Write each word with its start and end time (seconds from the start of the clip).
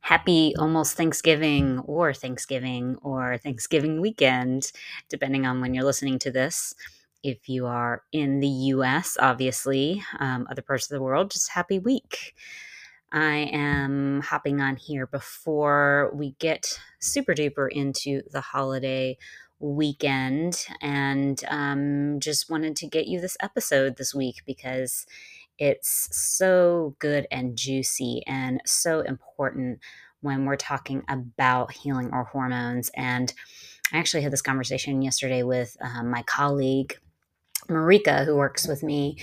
Happy 0.00 0.54
almost 0.58 0.96
Thanksgiving 0.96 1.80
or 1.80 2.14
Thanksgiving 2.14 2.96
or 3.02 3.36
Thanksgiving 3.38 4.00
weekend, 4.00 4.72
depending 5.08 5.44
on 5.44 5.60
when 5.60 5.74
you're 5.74 5.84
listening 5.84 6.18
to 6.20 6.30
this. 6.30 6.74
If 7.22 7.48
you 7.48 7.66
are 7.66 8.02
in 8.12 8.40
the 8.40 8.48
US, 8.48 9.16
obviously, 9.20 10.02
um, 10.20 10.46
other 10.50 10.62
parts 10.62 10.90
of 10.90 10.96
the 10.96 11.02
world, 11.02 11.30
just 11.30 11.50
happy 11.50 11.78
week. 11.78 12.34
I 13.10 13.48
am 13.52 14.20
hopping 14.20 14.60
on 14.60 14.76
here 14.76 15.06
before 15.06 16.10
we 16.14 16.32
get 16.38 16.78
super 17.00 17.34
duper 17.34 17.68
into 17.70 18.22
the 18.30 18.40
holiday 18.40 19.16
weekend 19.60 20.66
and 20.80 21.42
um, 21.48 22.20
just 22.20 22.50
wanted 22.50 22.76
to 22.76 22.86
get 22.86 23.06
you 23.06 23.20
this 23.20 23.36
episode 23.40 23.96
this 23.96 24.14
week 24.14 24.42
because 24.46 25.06
it's 25.58 26.08
so 26.12 26.94
good 26.98 27.26
and 27.30 27.56
juicy 27.56 28.22
and 28.26 28.60
so 28.64 29.00
important 29.00 29.80
when 30.20 30.44
we're 30.44 30.56
talking 30.56 31.02
about 31.08 31.72
healing 31.72 32.10
our 32.10 32.24
hormones. 32.24 32.90
And 32.94 33.32
I 33.92 33.98
actually 33.98 34.22
had 34.22 34.32
this 34.32 34.42
conversation 34.42 35.02
yesterday 35.02 35.42
with 35.42 35.76
um, 35.80 36.10
my 36.10 36.22
colleague. 36.22 36.96
Marika, 37.68 38.24
who 38.24 38.36
works 38.36 38.66
with 38.66 38.82
me, 38.82 39.18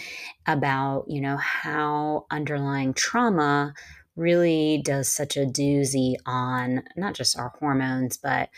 about 0.46 1.06
you 1.08 1.20
know 1.20 1.38
how 1.38 2.28
underlying 2.30 2.94
trauma 2.94 3.74
really 4.16 4.82
does 4.84 5.10
such 5.10 5.36
a 5.36 5.46
doozy 5.46 6.16
on 6.26 6.84
not 6.96 7.16
just 7.16 7.38
our 7.40 7.54
hormones, 7.60 8.18
but 8.18 8.50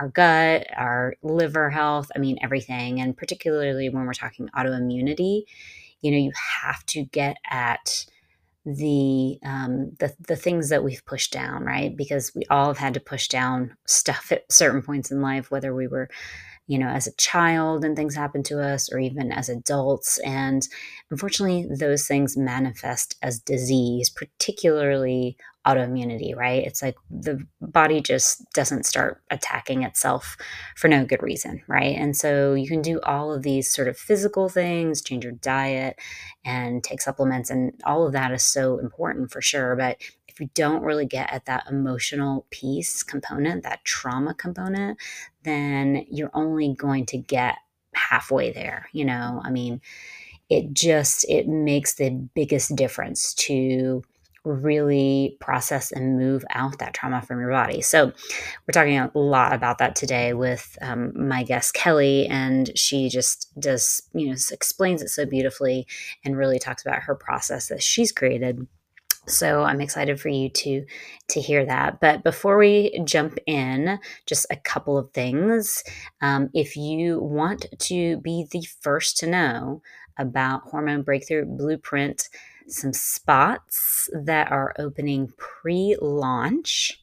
our 0.00 0.08
gut, 0.08 0.66
our 0.76 1.14
liver 1.22 1.70
health, 1.70 2.10
I 2.14 2.18
mean, 2.18 2.38
everything. 2.42 3.00
And 3.00 3.16
particularly 3.16 3.88
when 3.88 4.06
we're 4.06 4.14
talking 4.14 4.48
autoimmunity, 4.56 5.44
you 6.04 6.10
know, 6.10 6.18
you 6.18 6.32
have 6.62 6.84
to 6.86 7.04
get 7.06 7.38
at 7.50 8.04
the 8.66 9.38
um, 9.44 9.92
the 10.00 10.14
the 10.28 10.36
things 10.36 10.68
that 10.68 10.84
we've 10.84 11.04
pushed 11.06 11.32
down, 11.32 11.64
right? 11.64 11.96
Because 11.96 12.32
we 12.34 12.44
all 12.50 12.66
have 12.66 12.78
had 12.78 12.94
to 12.94 13.00
push 13.00 13.28
down 13.28 13.74
stuff 13.86 14.30
at 14.30 14.50
certain 14.52 14.82
points 14.82 15.10
in 15.10 15.22
life, 15.22 15.50
whether 15.50 15.74
we 15.74 15.88
were 15.88 16.08
you 16.66 16.78
know, 16.78 16.88
as 16.88 17.06
a 17.06 17.16
child 17.16 17.84
and 17.84 17.94
things 17.94 18.14
happen 18.14 18.42
to 18.44 18.60
us, 18.60 18.90
or 18.90 18.98
even 18.98 19.30
as 19.30 19.48
adults. 19.48 20.18
And 20.20 20.66
unfortunately, 21.10 21.68
those 21.78 22.06
things 22.06 22.36
manifest 22.36 23.16
as 23.22 23.38
disease, 23.38 24.08
particularly 24.08 25.36
autoimmunity, 25.66 26.36
right? 26.36 26.64
It's 26.64 26.82
like 26.82 26.96
the 27.10 27.44
body 27.60 28.00
just 28.00 28.42
doesn't 28.52 28.84
start 28.84 29.22
attacking 29.30 29.82
itself 29.82 30.36
for 30.76 30.88
no 30.88 31.04
good 31.04 31.22
reason, 31.22 31.62
right? 31.68 31.96
And 31.96 32.16
so 32.16 32.54
you 32.54 32.68
can 32.68 32.82
do 32.82 33.00
all 33.02 33.32
of 33.32 33.42
these 33.42 33.70
sort 33.70 33.88
of 33.88 33.96
physical 33.96 34.48
things, 34.48 35.02
change 35.02 35.24
your 35.24 35.32
diet 35.32 35.98
and 36.44 36.84
take 36.84 37.00
supplements, 37.00 37.50
and 37.50 37.72
all 37.84 38.06
of 38.06 38.12
that 38.12 38.32
is 38.32 38.42
so 38.42 38.78
important 38.78 39.32
for 39.32 39.40
sure. 39.40 39.74
But 39.74 39.96
if 40.28 40.40
you 40.40 40.50
don't 40.54 40.82
really 40.82 41.06
get 41.06 41.32
at 41.32 41.46
that 41.46 41.64
emotional 41.70 42.46
piece 42.50 43.02
component, 43.02 43.62
that 43.62 43.84
trauma 43.84 44.34
component, 44.34 44.98
then 45.44 46.04
you're 46.10 46.30
only 46.34 46.74
going 46.74 47.06
to 47.06 47.18
get 47.18 47.56
halfway 47.94 48.52
there. 48.52 48.88
You 48.92 49.04
know, 49.04 49.40
I 49.44 49.50
mean, 49.50 49.80
it 50.50 50.74
just 50.74 51.24
it 51.28 51.48
makes 51.48 51.94
the 51.94 52.10
biggest 52.10 52.74
difference 52.76 53.32
to 53.34 54.02
really 54.44 55.36
process 55.40 55.90
and 55.90 56.18
move 56.18 56.44
out 56.50 56.78
that 56.78 56.94
trauma 56.94 57.22
from 57.22 57.40
your 57.40 57.50
body. 57.50 57.80
So, 57.80 58.06
we're 58.06 58.72
talking 58.72 58.98
a 58.98 59.10
lot 59.14 59.52
about 59.52 59.78
that 59.78 59.96
today 59.96 60.34
with 60.34 60.78
um, 60.80 61.12
my 61.28 61.42
guest 61.42 61.74
Kelly, 61.74 62.26
and 62.26 62.76
she 62.78 63.08
just 63.08 63.48
does, 63.58 64.02
you 64.12 64.28
know, 64.28 64.36
explains 64.52 65.02
it 65.02 65.08
so 65.08 65.26
beautifully 65.26 65.86
and 66.24 66.36
really 66.36 66.58
talks 66.58 66.84
about 66.84 67.02
her 67.02 67.14
process 67.14 67.68
that 67.68 67.82
she's 67.82 68.12
created. 68.12 68.66
So 69.26 69.62
I'm 69.62 69.80
excited 69.80 70.20
for 70.20 70.28
you 70.28 70.50
to 70.50 70.84
to 71.28 71.40
hear 71.40 71.64
that. 71.64 72.00
But 72.00 72.22
before 72.22 72.58
we 72.58 73.00
jump 73.04 73.38
in, 73.46 73.98
just 74.26 74.46
a 74.50 74.56
couple 74.56 74.98
of 74.98 75.10
things. 75.12 75.82
Um, 76.20 76.50
if 76.52 76.76
you 76.76 77.20
want 77.20 77.66
to 77.78 78.18
be 78.18 78.46
the 78.50 78.66
first 78.82 79.16
to 79.18 79.26
know 79.26 79.82
about 80.18 80.64
Hormone 80.64 81.02
Breakthrough 81.02 81.46
Blueprint 81.46 82.28
some 82.68 82.92
spots 82.92 84.08
that 84.12 84.50
are 84.50 84.74
opening 84.78 85.32
pre 85.36 85.96
launch 86.00 87.00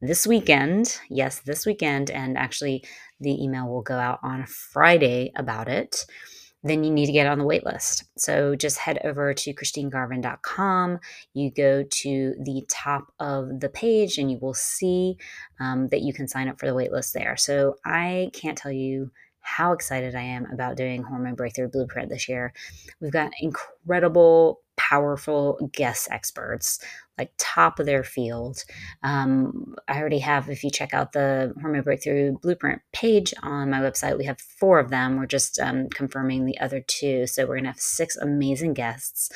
this 0.00 0.26
weekend. 0.26 0.98
Yes, 1.08 1.40
this 1.40 1.66
weekend. 1.66 2.10
And 2.10 2.36
actually, 2.36 2.84
the 3.20 3.42
email 3.42 3.68
will 3.68 3.82
go 3.82 3.96
out 3.96 4.20
on 4.22 4.46
Friday 4.46 5.32
about 5.36 5.68
it. 5.68 6.04
Then 6.62 6.82
you 6.82 6.90
need 6.90 7.06
to 7.06 7.12
get 7.12 7.26
on 7.26 7.38
the 7.38 7.44
wait 7.44 7.64
list. 7.64 8.04
So 8.16 8.56
just 8.56 8.78
head 8.78 8.98
over 9.04 9.34
to 9.34 9.52
christinegarvin.com. 9.52 10.98
You 11.34 11.50
go 11.50 11.82
to 11.82 12.34
the 12.42 12.64
top 12.70 13.12
of 13.20 13.60
the 13.60 13.68
page 13.68 14.16
and 14.16 14.30
you 14.30 14.38
will 14.38 14.54
see 14.54 15.18
um, 15.60 15.88
that 15.88 16.00
you 16.00 16.14
can 16.14 16.26
sign 16.26 16.48
up 16.48 16.58
for 16.58 16.66
the 16.66 16.74
wait 16.74 16.90
list 16.90 17.12
there. 17.12 17.36
So 17.36 17.76
I 17.84 18.30
can't 18.32 18.56
tell 18.56 18.72
you 18.72 19.10
how 19.40 19.72
excited 19.72 20.14
I 20.14 20.22
am 20.22 20.46
about 20.50 20.78
doing 20.78 21.02
Hormone 21.02 21.34
Breakthrough 21.34 21.68
Blueprint 21.68 22.08
this 22.08 22.30
year. 22.30 22.54
We've 22.98 23.12
got 23.12 23.32
incredible 23.40 24.62
powerful 24.76 25.70
guest 25.72 26.08
experts, 26.10 26.78
like 27.18 27.32
top 27.38 27.78
of 27.78 27.86
their 27.86 28.04
field. 28.04 28.64
Um, 29.02 29.74
I 29.88 29.98
already 29.98 30.18
have, 30.18 30.48
if 30.48 30.64
you 30.64 30.70
check 30.70 30.92
out 30.92 31.12
the 31.12 31.54
Hormone 31.60 31.82
Breakthrough 31.82 32.38
Blueprint 32.38 32.82
page 32.92 33.32
on 33.42 33.70
my 33.70 33.78
website, 33.78 34.18
we 34.18 34.24
have 34.24 34.40
four 34.40 34.78
of 34.78 34.90
them. 34.90 35.16
We're 35.16 35.26
just 35.26 35.58
um, 35.58 35.88
confirming 35.88 36.44
the 36.44 36.58
other 36.60 36.80
two. 36.80 37.26
So 37.26 37.42
we're 37.42 37.54
going 37.54 37.64
to 37.64 37.70
have 37.70 37.80
six 37.80 38.16
amazing 38.16 38.74
guests. 38.74 39.30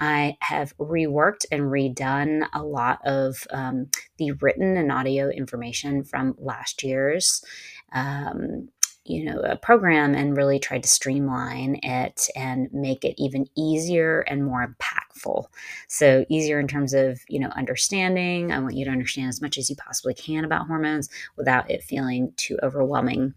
I 0.00 0.38
have 0.40 0.76
reworked 0.78 1.44
and 1.52 1.64
redone 1.64 2.46
a 2.54 2.62
lot 2.62 3.00
of 3.04 3.46
um, 3.50 3.90
the 4.16 4.32
written 4.32 4.76
and 4.76 4.90
audio 4.90 5.28
information 5.28 6.04
from 6.04 6.34
last 6.38 6.82
year's. 6.82 7.44
Um, 7.92 8.70
you 9.04 9.24
know 9.24 9.40
a 9.40 9.56
program 9.56 10.14
and 10.14 10.36
really 10.36 10.58
tried 10.58 10.82
to 10.82 10.88
streamline 10.88 11.80
it 11.82 12.28
and 12.36 12.68
make 12.72 13.04
it 13.04 13.14
even 13.18 13.46
easier 13.56 14.20
and 14.20 14.44
more 14.44 14.66
impactful. 14.66 15.46
So 15.88 16.24
easier 16.28 16.60
in 16.60 16.68
terms 16.68 16.94
of 16.94 17.20
you 17.28 17.40
know 17.40 17.50
understanding. 17.56 18.52
I 18.52 18.58
want 18.58 18.74
you 18.74 18.84
to 18.84 18.90
understand 18.90 19.28
as 19.28 19.42
much 19.42 19.58
as 19.58 19.70
you 19.70 19.76
possibly 19.76 20.14
can 20.14 20.44
about 20.44 20.66
hormones 20.66 21.08
without 21.36 21.70
it 21.70 21.82
feeling 21.82 22.32
too 22.36 22.58
overwhelming 22.62 23.34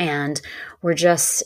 and 0.00 0.40
we're 0.80 0.94
just 0.94 1.42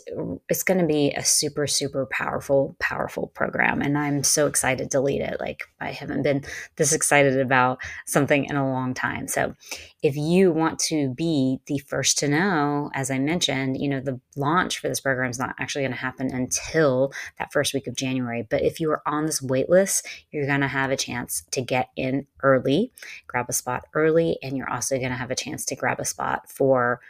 it's 0.48 0.62
going 0.62 0.78
to 0.78 0.86
be 0.86 1.10
a 1.10 1.24
super 1.24 1.66
super 1.66 2.06
powerful 2.06 2.76
powerful 2.78 3.26
program. 3.34 3.82
And 3.82 3.98
i'm 3.98 4.22
so 4.22 4.46
excited 4.46 4.92
to 4.92 5.00
lead 5.00 5.20
it. 5.20 5.40
Like 5.40 5.64
i 5.80 5.90
haven't 5.90 6.22
been 6.22 6.44
this 6.76 6.92
excited 6.92 7.38
about 7.38 7.78
something 8.06 8.44
in 8.44 8.56
a 8.56 8.70
long 8.70 8.94
time. 8.94 9.26
So 9.26 9.54
if 10.02 10.16
you 10.16 10.52
want 10.52 10.78
to 10.78 11.12
be 11.14 11.58
the 11.66 11.78
first 11.78 12.16
to 12.18 12.28
know 12.28 12.90
as 12.94 13.10
i 13.10 13.18
mentioned 13.18 13.80
you 13.80 13.88
know 13.88 14.00
the 14.00 14.20
launch 14.36 14.78
for 14.78 14.88
this 14.88 15.00
program 15.00 15.30
is 15.30 15.38
not 15.38 15.56
actually 15.58 15.82
going 15.82 15.92
to 15.92 15.98
happen 15.98 16.32
until 16.32 17.12
that 17.38 17.52
first 17.52 17.74
week 17.74 17.88
of 17.88 17.96
january. 17.96 18.46
But 18.48 18.62
if 18.62 18.78
you 18.78 18.90
are 18.92 19.02
on 19.04 19.26
this 19.26 19.42
wait 19.42 19.68
list 19.68 20.06
you're 20.30 20.46
going 20.46 20.60
to 20.60 20.68
have 20.68 20.92
a 20.92 20.96
chance 20.96 21.42
to 21.50 21.60
get 21.60 21.88
in 21.96 22.26
early 22.44 22.92
grab 23.26 23.46
a 23.48 23.52
spot 23.52 23.86
early 23.94 24.38
and 24.42 24.56
you're 24.56 24.70
also 24.70 24.96
going 24.96 25.10
to 25.10 25.16
have 25.16 25.32
a 25.32 25.34
chance 25.34 25.64
to 25.64 25.74
grab 25.74 25.98
a 25.98 26.04
spot 26.04 26.48
for 26.48 27.00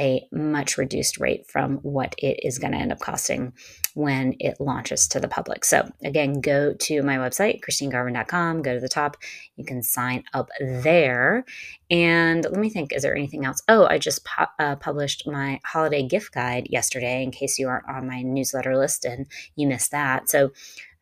a 0.00 0.26
much 0.32 0.78
reduced 0.78 1.18
rate 1.20 1.46
from 1.46 1.76
what 1.78 2.14
it 2.18 2.40
is 2.42 2.58
going 2.58 2.72
to 2.72 2.78
end 2.78 2.92
up 2.92 3.00
costing 3.00 3.52
when 3.94 4.34
it 4.40 4.56
launches 4.58 5.06
to 5.08 5.20
the 5.20 5.28
public. 5.28 5.64
So, 5.64 5.88
again, 6.02 6.40
go 6.40 6.74
to 6.74 7.02
my 7.02 7.16
website, 7.16 7.60
christinegarvin.com, 7.60 8.62
go 8.62 8.74
to 8.74 8.80
the 8.80 8.88
top. 8.88 9.16
You 9.56 9.64
can 9.64 9.82
sign 9.82 10.24
up 10.32 10.48
there. 10.60 11.44
And 11.90 12.44
let 12.44 12.54
me 12.58 12.70
think, 12.70 12.92
is 12.92 13.02
there 13.02 13.14
anything 13.14 13.44
else? 13.44 13.62
Oh, 13.68 13.86
I 13.86 13.98
just 13.98 14.24
pu- 14.24 14.46
uh, 14.58 14.76
published 14.76 15.26
my 15.26 15.60
holiday 15.64 16.02
gift 16.02 16.32
guide 16.32 16.68
yesterday 16.70 17.22
in 17.22 17.30
case 17.30 17.58
you 17.58 17.68
aren't 17.68 17.88
on 17.88 18.06
my 18.06 18.22
newsletter 18.22 18.76
list 18.76 19.04
and 19.04 19.26
you 19.56 19.66
missed 19.66 19.90
that. 19.90 20.30
So, 20.30 20.52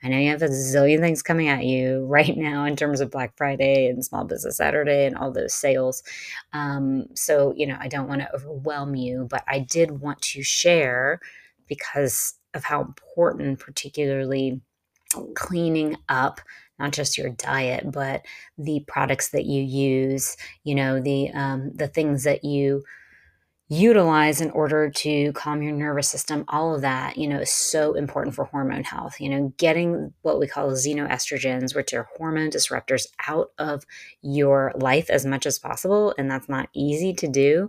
I 0.03 0.09
know 0.09 0.19
you 0.19 0.31
have 0.31 0.43
a 0.43 0.49
zillion 0.49 1.01
things 1.01 1.23
coming 1.23 1.49
at 1.49 1.65
you 1.65 2.05
right 2.07 2.37
now 2.37 2.65
in 2.65 2.77
terms 2.77 3.01
of 3.01 3.11
Black 3.11 3.37
Friday 3.37 3.87
and 3.89 4.05
Small 4.05 4.25
Business 4.25 4.57
Saturday 4.57 5.07
and 5.07 5.17
all 5.17 5.31
those 5.31 5.55
sales. 5.55 6.03
Um, 6.53 7.07
so, 7.15 7.53
you 7.57 7.67
know, 7.67 7.77
I 7.79 7.89
don't 7.89 8.09
want 8.09 8.23
to 8.23 8.35
overwhelm 8.35 8.95
you, 8.95 9.27
but 9.31 9.45
I 9.47 9.59
did 9.61 10.01
want 10.01 10.21
to 10.23 10.43
share 10.43 11.21
because 11.69 12.35
of 12.55 12.65
how 12.65 12.81
important, 12.83 13.61
particularly 13.61 14.61
cleaning 15.35 15.97
up 16.09 16.41
not 16.79 16.93
just 16.93 17.19
your 17.19 17.31
diet 17.31 17.91
but 17.91 18.23
the 18.59 18.85
products 18.87 19.31
that 19.31 19.45
you 19.45 19.63
use 19.63 20.37
you 20.65 20.75
know 20.75 21.01
the 21.01 21.31
um, 21.33 21.73
the 21.75 21.89
things 21.89 22.25
that 22.25 22.45
you 22.45 22.83
utilize 23.73 24.41
in 24.41 24.51
order 24.51 24.91
to 24.91 25.33
calm 25.33 25.63
your 25.63 25.73
nervous 25.73 26.09
system 26.09 26.45
all 26.49 26.75
of 26.75 26.81
that 26.81 27.17
you 27.17 27.29
know 27.29 27.39
is 27.39 27.53
so 27.53 27.95
important 27.95 28.35
for 28.35 28.45
hormone 28.47 28.83
health. 28.83 29.21
You 29.21 29.31
know 29.31 29.55
getting 29.59 30.13
what 30.23 30.41
we 30.41 30.49
call 30.49 30.71
xenoestrogens 30.73 31.75
which 31.75 31.95
are 31.95 32.09
hormone 32.17 32.51
disruptors 32.51 33.07
out 33.29 33.53
of 33.59 33.85
your 34.23 34.73
life 34.75 35.09
as 35.09 35.25
much 35.25 35.47
as 35.47 35.59
possible 35.59 36.13
and 36.19 36.29
that's 36.29 36.49
not 36.49 36.69
easy 36.75 37.15
to 37.15 37.29
do 37.29 37.69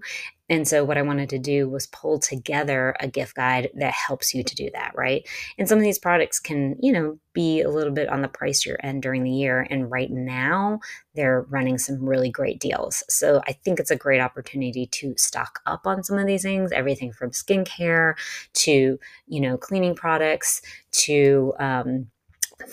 And 0.51 0.67
so, 0.67 0.83
what 0.83 0.97
I 0.97 1.01
wanted 1.01 1.29
to 1.29 1.39
do 1.39 1.69
was 1.69 1.87
pull 1.87 2.19
together 2.19 2.93
a 2.99 3.07
gift 3.07 3.35
guide 3.35 3.69
that 3.75 3.93
helps 3.93 4.35
you 4.35 4.43
to 4.43 4.53
do 4.53 4.69
that, 4.73 4.91
right? 4.95 5.25
And 5.57 5.67
some 5.69 5.77
of 5.77 5.83
these 5.83 5.97
products 5.97 6.41
can, 6.41 6.75
you 6.81 6.91
know, 6.91 7.17
be 7.31 7.61
a 7.61 7.69
little 7.69 7.93
bit 7.93 8.09
on 8.09 8.21
the 8.21 8.27
pricier 8.27 8.75
end 8.83 9.01
during 9.01 9.23
the 9.23 9.31
year. 9.31 9.65
And 9.69 9.89
right 9.89 10.11
now, 10.11 10.81
they're 11.15 11.43
running 11.43 11.77
some 11.77 12.03
really 12.03 12.29
great 12.29 12.59
deals. 12.59 13.01
So, 13.07 13.41
I 13.47 13.53
think 13.53 13.79
it's 13.79 13.91
a 13.91 13.95
great 13.95 14.19
opportunity 14.19 14.87
to 14.87 15.15
stock 15.15 15.61
up 15.65 15.87
on 15.87 16.03
some 16.03 16.17
of 16.17 16.27
these 16.27 16.43
things 16.43 16.73
everything 16.73 17.13
from 17.13 17.31
skincare 17.31 18.15
to, 18.55 18.99
you 19.27 19.39
know, 19.39 19.57
cleaning 19.57 19.95
products 19.95 20.61
to, 20.91 21.53
um, 21.59 22.07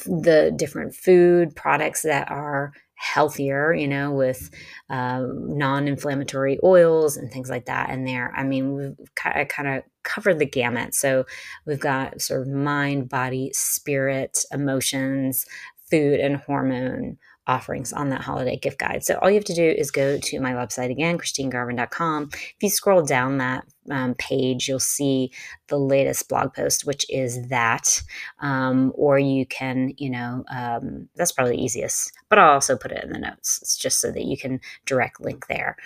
the 0.04 0.52
different 0.56 0.94
food 0.94 1.54
products 1.54 2.02
that 2.02 2.30
are 2.30 2.72
healthier, 2.98 3.72
you 3.72 3.86
know, 3.86 4.12
with 4.12 4.50
um, 4.90 5.56
non-inflammatory 5.56 6.58
oils 6.64 7.16
and 7.16 7.30
things 7.30 7.48
like 7.48 7.66
that 7.66 7.90
in 7.90 8.04
there. 8.04 8.32
I 8.36 8.42
mean, 8.42 8.74
we've 8.74 9.14
kind 9.14 9.68
of 9.68 9.82
covered 10.02 10.38
the 10.40 10.46
gamut. 10.46 10.94
So 10.94 11.24
we've 11.64 11.80
got 11.80 12.20
sort 12.20 12.42
of 12.42 12.48
mind, 12.48 13.08
body, 13.08 13.50
spirit, 13.54 14.44
emotions, 14.52 15.46
food, 15.90 16.20
and 16.20 16.36
hormone 16.36 17.18
offerings 17.48 17.92
on 17.92 18.10
that 18.10 18.20
holiday 18.20 18.56
gift 18.56 18.78
guide. 18.78 19.02
So 19.02 19.18
all 19.20 19.30
you 19.30 19.36
have 19.36 19.44
to 19.46 19.54
do 19.54 19.64
is 19.64 19.90
go 19.90 20.18
to 20.18 20.40
my 20.40 20.52
website 20.52 20.90
again, 20.90 21.18
christinegarvin.com. 21.18 22.30
If 22.32 22.56
you 22.60 22.68
scroll 22.68 23.02
down 23.02 23.38
that 23.38 23.64
um, 23.90 24.14
page, 24.14 24.68
you'll 24.68 24.78
see 24.78 25.32
the 25.68 25.78
latest 25.78 26.28
blog 26.28 26.54
post, 26.54 26.84
which 26.84 27.06
is 27.10 27.48
that. 27.48 28.02
Um, 28.40 28.92
or 28.94 29.18
you 29.18 29.46
can, 29.46 29.94
you 29.96 30.10
know, 30.10 30.44
um, 30.50 31.08
that's 31.16 31.32
probably 31.32 31.56
easiest, 31.56 32.12
but 32.28 32.38
I'll 32.38 32.52
also 32.52 32.76
put 32.76 32.92
it 32.92 33.02
in 33.02 33.10
the 33.10 33.18
notes. 33.18 33.58
It's 33.62 33.76
just 33.76 34.00
so 34.00 34.12
that 34.12 34.24
you 34.24 34.36
can 34.36 34.60
direct 34.84 35.20
link 35.20 35.46
there. 35.48 35.76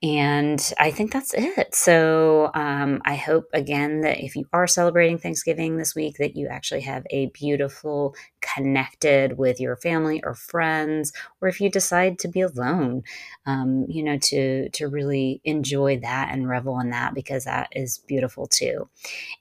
And 0.00 0.72
I 0.78 0.92
think 0.92 1.12
that's 1.12 1.34
it. 1.34 1.74
So 1.74 2.52
um, 2.54 3.02
I 3.04 3.16
hope 3.16 3.48
again 3.52 4.02
that 4.02 4.20
if 4.22 4.36
you 4.36 4.44
are 4.52 4.68
celebrating 4.68 5.18
Thanksgiving 5.18 5.76
this 5.76 5.96
week, 5.96 6.18
that 6.18 6.36
you 6.36 6.46
actually 6.46 6.82
have 6.82 7.04
a 7.10 7.26
beautiful, 7.30 8.14
connected 8.40 9.38
with 9.38 9.58
your 9.58 9.74
family 9.74 10.22
or 10.22 10.36
friends, 10.36 11.12
or 11.40 11.48
if 11.48 11.60
you 11.60 11.68
decide 11.68 12.20
to 12.20 12.28
be 12.28 12.42
alone, 12.42 13.02
um, 13.44 13.86
you 13.88 14.04
know, 14.04 14.18
to 14.18 14.68
to 14.68 14.86
really 14.86 15.40
enjoy 15.42 15.98
that 15.98 16.28
and 16.30 16.48
revel 16.48 16.78
in 16.78 16.90
that 16.90 17.12
because 17.12 17.44
that 17.44 17.68
is 17.72 17.98
beautiful 18.06 18.46
too. 18.46 18.88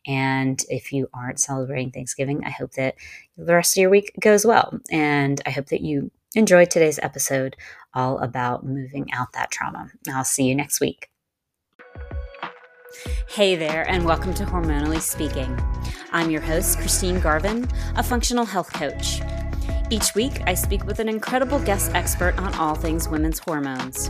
And 0.07 0.63
if 0.69 0.91
you 0.93 1.09
aren't 1.13 1.39
celebrating 1.39 1.91
Thanksgiving, 1.91 2.43
I 2.45 2.49
hope 2.51 2.73
that 2.73 2.95
the 3.37 3.53
rest 3.53 3.77
of 3.77 3.81
your 3.81 3.91
week 3.91 4.13
goes 4.19 4.45
well, 4.45 4.79
and 4.91 5.41
I 5.45 5.51
hope 5.51 5.67
that 5.67 5.81
you 5.81 6.11
enjoy 6.37 6.63
today's 6.65 6.99
episode 7.01 7.55
all 7.95 8.19
about 8.19 8.63
moving 8.63 9.11
out 9.11 9.33
that 9.33 9.49
trauma. 9.49 9.89
I'll 10.13 10.23
see 10.23 10.43
you 10.43 10.53
next 10.53 10.79
week. 10.79 11.09
Hey 13.27 13.55
there, 13.55 13.89
and 13.89 14.05
welcome 14.05 14.35
to 14.35 14.45
Hormonally 14.45 15.01
Speaking. 15.01 15.59
I'm 16.11 16.29
your 16.29 16.41
host, 16.41 16.77
Christine 16.77 17.19
Garvin, 17.19 17.67
a 17.95 18.03
functional 18.03 18.45
health 18.45 18.71
coach. 18.71 19.19
Each 19.89 20.13
week, 20.13 20.43
I 20.45 20.53
speak 20.53 20.85
with 20.85 20.99
an 20.99 21.09
incredible 21.09 21.57
guest 21.59 21.95
expert 21.95 22.37
on 22.37 22.53
all 22.53 22.75
things 22.75 23.09
women's 23.09 23.39
hormones. 23.39 24.07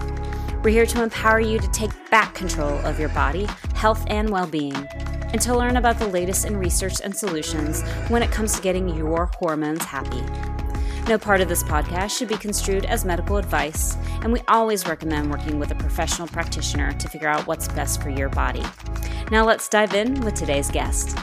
We're 0.63 0.71
here 0.71 0.85
to 0.85 1.03
empower 1.03 1.39
you 1.39 1.59
to 1.59 1.67
take 1.69 1.91
back 2.11 2.35
control 2.35 2.77
of 2.85 2.99
your 2.99 3.09
body, 3.09 3.47
health, 3.73 4.03
and 4.07 4.29
well 4.29 4.47
being, 4.47 4.75
and 4.75 5.39
to 5.43 5.57
learn 5.57 5.77
about 5.77 5.97
the 5.97 6.07
latest 6.07 6.43
in 6.43 6.57
research 6.57 6.99
and 7.01 7.15
solutions 7.15 7.83
when 8.09 8.21
it 8.21 8.31
comes 8.31 8.53
to 8.57 8.61
getting 8.61 8.89
your 8.89 9.27
hormones 9.39 9.85
happy. 9.85 10.21
No 11.07 11.17
part 11.17 11.39
of 11.39 11.47
this 11.47 11.63
podcast 11.63 12.17
should 12.17 12.27
be 12.27 12.35
construed 12.35 12.83
as 12.83 13.05
medical 13.05 13.37
advice, 13.37 13.95
and 14.23 14.33
we 14.33 14.41
always 14.49 14.85
recommend 14.85 15.31
working 15.31 15.57
with 15.57 15.71
a 15.71 15.75
professional 15.75 16.27
practitioner 16.27 16.91
to 16.91 17.07
figure 17.07 17.29
out 17.29 17.47
what's 17.47 17.69
best 17.69 18.01
for 18.03 18.09
your 18.09 18.27
body. 18.27 18.61
Now, 19.31 19.45
let's 19.45 19.69
dive 19.69 19.93
in 19.93 20.19
with 20.19 20.33
today's 20.33 20.69
guest. 20.69 21.17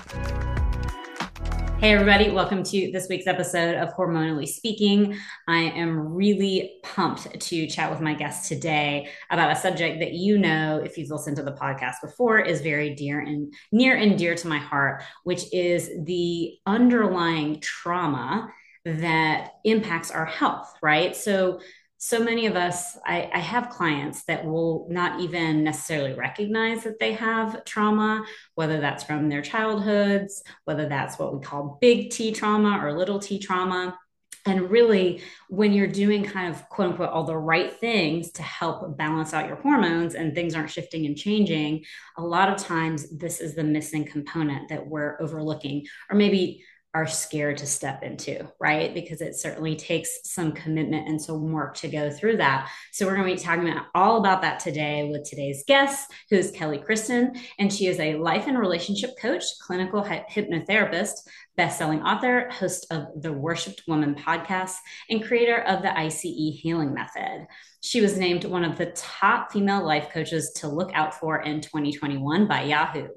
Hey, 1.80 1.92
everybody, 1.92 2.30
welcome 2.30 2.62
to 2.62 2.90
this 2.92 3.08
week's 3.10 3.26
episode 3.26 3.74
of 3.74 3.92
Hormonally 3.94 4.48
Speaking. 4.48 5.18
I 5.48 5.58
am 5.58 6.14
really 6.14 6.80
pumped 6.82 7.38
to 7.38 7.66
chat 7.66 7.90
with 7.90 8.00
my 8.00 8.14
guest 8.14 8.48
today 8.48 9.10
about 9.28 9.52
a 9.52 9.56
subject 9.56 10.00
that 10.00 10.12
you 10.14 10.38
know, 10.38 10.80
if 10.82 10.96
you've 10.96 11.10
listened 11.10 11.36
to 11.36 11.42
the 11.42 11.52
podcast 11.52 11.96
before, 12.02 12.40
is 12.40 12.62
very 12.62 12.94
dear 12.94 13.20
and 13.20 13.52
near 13.70 13.96
and 13.96 14.16
dear 14.16 14.34
to 14.34 14.48
my 14.48 14.56
heart, 14.56 15.02
which 15.24 15.42
is 15.52 15.90
the 16.06 16.54
underlying 16.64 17.60
trauma 17.60 18.50
that 18.84 19.52
impacts 19.64 20.10
our 20.10 20.26
health, 20.26 20.74
right? 20.82 21.16
So, 21.16 21.60
so 21.96 22.22
many 22.22 22.44
of 22.46 22.54
us, 22.54 22.98
I, 23.06 23.30
I, 23.32 23.38
have 23.38 23.70
clients 23.70 24.24
that 24.24 24.44
will 24.44 24.86
not 24.90 25.20
even 25.20 25.64
necessarily 25.64 26.12
recognize 26.12 26.84
that 26.84 26.98
they 26.98 27.14
have 27.14 27.64
trauma, 27.64 28.26
whether 28.56 28.78
that's 28.78 29.04
from 29.04 29.30
their 29.30 29.40
childhoods, 29.40 30.42
whether 30.66 30.86
that's 30.86 31.18
what 31.18 31.34
we 31.34 31.40
call 31.40 31.78
big 31.80 32.10
T 32.10 32.32
trauma 32.32 32.78
or 32.84 32.92
little 32.92 33.20
t 33.20 33.38
trauma. 33.38 33.98
And 34.44 34.70
really, 34.70 35.22
when 35.48 35.72
you're 35.72 35.86
doing 35.86 36.22
kind 36.22 36.54
of 36.54 36.68
quote 36.68 36.90
unquote 36.90 37.08
all 37.08 37.24
the 37.24 37.38
right 37.38 37.72
things 37.72 38.32
to 38.32 38.42
help 38.42 38.98
balance 38.98 39.32
out 39.32 39.46
your 39.46 39.56
hormones 39.56 40.14
and 40.14 40.34
things 40.34 40.54
aren't 40.54 40.70
shifting 40.70 41.06
and 41.06 41.16
changing, 41.16 41.84
a 42.18 42.22
lot 42.22 42.50
of 42.50 42.58
times 42.58 43.16
this 43.16 43.40
is 43.40 43.54
the 43.54 43.64
missing 43.64 44.04
component 44.04 44.68
that 44.68 44.86
we're 44.86 45.16
overlooking, 45.22 45.86
or 46.10 46.16
maybe 46.16 46.62
are 46.94 47.06
scared 47.08 47.58
to 47.58 47.66
step 47.66 48.04
into, 48.04 48.48
right? 48.60 48.94
Because 48.94 49.20
it 49.20 49.34
certainly 49.34 49.74
takes 49.74 50.20
some 50.24 50.52
commitment 50.52 51.08
and 51.08 51.20
some 51.20 51.50
work 51.50 51.74
to 51.76 51.88
go 51.88 52.08
through 52.08 52.36
that. 52.36 52.70
So, 52.92 53.04
we're 53.04 53.16
going 53.16 53.28
to 53.28 53.34
be 53.34 53.40
talking 53.40 53.68
about 53.68 53.86
all 53.94 54.18
about 54.18 54.42
that 54.42 54.60
today 54.60 55.08
with 55.10 55.28
today's 55.28 55.64
guest, 55.66 56.10
who 56.30 56.36
is 56.36 56.52
Kelly 56.52 56.78
Kristen. 56.78 57.34
And 57.58 57.72
she 57.72 57.88
is 57.88 57.98
a 57.98 58.14
life 58.14 58.46
and 58.46 58.58
relationship 58.58 59.10
coach, 59.20 59.44
clinical 59.60 60.02
hypnotherapist, 60.02 61.14
best-selling 61.56 62.02
author, 62.02 62.50
host 62.50 62.86
of 62.90 63.06
the 63.22 63.32
Worshipped 63.32 63.82
Woman 63.86 64.14
podcast, 64.14 64.74
and 65.08 65.24
creator 65.24 65.62
of 65.62 65.82
the 65.82 65.98
ICE 65.98 66.20
Healing 66.20 66.92
Method. 66.92 67.46
She 67.80 68.00
was 68.00 68.16
named 68.16 68.44
one 68.44 68.64
of 68.64 68.78
the 68.78 68.92
top 68.96 69.52
female 69.52 69.84
life 69.84 70.08
coaches 70.10 70.52
to 70.56 70.68
look 70.68 70.90
out 70.94 71.14
for 71.20 71.42
in 71.42 71.60
2021 71.60 72.48
by 72.48 72.62
Yahoo. 72.62 73.08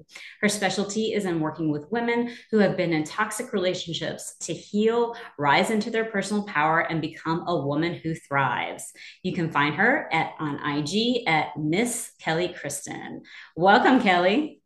Her 0.41 0.49
specialty 0.49 1.13
is 1.13 1.23
in 1.23 1.39
working 1.39 1.71
with 1.71 1.89
women 1.89 2.35
who 2.51 2.59
have 2.59 2.75
been 2.75 2.91
in 2.91 3.05
toxic 3.05 3.53
relationships 3.53 4.35
to 4.41 4.53
heal, 4.53 5.15
rise 5.39 5.69
into 5.69 5.89
their 5.89 6.05
personal 6.05 6.43
power, 6.43 6.81
and 6.81 7.01
become 7.01 7.45
a 7.47 7.65
woman 7.65 7.93
who 7.93 8.13
thrives. 8.13 8.91
You 9.23 9.33
can 9.33 9.51
find 9.51 9.75
her 9.75 10.09
at 10.11 10.33
on 10.37 10.59
IG 10.77 11.23
at 11.27 11.57
Miss 11.57 12.11
Kelly 12.19 12.49
Kristen. 12.49 13.23
Welcome, 13.55 14.01
Kelly. 14.01 14.61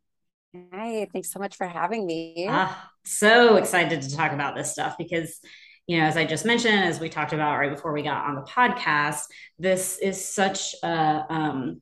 Hi, 0.53 1.07
thanks 1.13 1.31
so 1.31 1.39
much 1.39 1.55
for 1.55 1.67
having 1.67 2.05
me. 2.05 2.45
Ah, 2.49 2.91
so 3.05 3.55
excited 3.55 4.01
to 4.01 4.15
talk 4.15 4.33
about 4.33 4.55
this 4.55 4.71
stuff 4.71 4.97
because, 4.97 5.39
you 5.87 5.97
know, 5.97 6.03
as 6.05 6.17
I 6.17 6.25
just 6.25 6.45
mentioned, 6.45 6.83
as 6.83 6.99
we 6.99 7.07
talked 7.07 7.31
about 7.33 7.57
right 7.57 7.71
before 7.71 7.93
we 7.93 8.01
got 8.03 8.25
on 8.25 8.35
the 8.35 8.41
podcast, 8.41 9.23
this 9.59 9.97
is 9.99 10.23
such 10.23 10.75
a, 10.83 11.25
um, 11.29 11.81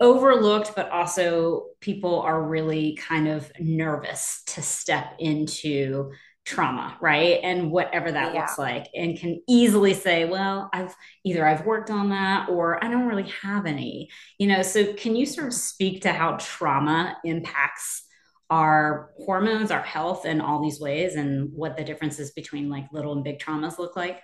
overlooked, 0.00 0.72
but 0.74 0.90
also 0.90 1.66
people 1.80 2.20
are 2.20 2.42
really 2.42 2.96
kind 2.96 3.28
of 3.28 3.50
nervous 3.58 4.42
to 4.46 4.62
step 4.62 5.14
into 5.18 6.10
trauma, 6.46 6.96
right? 7.00 7.40
And 7.42 7.70
whatever 7.72 8.10
that 8.12 8.32
yeah. 8.32 8.40
looks 8.40 8.56
like, 8.56 8.86
and 8.94 9.18
can 9.18 9.42
easily 9.48 9.92
say, 9.92 10.24
well, 10.24 10.70
I've 10.72 10.94
either 11.24 11.46
I've 11.46 11.66
worked 11.66 11.90
on 11.90 12.10
that 12.10 12.48
or 12.48 12.82
I 12.82 12.88
don't 12.88 13.06
really 13.06 13.30
have 13.42 13.66
any, 13.66 14.08
you 14.38 14.46
know. 14.46 14.62
So, 14.62 14.94
can 14.94 15.16
you 15.16 15.26
sort 15.26 15.48
of 15.48 15.54
speak 15.54 16.02
to 16.02 16.12
how 16.12 16.36
trauma 16.40 17.18
impacts 17.24 18.04
our 18.48 19.10
hormones, 19.18 19.72
our 19.72 19.82
health 19.82 20.24
in 20.24 20.40
all 20.40 20.62
these 20.62 20.80
ways, 20.80 21.16
and 21.16 21.52
what 21.52 21.76
the 21.76 21.84
differences 21.84 22.30
between 22.30 22.70
like 22.70 22.92
little 22.92 23.12
and 23.12 23.24
big 23.24 23.40
traumas 23.40 23.78
look 23.78 23.96
like? 23.96 24.20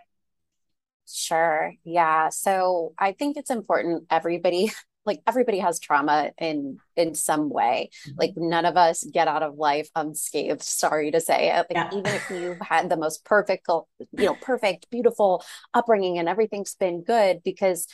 Sure. 1.09 1.75
Yeah. 1.85 2.29
So 2.29 2.95
I 2.97 3.13
think 3.13 3.37
it's 3.37 3.51
important 3.51 4.05
everybody 4.11 4.71
like 5.05 5.21
everybody 5.27 5.59
has 5.59 5.81
trauma 5.81 6.31
in 6.39 6.79
in 6.97 7.15
some 7.15 7.51
way 7.51 7.91
mm-hmm. 8.07 8.19
like 8.19 8.33
none 8.37 8.65
of 8.65 8.77
us 8.77 9.05
get 9.05 9.29
out 9.29 9.43
of 9.43 9.57
life 9.57 9.89
unscathed 9.95 10.63
sorry 10.63 11.11
to 11.11 11.21
say 11.21 11.51
it 11.51 11.67
like 11.71 11.73
yeah. 11.73 11.89
even 11.93 12.07
if 12.07 12.31
you've 12.31 12.61
had 12.61 12.89
the 12.89 12.97
most 12.97 13.25
perfect 13.25 13.67
you 13.69 14.25
know 14.25 14.37
perfect 14.41 14.89
beautiful 14.91 15.45
upbringing 15.75 16.19
and 16.19 16.29
everything's 16.29 16.75
been 16.75 17.03
good 17.03 17.43
because 17.45 17.87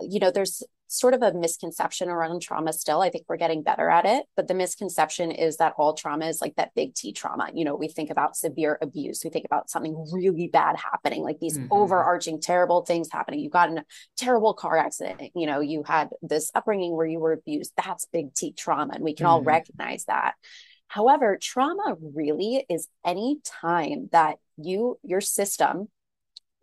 you 0.00 0.18
know 0.18 0.30
there's 0.30 0.62
sort 0.88 1.14
of 1.14 1.22
a 1.22 1.32
misconception 1.32 2.08
around 2.08 2.42
trauma 2.42 2.72
still. 2.72 3.00
I 3.00 3.10
think 3.10 3.24
we're 3.28 3.36
getting 3.36 3.62
better 3.62 3.88
at 3.88 4.04
it. 4.04 4.26
But 4.36 4.48
the 4.48 4.54
misconception 4.54 5.30
is 5.30 5.56
that 5.56 5.74
all 5.78 5.94
trauma 5.94 6.26
is 6.26 6.40
like 6.40 6.56
that 6.56 6.74
big 6.74 6.94
T 6.94 7.12
trauma. 7.12 7.50
You 7.52 7.64
know, 7.64 7.74
we 7.74 7.88
think 7.88 8.10
about 8.10 8.36
severe 8.36 8.78
abuse, 8.80 9.22
we 9.24 9.30
think 9.30 9.44
about 9.44 9.70
something 9.70 9.94
really 10.12 10.48
bad 10.48 10.76
happening, 10.76 11.22
like 11.22 11.38
these 11.40 11.58
mm-hmm. 11.58 11.72
overarching 11.72 12.40
terrible 12.40 12.84
things 12.84 13.08
happening. 13.10 13.40
You 13.40 13.50
got 13.50 13.70
in 13.70 13.78
a 13.78 13.84
terrible 14.16 14.54
car 14.54 14.76
accident, 14.76 15.32
you 15.34 15.46
know, 15.46 15.60
you 15.60 15.82
had 15.84 16.10
this 16.22 16.50
upbringing 16.54 16.94
where 16.96 17.06
you 17.06 17.18
were 17.18 17.32
abused. 17.32 17.72
That's 17.76 18.06
big 18.12 18.34
T 18.34 18.52
trauma. 18.52 18.94
And 18.94 19.04
we 19.04 19.14
can 19.14 19.24
mm-hmm. 19.24 19.32
all 19.32 19.42
recognize 19.42 20.04
that. 20.04 20.34
However, 20.88 21.38
trauma 21.40 21.96
really 22.14 22.64
is 22.68 22.88
any 23.04 23.40
time 23.44 24.08
that 24.12 24.36
you, 24.56 24.98
your 25.02 25.20
system, 25.20 25.88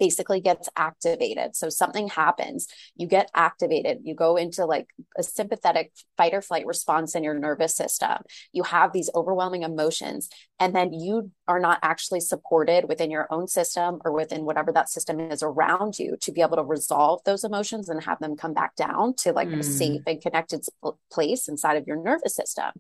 basically 0.02 0.42
gets 0.42 0.68
activated. 0.76 1.56
So 1.56 1.70
something 1.70 2.08
happens, 2.08 2.68
you 2.96 3.06
get 3.06 3.30
activated, 3.36 4.00
you 4.04 4.16
go 4.16 4.36
into 4.36 4.66
like 4.66 4.88
a 5.16 5.22
sympathetic 5.22 5.92
fight 6.18 6.34
or 6.34 6.42
flight 6.42 6.66
response 6.66 7.14
in 7.14 7.24
your 7.24 7.38
nervous 7.38 7.76
system. 7.76 8.18
You 8.52 8.64
have 8.64 8.94
these 8.94 9.12
overwhelming 9.14 9.62
emotions, 9.62 10.28
and 10.60 10.76
then 10.76 10.92
you 10.92 11.30
are 11.48 11.60
not 11.60 11.78
actually 11.84 12.22
supported 12.22 12.88
within 12.88 13.12
your 13.12 13.28
own 13.30 13.48
system 13.48 14.00
or 14.04 14.12
within 14.12 14.44
whatever 14.44 14.72
that 14.72 14.90
system 14.90 15.20
is 15.20 15.44
around 15.44 16.00
you 16.00 16.18
to 16.22 16.32
be 16.32 16.42
able 16.42 16.58
to 16.58 16.64
resolve 16.64 17.22
those 17.24 17.44
emotions 17.44 17.88
and 17.88 18.04
have 18.04 18.20
them 18.20 18.36
come 18.36 18.56
back 18.56 18.76
down 18.76 19.14
to 19.18 19.34
like 19.34 19.50
mm. 19.50 19.60
a 19.60 19.64
safe 19.64 20.02
and 20.08 20.20
connected 20.20 20.66
place 21.12 21.48
inside 21.48 21.78
of 21.78 21.86
your 21.86 22.02
nervous 22.02 22.36
system. 22.36 22.72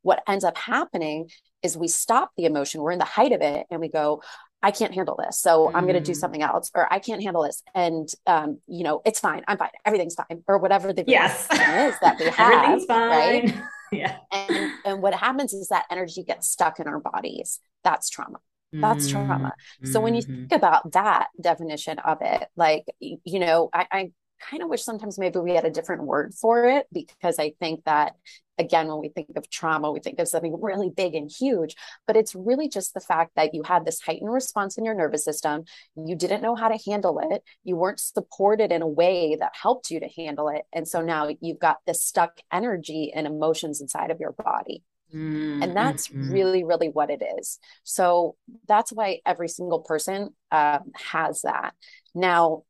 What 0.00 0.22
ends 0.26 0.44
up 0.44 0.56
happening 0.56 1.28
is 1.62 1.76
we 1.76 1.88
stop 1.88 2.30
the 2.38 2.46
emotion, 2.46 2.80
we're 2.80 2.92
in 2.92 2.98
the 2.98 3.04
height 3.04 3.32
of 3.32 3.42
it, 3.42 3.66
and 3.70 3.82
we 3.82 3.88
go, 3.90 4.22
I 4.62 4.70
can't 4.70 4.94
handle 4.94 5.16
this. 5.16 5.40
So 5.40 5.68
mm. 5.68 5.74
I'm 5.74 5.84
going 5.84 5.94
to 5.94 6.00
do 6.00 6.14
something 6.14 6.42
else, 6.42 6.70
or 6.74 6.92
I 6.92 6.98
can't 6.98 7.22
handle 7.22 7.42
this. 7.42 7.62
And, 7.74 8.08
um, 8.26 8.58
you 8.66 8.84
know, 8.84 9.00
it's 9.04 9.20
fine. 9.20 9.42
I'm 9.48 9.56
fine. 9.56 9.70
Everything's 9.84 10.14
fine. 10.14 10.42
Or 10.46 10.58
whatever 10.58 10.92
the 10.92 11.04
yes. 11.06 11.44
is 11.44 11.98
that 12.00 12.16
we 12.18 12.26
have. 12.30 12.52
Everything's 12.52 12.84
fine. 12.84 13.08
Right. 13.10 13.62
yeah. 13.92 14.16
And, 14.30 14.72
and 14.84 15.02
what 15.02 15.14
happens 15.14 15.52
is 15.52 15.68
that 15.68 15.86
energy 15.90 16.22
gets 16.22 16.48
stuck 16.48 16.78
in 16.78 16.86
our 16.86 17.00
bodies. 17.00 17.60
That's 17.84 18.10
trauma. 18.10 18.38
That's 18.72 19.08
trauma. 19.08 19.52
So 19.82 20.00
when 20.00 20.14
you 20.14 20.22
mm-hmm. 20.22 20.46
think 20.46 20.52
about 20.52 20.92
that 20.92 21.28
definition 21.40 21.98
of 21.98 22.18
it, 22.20 22.46
like, 22.56 22.84
you 23.00 23.40
know, 23.40 23.68
I, 23.74 23.86
I 23.90 24.10
kind 24.40 24.62
of 24.62 24.68
wish 24.68 24.82
sometimes 24.82 25.18
maybe 25.18 25.38
we 25.38 25.54
had 25.54 25.64
a 25.64 25.70
different 25.70 26.04
word 26.04 26.34
for 26.34 26.64
it 26.64 26.86
because 26.92 27.38
I 27.38 27.52
think 27.60 27.84
that 27.84 28.14
again 28.58 28.88
when 28.88 29.00
we 29.00 29.08
think 29.08 29.28
of 29.36 29.48
trauma 29.48 29.90
we 29.90 30.00
think 30.00 30.18
of 30.18 30.28
something 30.28 30.60
really 30.60 30.90
big 30.90 31.14
and 31.14 31.30
huge 31.30 31.74
but 32.06 32.16
it's 32.16 32.34
really 32.34 32.68
just 32.68 32.92
the 32.94 33.00
fact 33.00 33.32
that 33.34 33.54
you 33.54 33.62
had 33.64 33.84
this 33.84 34.00
heightened 34.00 34.32
response 34.32 34.76
in 34.76 34.84
your 34.84 34.94
nervous 34.94 35.24
system 35.24 35.64
you 35.96 36.14
didn't 36.14 36.42
know 36.42 36.54
how 36.54 36.68
to 36.68 36.90
handle 36.90 37.18
it 37.30 37.42
you 37.64 37.74
weren't 37.74 37.98
supported 37.98 38.70
in 38.70 38.82
a 38.82 38.88
way 38.88 39.36
that 39.38 39.52
helped 39.60 39.90
you 39.90 39.98
to 39.98 40.08
handle 40.16 40.48
it 40.48 40.62
and 40.72 40.86
so 40.86 41.00
now 41.00 41.28
you've 41.40 41.58
got 41.58 41.78
this 41.86 42.04
stuck 42.04 42.40
energy 42.52 43.12
and 43.14 43.26
emotions 43.26 43.80
inside 43.80 44.10
of 44.10 44.20
your 44.20 44.32
body 44.32 44.82
Mm-hmm. 45.14 45.62
And 45.62 45.76
that's 45.76 46.08
mm-hmm. 46.08 46.30
really, 46.30 46.64
really 46.64 46.88
what 46.88 47.10
it 47.10 47.22
is. 47.38 47.58
So 47.82 48.36
that's 48.68 48.92
why 48.92 49.20
every 49.26 49.48
single 49.48 49.80
person 49.80 50.30
uh, 50.50 50.78
has 50.94 51.42
that. 51.42 51.74
Now, 52.14 52.62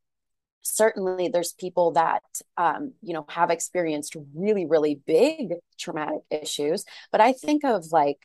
certainly 0.61 1.27
there's 1.27 1.53
people 1.53 1.91
that 1.91 2.23
um, 2.57 2.93
you 3.01 3.13
know 3.13 3.25
have 3.29 3.49
experienced 3.49 4.15
really 4.35 4.65
really 4.65 4.95
big 5.05 5.53
traumatic 5.77 6.21
issues 6.29 6.85
but 7.11 7.21
i 7.21 7.33
think 7.33 7.63
of 7.63 7.91
like 7.91 8.19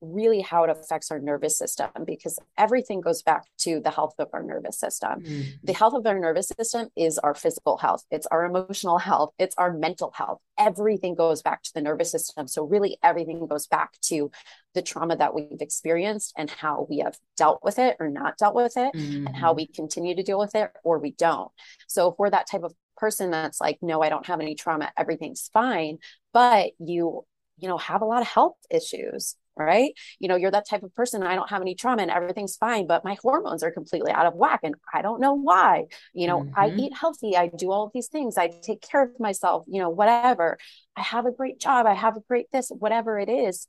really 0.00 0.40
how 0.40 0.64
it 0.64 0.70
affects 0.70 1.10
our 1.10 1.18
nervous 1.18 1.56
system 1.56 1.88
because 2.06 2.38
everything 2.58 3.00
goes 3.00 3.22
back 3.22 3.44
to 3.58 3.80
the 3.80 3.90
health 3.90 4.14
of 4.18 4.28
our 4.32 4.42
nervous 4.42 4.78
system. 4.78 5.22
Mm-hmm. 5.22 5.50
The 5.64 5.72
health 5.72 5.94
of 5.94 6.06
our 6.06 6.18
nervous 6.18 6.48
system 6.48 6.88
is 6.96 7.18
our 7.18 7.34
physical 7.34 7.78
health, 7.78 8.04
it's 8.10 8.26
our 8.26 8.44
emotional 8.44 8.98
health, 8.98 9.32
it's 9.38 9.54
our 9.56 9.72
mental 9.72 10.12
health. 10.14 10.40
Everything 10.58 11.14
goes 11.14 11.42
back 11.42 11.62
to 11.62 11.74
the 11.74 11.80
nervous 11.80 12.10
system. 12.10 12.46
So, 12.46 12.64
really, 12.64 12.98
everything 13.02 13.46
goes 13.46 13.66
back 13.66 13.98
to 14.02 14.30
the 14.74 14.82
trauma 14.82 15.16
that 15.16 15.34
we've 15.34 15.60
experienced 15.60 16.34
and 16.36 16.50
how 16.50 16.86
we 16.88 16.98
have 16.98 17.18
dealt 17.36 17.60
with 17.62 17.78
it 17.78 17.96
or 17.98 18.08
not 18.08 18.38
dealt 18.38 18.54
with 18.54 18.76
it, 18.76 18.92
mm-hmm. 18.94 19.26
and 19.26 19.36
how 19.36 19.50
mm-hmm. 19.50 19.56
we 19.56 19.66
continue 19.66 20.14
to 20.14 20.22
deal 20.22 20.38
with 20.38 20.54
it 20.54 20.70
or 20.84 20.98
we 20.98 21.12
don't. 21.12 21.50
So, 21.88 22.08
if 22.08 22.18
we're 22.18 22.30
that 22.30 22.48
type 22.50 22.62
of 22.62 22.74
person 22.96 23.30
that's 23.30 23.60
like, 23.60 23.78
no, 23.82 24.02
I 24.02 24.08
don't 24.08 24.26
have 24.26 24.40
any 24.40 24.54
trauma, 24.54 24.90
everything's 24.96 25.50
fine, 25.52 25.98
but 26.32 26.72
you 26.78 27.24
you 27.58 27.68
know 27.68 27.78
have 27.78 28.02
a 28.02 28.04
lot 28.06 28.20
of 28.20 28.28
health 28.28 28.56
issues 28.70 29.34
right? 29.56 29.92
You 30.18 30.28
know, 30.28 30.36
you're 30.36 30.50
that 30.50 30.68
type 30.68 30.82
of 30.82 30.94
person. 30.94 31.22
I 31.22 31.34
don't 31.34 31.50
have 31.50 31.62
any 31.62 31.74
trauma 31.74 32.02
and 32.02 32.10
everything's 32.10 32.56
fine, 32.56 32.86
but 32.86 33.04
my 33.04 33.16
hormones 33.22 33.62
are 33.62 33.70
completely 33.70 34.12
out 34.12 34.26
of 34.26 34.34
whack 34.34 34.60
and 34.62 34.74
I 34.92 35.02
don't 35.02 35.20
know 35.20 35.34
why. 35.34 35.86
You 36.12 36.26
know, 36.26 36.42
mm-hmm. 36.42 36.58
I 36.60 36.68
eat 36.68 36.96
healthy, 36.96 37.36
I 37.36 37.48
do 37.48 37.70
all 37.70 37.84
of 37.86 37.92
these 37.92 38.08
things, 38.08 38.36
I 38.36 38.48
take 38.48 38.82
care 38.82 39.02
of 39.02 39.18
myself, 39.18 39.64
you 39.66 39.80
know, 39.80 39.90
whatever. 39.90 40.58
I 40.96 41.02
have 41.02 41.26
a 41.26 41.32
great 41.32 41.60
job, 41.60 41.86
I 41.86 41.94
have 41.94 42.16
a 42.16 42.20
great 42.20 42.46
this, 42.52 42.70
whatever 42.70 43.18
it 43.18 43.28
is. 43.28 43.66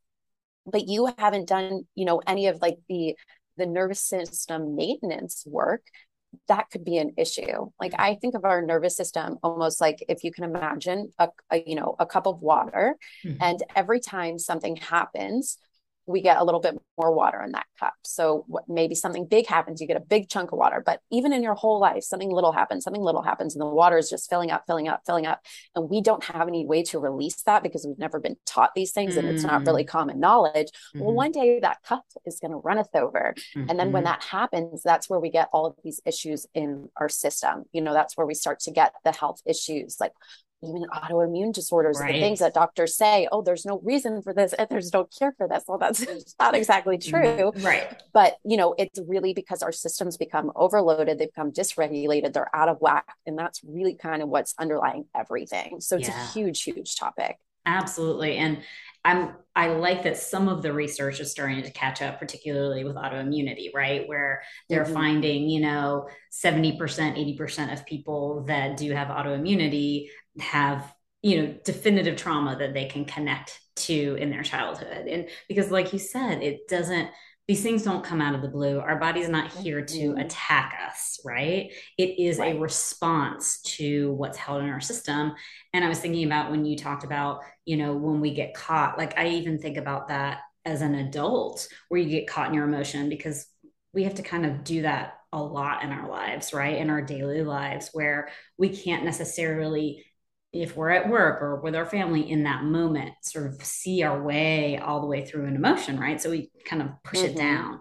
But 0.65 0.87
you 0.87 1.09
haven't 1.17 1.47
done, 1.47 1.87
you 1.95 2.03
know, 2.05 2.21
any 2.27 2.47
of 2.47 2.61
like 2.61 2.77
the 2.89 3.15
the 3.55 3.65
nervous 3.65 4.01
system 4.01 4.75
maintenance 4.75 5.43
work 5.47 5.81
that 6.47 6.69
could 6.69 6.83
be 6.83 6.97
an 6.97 7.13
issue. 7.17 7.69
Like 7.79 7.93
I 7.97 8.15
think 8.15 8.35
of 8.35 8.45
our 8.45 8.61
nervous 8.61 8.95
system 8.95 9.37
almost 9.43 9.81
like 9.81 10.03
if 10.07 10.23
you 10.23 10.31
can 10.31 10.43
imagine 10.43 11.11
a, 11.19 11.29
a 11.51 11.63
you 11.65 11.75
know 11.75 11.95
a 11.99 12.05
cup 12.05 12.27
of 12.27 12.41
water, 12.41 12.95
mm-hmm. 13.25 13.37
and 13.41 13.63
every 13.75 13.99
time 13.99 14.37
something 14.39 14.75
happens, 14.75 15.57
we 16.07 16.21
get 16.21 16.37
a 16.37 16.43
little 16.43 16.61
bit 16.61 16.75
more 16.97 17.13
water 17.13 17.41
in 17.41 17.51
that 17.51 17.65
cup. 17.79 17.93
So 18.03 18.45
what, 18.47 18.63
maybe 18.67 18.95
something 18.95 19.25
big 19.25 19.45
happens, 19.45 19.81
you 19.81 19.87
get 19.87 19.97
a 19.97 20.01
big 20.01 20.29
chunk 20.29 20.51
of 20.51 20.57
water. 20.57 20.81
But 20.83 21.01
even 21.11 21.33
in 21.33 21.43
your 21.43 21.53
whole 21.53 21.79
life, 21.79 22.03
something 22.03 22.31
little 22.31 22.53
happens, 22.53 22.85
something 22.85 23.01
little 23.01 23.21
happens, 23.21 23.55
and 23.55 23.61
the 23.61 23.67
water 23.67 23.97
is 23.97 24.09
just 24.09 24.29
filling 24.29 24.49
up, 24.49 24.63
filling 24.65 24.87
up, 24.87 25.01
filling 25.05 25.27
up. 25.27 25.41
And 25.75 25.89
we 25.89 26.01
don't 26.01 26.23
have 26.23 26.47
any 26.47 26.65
way 26.65 26.81
to 26.83 26.99
release 26.99 27.41
that 27.43 27.61
because 27.61 27.85
we've 27.85 27.99
never 27.99 28.19
been 28.19 28.37
taught 28.45 28.73
these 28.73 28.91
things 28.91 29.15
mm-hmm. 29.15 29.27
and 29.27 29.35
it's 29.35 29.43
not 29.43 29.65
really 29.65 29.83
mm. 29.83 29.87
common 29.87 30.19
knowledge. 30.19 30.67
Mm-hmm. 30.67 30.99
Well, 31.01 31.13
one 31.13 31.31
day 31.31 31.59
that 31.59 31.83
cup 31.83 32.05
is 32.25 32.39
going 32.39 32.51
to 32.51 32.57
runneth 32.57 32.95
over. 32.95 33.35
Mm-hmm. 33.55 33.69
And 33.69 33.79
then 33.79 33.91
when 33.91 34.03
mm-hmm. 34.03 34.13
that 34.13 34.23
happens, 34.23 34.81
that's 34.83 35.09
where 35.09 35.19
we 35.19 35.29
get 35.29 35.49
all 35.51 35.65
of 35.65 35.75
these 35.83 35.99
issues 36.05 36.47
in 36.53 36.89
our 36.95 37.09
system. 37.09 37.65
You 37.73 37.81
know, 37.81 37.93
that's 37.93 38.15
where 38.15 38.25
we 38.25 38.33
start 38.33 38.59
to 38.61 38.71
get 38.71 38.93
the 39.03 39.11
health 39.11 39.41
issues 39.45 39.97
like 39.99 40.13
even 40.63 40.85
autoimmune 40.89 41.53
disorders, 41.53 41.99
right. 41.99 42.13
the 42.13 42.19
things 42.19 42.39
that 42.39 42.53
doctors 42.53 42.95
say, 42.95 43.27
oh, 43.31 43.41
there's 43.41 43.65
no 43.65 43.79
reason 43.83 44.21
for 44.21 44.33
this 44.33 44.53
and 44.53 44.67
there's 44.69 44.91
no 44.91 45.05
cure 45.05 45.33
for 45.37 45.47
this. 45.47 45.63
Well, 45.67 45.77
that's 45.77 46.05
not 46.39 46.55
exactly 46.55 46.97
mm-hmm. 46.97 47.09
true. 47.09 47.51
Right. 47.63 48.01
But, 48.13 48.37
you 48.43 48.57
know, 48.57 48.73
it's 48.77 48.99
really 49.07 49.33
because 49.33 49.61
our 49.61 49.71
systems 49.71 50.17
become 50.17 50.51
overloaded, 50.55 51.19
they 51.19 51.27
become 51.27 51.51
dysregulated, 51.51 52.33
they're 52.33 52.55
out 52.55 52.69
of 52.69 52.77
whack. 52.79 53.05
And 53.25 53.37
that's 53.37 53.61
really 53.63 53.95
kind 53.95 54.21
of 54.21 54.29
what's 54.29 54.55
underlying 54.59 55.05
everything. 55.15 55.79
So 55.79 55.97
it's 55.97 56.07
yeah. 56.07 56.23
a 56.23 56.31
huge, 56.31 56.63
huge 56.63 56.95
topic. 56.95 57.37
Absolutely. 57.67 58.37
And 58.37 58.59
I'm 59.07 59.35
I 59.55 59.69
like 59.69 60.03
that 60.03 60.17
some 60.17 60.49
of 60.49 60.61
the 60.61 60.71
research 60.71 61.19
is 61.19 61.31
starting 61.31 61.63
to 61.63 61.71
catch 61.71 62.03
up, 62.03 62.19
particularly 62.19 62.83
with 62.83 62.95
autoimmunity, 62.95 63.73
right? 63.73 64.07
Where 64.07 64.43
they're 64.69 64.83
mm-hmm. 64.83 64.93
finding, 64.93 65.49
you 65.49 65.61
know, 65.61 66.09
70%, 66.31 66.77
80% 66.77 67.73
of 67.73 67.85
people 67.87 68.43
that 68.47 68.77
do 68.77 68.91
have 68.91 69.07
autoimmunity 69.07 70.09
have 70.39 70.93
you 71.23 71.41
know 71.41 71.55
definitive 71.65 72.15
trauma 72.15 72.55
that 72.59 72.75
they 72.75 72.85
can 72.85 73.03
connect 73.03 73.59
to 73.75 74.15
in 74.19 74.29
their 74.29 74.43
childhood 74.43 75.07
and 75.07 75.27
because 75.47 75.71
like 75.71 75.91
you 75.91 75.97
said 75.97 76.43
it 76.43 76.67
doesn't 76.67 77.09
these 77.47 77.63
things 77.63 77.83
don't 77.83 78.03
come 78.03 78.21
out 78.21 78.35
of 78.35 78.41
the 78.41 78.49
blue. 78.49 78.79
Our 78.79 78.99
body's 78.99 79.29
not 79.29 79.51
here 79.51 79.81
to 79.81 79.97
mm-hmm. 79.97 80.17
attack 80.19 80.77
us 80.87 81.07
right? 81.25 81.71
It 81.97 82.19
is 82.19 82.39
right. 82.39 82.55
a 82.55 82.59
response 82.59 83.61
to 83.61 84.13
what's 84.13 84.37
held 84.37 84.63
in 84.63 84.69
our 84.69 84.81
system. 84.81 85.33
And 85.73 85.85
i 85.85 85.89
was 85.89 85.99
thinking 85.99 86.25
about 86.25 86.49
when 86.49 86.65
you 86.65 86.75
talked 86.75 87.03
about 87.03 87.41
you 87.65 87.77
know 87.77 87.93
when 87.93 88.19
we 88.19 88.33
get 88.33 88.55
caught 88.55 88.97
like 88.97 89.17
i 89.17 89.27
even 89.27 89.59
think 89.59 89.77
about 89.77 90.07
that 90.07 90.39
as 90.65 90.81
an 90.81 90.95
adult 90.95 91.67
where 91.89 92.01
you 92.01 92.09
get 92.09 92.27
caught 92.27 92.47
in 92.47 92.53
your 92.55 92.65
emotion 92.65 93.09
because 93.09 93.45
we 93.93 94.03
have 94.03 94.15
to 94.15 94.23
kind 94.23 94.45
of 94.45 94.63
do 94.63 94.81
that 94.81 95.13
a 95.33 95.41
lot 95.41 95.83
in 95.83 95.91
our 95.91 96.09
lives 96.09 96.53
right? 96.53 96.77
In 96.77 96.89
our 96.89 97.01
daily 97.01 97.43
lives 97.43 97.89
where 97.93 98.29
we 98.57 98.69
can't 98.69 99.03
necessarily 99.03 100.03
if 100.53 100.75
we're 100.75 100.89
at 100.89 101.09
work 101.09 101.41
or 101.41 101.57
with 101.57 101.75
our 101.75 101.85
family 101.85 102.29
in 102.29 102.43
that 102.43 102.63
moment, 102.63 103.13
sort 103.21 103.47
of 103.47 103.63
see 103.63 104.03
our 104.03 104.21
way 104.21 104.77
all 104.77 105.01
the 105.01 105.07
way 105.07 105.25
through 105.25 105.45
an 105.45 105.55
emotion, 105.55 105.99
right? 105.99 106.21
So 106.21 106.31
we 106.31 106.51
kind 106.65 106.81
of 106.81 106.89
push 107.03 107.19
mm-hmm. 107.19 107.31
it 107.31 107.37
down. 107.37 107.79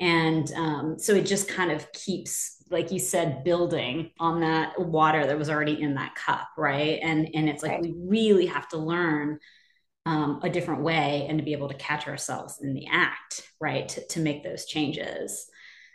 And 0.00 0.52
um, 0.52 0.98
so 0.98 1.14
it 1.14 1.26
just 1.26 1.48
kind 1.48 1.70
of 1.70 1.90
keeps, 1.92 2.62
like 2.70 2.90
you 2.90 2.98
said, 2.98 3.44
building 3.44 4.10
on 4.18 4.40
that 4.40 4.80
water 4.80 5.26
that 5.26 5.38
was 5.38 5.50
already 5.50 5.80
in 5.80 5.94
that 5.94 6.14
cup, 6.14 6.48
right? 6.56 6.98
And 7.02 7.28
and 7.34 7.48
it's 7.48 7.62
like 7.62 7.72
right. 7.72 7.82
we 7.82 7.94
really 7.96 8.46
have 8.46 8.68
to 8.68 8.78
learn 8.78 9.38
um, 10.06 10.40
a 10.42 10.50
different 10.50 10.82
way 10.82 11.26
and 11.28 11.38
to 11.38 11.44
be 11.44 11.52
able 11.52 11.68
to 11.68 11.74
catch 11.74 12.06
ourselves 12.06 12.58
in 12.60 12.74
the 12.74 12.86
act, 12.90 13.48
right? 13.60 13.88
To, 13.88 14.06
to 14.08 14.20
make 14.20 14.42
those 14.42 14.66
changes. 14.66 15.46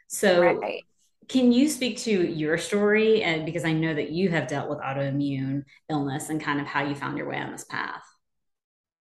So 0.07 0.41
right. 0.41 0.83
Can 1.29 1.51
you 1.51 1.69
speak 1.69 1.99
to 1.99 2.11
your 2.11 2.57
story? 2.57 3.21
And 3.21 3.45
because 3.45 3.63
I 3.63 3.71
know 3.71 3.93
that 3.93 4.09
you 4.09 4.29
have 4.29 4.47
dealt 4.47 4.69
with 4.69 4.79
autoimmune 4.79 5.63
illness 5.87 6.29
and 6.29 6.41
kind 6.41 6.59
of 6.59 6.65
how 6.65 6.83
you 6.83 6.95
found 6.95 7.17
your 7.17 7.29
way 7.29 7.37
on 7.37 7.51
this 7.51 7.63
path. 7.63 8.03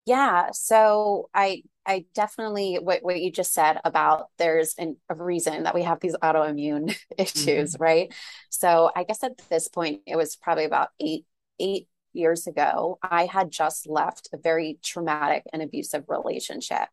Yeah. 0.04 0.50
So 0.52 1.28
I 1.34 1.62
I 1.84 2.04
definitely 2.14 2.76
what, 2.76 3.02
what 3.02 3.20
you 3.20 3.32
just 3.32 3.52
said 3.52 3.80
about 3.84 4.26
there's 4.38 4.74
an, 4.78 4.96
a 5.08 5.14
reason 5.14 5.62
that 5.62 5.74
we 5.74 5.82
have 5.82 6.00
these 6.00 6.16
autoimmune 6.22 6.96
issues, 7.18 7.74
mm-hmm. 7.74 7.82
right? 7.82 8.14
So 8.50 8.90
I 8.94 9.04
guess 9.04 9.24
at 9.24 9.38
this 9.48 9.68
point 9.68 10.02
it 10.06 10.16
was 10.16 10.36
probably 10.36 10.64
about 10.64 10.88
eight 11.00 11.24
eight 11.58 11.88
years 12.12 12.46
ago. 12.46 12.98
I 13.02 13.26
had 13.26 13.50
just 13.50 13.86
left 13.86 14.28
a 14.32 14.38
very 14.38 14.78
traumatic 14.82 15.44
and 15.52 15.62
abusive 15.62 16.04
relationship. 16.08 16.88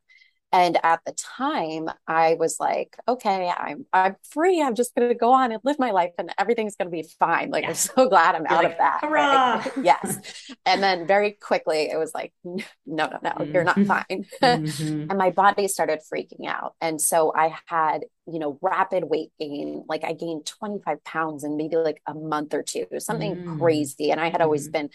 And 0.52 0.78
at 0.84 1.02
the 1.06 1.12
time, 1.14 1.90
I 2.08 2.36
was 2.36 2.60
like, 2.60 2.96
okay, 3.08 3.52
I'm 3.56 3.86
I'm 3.92 4.16
free. 4.30 4.62
I'm 4.62 4.76
just 4.76 4.96
gonna 4.96 5.14
go 5.14 5.34
on 5.34 5.52
and 5.52 5.60
live 5.64 5.80
my 5.80 5.92
life 5.92 6.12
and 6.18 6.32
everything's 6.38 6.76
gonna 6.76 6.90
be 6.90 7.04
fine. 7.20 7.50
Like 7.50 7.66
I'm 7.66 7.74
so 7.74 8.08
glad 8.08 8.36
I'm 8.36 8.44
You're 8.44 8.54
out 8.54 8.64
like, 8.64 8.72
of 8.74 8.78
that. 8.78 9.00
Hurrah! 9.02 9.66
Yes. 9.84 10.52
And 10.66 10.82
then 10.82 11.08
very 11.08 11.32
quickly 11.32 11.90
it 11.92 11.98
was 11.98 12.14
like, 12.14 12.34
no, 12.44 12.64
no, 12.86 13.20
no, 13.22 13.32
mm-hmm. 13.32 13.54
you're 13.54 13.64
not 13.64 13.76
mm-hmm. 13.76 13.86
fine. 13.86 14.26
Mm-hmm. 14.66 15.10
and 15.10 15.18
my 15.18 15.32
body 15.32 15.68
started 15.68 16.00
freaking 16.12 16.48
out. 16.48 16.76
And 16.80 17.02
so 17.02 17.34
I 17.36 17.56
had, 17.66 18.06
you 18.26 18.40
know, 18.40 18.58
rapid 18.62 19.06
weight 19.06 19.32
gain. 19.40 19.84
Like 19.88 20.04
I 20.04 20.14
gained 20.14 20.46
25 20.46 21.04
pounds 21.04 21.44
in 21.44 21.58
maybe 21.58 21.76
like 21.76 22.02
a 22.08 22.14
month 22.14 22.54
or 22.54 22.64
two, 22.64 22.86
something 23.00 23.36
mm-hmm. 23.36 23.60
crazy. 23.60 24.12
And 24.12 24.22
I 24.22 24.30
had 24.30 24.42
always 24.42 24.66
mm-hmm. 24.66 24.72
been 24.72 24.90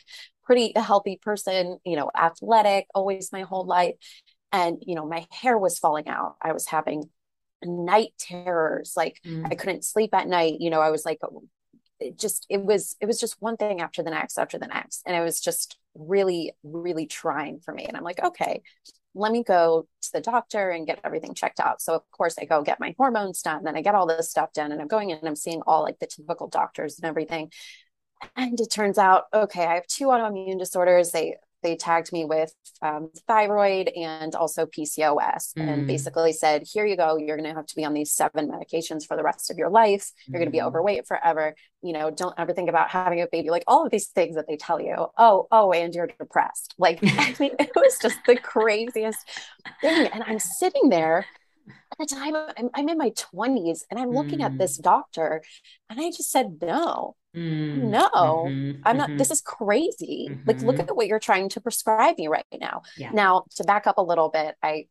pretty 0.45 0.73
healthy 0.75 1.17
person, 1.23 1.79
you 1.85 1.97
know, 1.97 2.11
athletic, 2.17 2.87
always 2.95 3.33
my 3.33 3.43
whole 3.43 3.65
life 3.65 3.95
and 4.53 4.83
you 4.87 4.95
know 4.95 5.07
my 5.07 5.27
hair 5.31 5.57
was 5.57 5.79
falling 5.79 6.09
out 6.09 6.37
i 6.43 6.53
was 6.53 6.67
having 6.67 7.05
night 7.63 8.13
terrors 8.19 8.95
like 8.97 9.21
mm. 9.25 9.47
i 9.51 9.55
couldn't 9.55 9.85
sleep 9.85 10.15
at 10.15 10.29
night 10.29 10.61
you 10.61 10.71
know 10.71 10.81
i 10.81 10.91
was 10.91 11.05
like 11.05 11.19
it 12.01 12.19
just 12.19 12.47
it 12.49 12.63
was 12.63 12.97
it 13.01 13.07
was 13.07 13.21
just 13.21 13.37
one 13.41 13.57
thing 13.57 13.81
after 13.81 14.03
the 14.03 14.11
next 14.11 14.39
after 14.39 14.59
the 14.59 14.67
next 14.67 15.03
and 15.07 15.15
it 15.15 15.21
was 15.21 15.41
just 15.41 15.79
really 15.95 16.53
really 16.63 17.07
trying 17.07 17.61
for 17.61 17.73
me 17.73 17.85
and 17.85 17.97
i'm 17.97 18.03
like 18.03 18.23
okay 18.23 18.63
let 19.15 19.33
me 19.33 19.43
go 19.43 19.87
to 20.01 20.09
the 20.13 20.21
doctor 20.21 20.71
and 20.71 20.87
get 20.87 21.01
everything 21.05 21.35
checked 21.35 21.61
out 21.61 21.83
so 21.83 21.95
of 21.95 22.03
course 22.11 22.37
i 22.41 22.45
go 22.45 22.63
get 22.63 22.81
my 22.81 22.95
hormones 22.97 23.43
done 23.43 23.65
then 23.65 23.77
i 23.77 23.83
get 23.83 23.95
all 23.95 24.07
this 24.07 24.31
stuff 24.31 24.53
done 24.53 24.73
and 24.73 24.81
i'm 24.81 24.89
going 24.89 25.11
in 25.11 25.19
and 25.19 25.29
i'm 25.29 25.37
seeing 25.37 25.61
all 25.67 25.83
like 25.83 25.99
the 25.99 26.07
typical 26.07 26.49
doctors 26.49 26.99
and 26.99 27.05
everything 27.09 27.51
and 28.37 28.59
it 28.61 28.71
turns 28.71 28.99
out 28.99 29.25
okay 29.35 29.67
i 29.67 29.75
have 29.75 29.87
two 29.87 30.07
autoimmune 30.07 30.59
disorders 30.59 31.11
they 31.11 31.37
they 31.63 31.77
tagged 31.77 32.13
me 32.13 32.25
with 32.25 32.53
um, 32.83 33.11
thyroid 33.27 33.89
and 33.89 34.35
also 34.35 34.67
PCOS 34.67 35.55
mm. 35.57 35.69
and 35.69 35.87
basically 35.87 36.33
said, 36.33 36.65
here 36.71 36.87
you 36.87 36.97
go. 36.97 37.17
You're 37.17 37.37
going 37.37 37.49
to 37.49 37.55
have 37.55 37.67
to 37.67 37.77
be 37.77 37.85
on 37.85 37.95
these 37.95 38.13
seven 38.13 38.51
medications 38.51 39.07
for 39.07 39.17
the 39.17 39.23
rest 39.23 39.51
of 39.51 39.59
your 39.59 39.71
life. 39.71 40.11
You're 40.27 40.37
mm. 40.37 40.41
going 40.41 40.47
to 40.47 40.53
be 40.53 40.63
overweight 40.63 41.07
forever. 41.07 41.55
You 41.83 41.93
know, 41.93 42.11
don't 42.11 42.35
ever 42.39 42.53
think 42.53 42.69
about 42.69 42.91
having 42.91 43.21
a 43.21 43.27
baby. 43.31 43.51
Like 43.51 43.65
all 43.67 43.85
of 43.85 43.91
these 43.91 44.09
things 44.09 44.37
that 44.37 44.47
they 44.49 44.57
tell 44.57 44.81
you. 44.81 45.07
Oh, 45.17 45.47
oh, 45.51 45.73
and 45.73 45.95
you're 45.95 46.07
depressed. 46.07 46.75
Like, 46.79 47.01
I 47.03 47.35
mean, 47.39 47.53
it 47.59 47.73
was 47.75 47.99
just 48.01 48.19
the 48.27 48.37
craziest 48.37 49.19
thing. 49.81 50.07
And 50.07 50.23
I'm 50.25 50.39
sitting 50.39 50.89
there 50.89 51.27
at 51.93 51.99
the 51.99 52.07
time 52.07 52.35
I'm, 52.35 52.71
I'm 52.75 52.89
in 52.89 52.99
my 52.99 53.11
20s 53.11 53.81
and 53.91 53.99
I'm 53.99 54.11
looking 54.11 54.41
mm. 54.41 54.45
at 54.45 54.59
this 54.59 54.77
doctor 54.77 55.43
and 55.89 56.01
I 56.01 56.09
just 56.11 56.31
said 56.31 56.59
no 56.63 57.17
Mm, 57.37 57.91
no, 57.91 58.09
mm-hmm, 58.11 58.83
I'm 58.85 58.97
not. 58.97 59.09
Mm-hmm. 59.09 59.19
This 59.19 59.31
is 59.31 59.41
crazy. 59.41 60.29
Mm-hmm. 60.31 60.49
Like, 60.49 60.63
look 60.63 60.77
mm-hmm. 60.77 60.89
at 60.89 60.97
what 60.97 61.07
you're 61.07 61.21
trying 61.21 61.49
to 61.51 61.61
prescribe 61.61 62.19
me 62.19 62.27
right 62.27 62.45
now. 62.61 62.83
Yeah. 62.97 63.11
Now, 63.13 63.45
to 63.57 63.65
back 63.65 63.87
up 63.87 63.99
a 63.99 64.03
little 64.03 64.31
bit, 64.31 64.57
I 64.63 64.87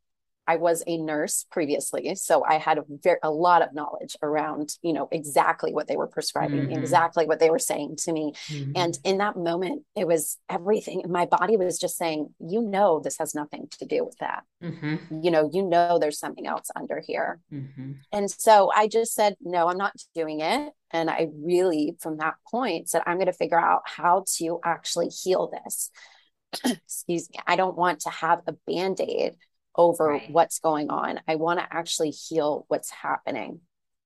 I 0.50 0.56
was 0.56 0.82
a 0.88 0.98
nurse 0.98 1.46
previously, 1.52 2.16
so 2.16 2.44
I 2.44 2.56
had 2.56 2.80
a, 2.80 2.84
very, 3.04 3.20
a 3.22 3.30
lot 3.30 3.62
of 3.62 3.72
knowledge 3.76 4.18
around, 4.24 4.74
you 4.82 4.94
know, 4.94 5.08
exactly 5.12 5.72
what 5.72 5.88
they 5.88 5.96
were 5.96 6.08
prescribing, 6.08 6.62
mm-hmm. 6.62 6.80
exactly 6.80 7.28
what 7.28 7.40
they 7.40 7.52
were 7.52 7.60
saying 7.60 7.98
to 7.98 8.12
me. 8.12 8.34
Mm-hmm. 8.48 8.72
And 8.76 8.98
in 9.04 9.20
that 9.20 9.38
moment, 9.38 9.84
it 9.96 10.08
was 10.08 10.40
everything. 10.50 11.04
My 11.08 11.28
body 11.28 11.56
was 11.56 11.78
just 11.78 11.98
saying, 11.98 12.34
you 12.40 12.64
know, 12.64 13.00
this 13.00 13.20
has 13.20 13.36
nothing 13.36 13.68
to 13.78 13.86
do 13.86 14.04
with 14.04 14.18
that. 14.22 14.42
Mm-hmm. 14.64 15.22
You 15.22 15.30
know, 15.30 15.52
you 15.54 15.62
know, 15.62 16.00
there's 16.00 16.18
something 16.18 16.48
else 16.48 16.72
under 16.76 17.00
here. 17.00 17.40
Mm-hmm. 17.54 17.92
And 18.12 18.32
so 18.32 18.72
I 18.76 18.88
just 18.88 19.14
said, 19.14 19.36
no, 19.42 19.68
I'm 19.68 19.78
not 19.78 19.94
doing 20.16 20.40
it. 20.40 20.74
And 20.92 21.10
I 21.10 21.28
really, 21.34 21.96
from 22.00 22.18
that 22.18 22.36
point, 22.50 22.90
said, 22.90 23.04
I'm 23.06 23.18
going 23.18 23.28
to 23.28 23.34
figure 23.34 23.60
out 23.60 23.84
how 23.86 24.26
to 24.38 24.60
actually 24.64 25.10
heal 25.10 25.52
this. 25.66 25.92
Excuse 26.66 27.30
me. 27.30 27.40
I 27.46 27.56
don't 27.56 27.78
want 27.78 28.02
to 28.02 28.10
have 28.10 28.42
a 28.48 28.54
band 28.66 29.00
aid 29.00 29.36
over 29.76 30.08
right. 30.08 30.32
what's 30.32 30.60
going 30.60 30.90
on. 30.90 31.20
I 31.28 31.36
want 31.36 31.60
to 31.60 31.68
actually 31.70 32.10
heal 32.10 32.66
what's 32.68 32.90
happening. 32.90 33.62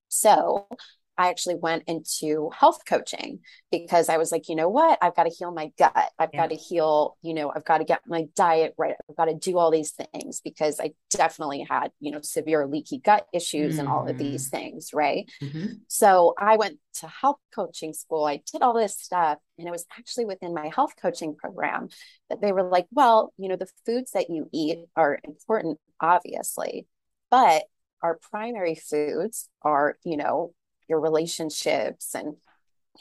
So 0.09 0.67
I 1.17 1.29
actually 1.29 1.55
went 1.55 1.83
into 1.87 2.49
health 2.57 2.81
coaching 2.87 3.39
because 3.71 4.09
I 4.09 4.17
was 4.17 4.31
like, 4.31 4.49
you 4.49 4.55
know 4.55 4.69
what? 4.69 4.97
I've 5.01 5.15
got 5.15 5.23
to 5.23 5.29
heal 5.29 5.51
my 5.51 5.71
gut. 5.77 6.11
I've 6.17 6.29
yeah. 6.33 6.41
got 6.41 6.49
to 6.49 6.55
heal, 6.55 7.17
you 7.21 7.33
know, 7.33 7.51
I've 7.55 7.65
got 7.65 7.79
to 7.79 7.83
get 7.83 8.01
my 8.07 8.25
diet 8.35 8.73
right. 8.77 8.95
I've 9.09 9.15
got 9.15 9.25
to 9.25 9.35
do 9.35 9.57
all 9.57 9.69
these 9.69 9.91
things 9.91 10.41
because 10.43 10.79
I 10.79 10.93
definitely 11.11 11.65
had, 11.69 11.91
you 11.99 12.11
know, 12.11 12.21
severe 12.21 12.65
leaky 12.65 12.97
gut 12.97 13.27
issues 13.33 13.73
mm-hmm. 13.73 13.81
and 13.81 13.89
all 13.89 14.07
of 14.07 14.17
these 14.17 14.49
mm-hmm. 14.49 14.57
things. 14.57 14.89
Right. 14.93 15.31
Mm-hmm. 15.41 15.73
So 15.87 16.33
I 16.39 16.57
went 16.57 16.79
to 16.95 17.07
health 17.07 17.39
coaching 17.53 17.93
school. 17.93 18.25
I 18.25 18.41
did 18.51 18.61
all 18.61 18.73
this 18.73 18.97
stuff. 18.97 19.37
And 19.59 19.67
it 19.67 19.71
was 19.71 19.85
actually 19.97 20.25
within 20.25 20.53
my 20.53 20.71
health 20.73 20.93
coaching 20.99 21.35
program 21.35 21.89
that 22.29 22.41
they 22.41 22.51
were 22.51 22.63
like, 22.63 22.87
well, 22.91 23.33
you 23.37 23.49
know, 23.49 23.55
the 23.55 23.69
foods 23.85 24.11
that 24.11 24.29
you 24.29 24.49
eat 24.51 24.79
are 24.95 25.19
important, 25.23 25.79
obviously, 25.99 26.87
but 27.29 27.63
our 28.01 28.19
primary 28.31 28.75
foods 28.75 29.47
are, 29.61 29.95
you 30.03 30.17
know, 30.17 30.53
your 30.87 30.99
relationships 30.99 32.15
and 32.15 32.35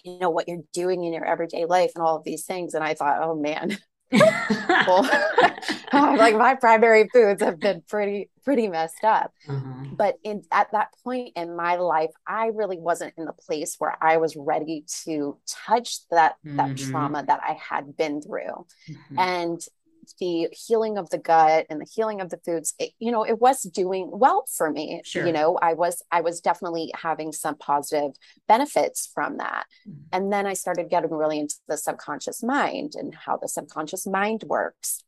you 0.05 0.19
know 0.19 0.31
what 0.31 0.49
you're 0.49 0.62
doing 0.73 1.05
in 1.05 1.12
your 1.12 1.25
everyday 1.25 1.65
life 1.65 1.93
and 1.95 2.05
all 2.05 2.17
of 2.17 2.25
these 2.25 2.45
things 2.45 2.75
and 2.75 2.85
i 2.85 2.95
thought 2.95 3.19
oh 3.23 3.35
man 3.35 3.77
well, 4.87 5.09
like 5.92 6.37
my 6.37 6.55
primary 6.55 7.09
foods 7.09 7.42
have 7.42 7.59
been 7.59 7.83
pretty 7.88 8.29
pretty 8.45 8.68
messed 8.68 9.05
up 9.05 9.33
mm-hmm. 9.49 9.95
but 9.95 10.18
in 10.23 10.42
at 10.53 10.71
that 10.73 10.88
point 11.03 11.33
in 11.35 11.57
my 11.57 11.77
life 11.77 12.11
i 12.27 12.47
really 12.47 12.79
wasn't 12.79 13.12
in 13.16 13.25
the 13.25 13.33
place 13.33 13.77
where 13.79 13.97
i 14.03 14.18
was 14.18 14.37
ready 14.37 14.85
to 15.05 15.38
touch 15.47 16.07
that 16.11 16.35
mm-hmm. 16.45 16.57
that 16.57 16.77
trauma 16.77 17.25
that 17.27 17.40
i 17.42 17.53
had 17.53 17.97
been 17.97 18.21
through 18.21 18.66
mm-hmm. 18.88 19.18
and 19.18 19.66
the 20.19 20.49
healing 20.53 20.99
of 20.99 21.11
the 21.11 21.19
gut 21.19 21.67
and 21.71 21.81
the 21.81 21.87
healing 21.93 22.21
of 22.21 22.31
the 22.31 22.38
foods 22.38 22.75
it, 22.79 22.91
you 22.99 23.11
know 23.11 23.25
it 23.25 23.41
was 23.41 23.62
doing 23.62 24.09
well 24.12 24.45
for 24.57 24.71
me 24.71 25.01
sure. 25.05 25.27
you 25.27 25.33
know 25.33 25.59
i 25.62 25.73
was 25.75 26.03
i 26.11 26.21
was 26.21 26.41
definitely 26.41 26.93
having 26.95 27.33
some 27.33 27.57
positive 27.57 28.12
benefits 28.49 29.11
from 29.15 29.38
that 29.38 29.65
mm-hmm. 29.88 30.01
and 30.12 30.33
then 30.33 30.47
i 30.47 30.53
started 30.53 30.91
getting 30.91 31.11
really 31.11 31.38
into 31.38 31.57
the 31.69 31.77
subconscious 31.77 32.43
mind 32.43 32.95
and 32.95 33.15
how 33.15 33.37
the 33.37 33.49
subconscious 33.49 34.07
mind 34.07 34.43
works 34.47 35.05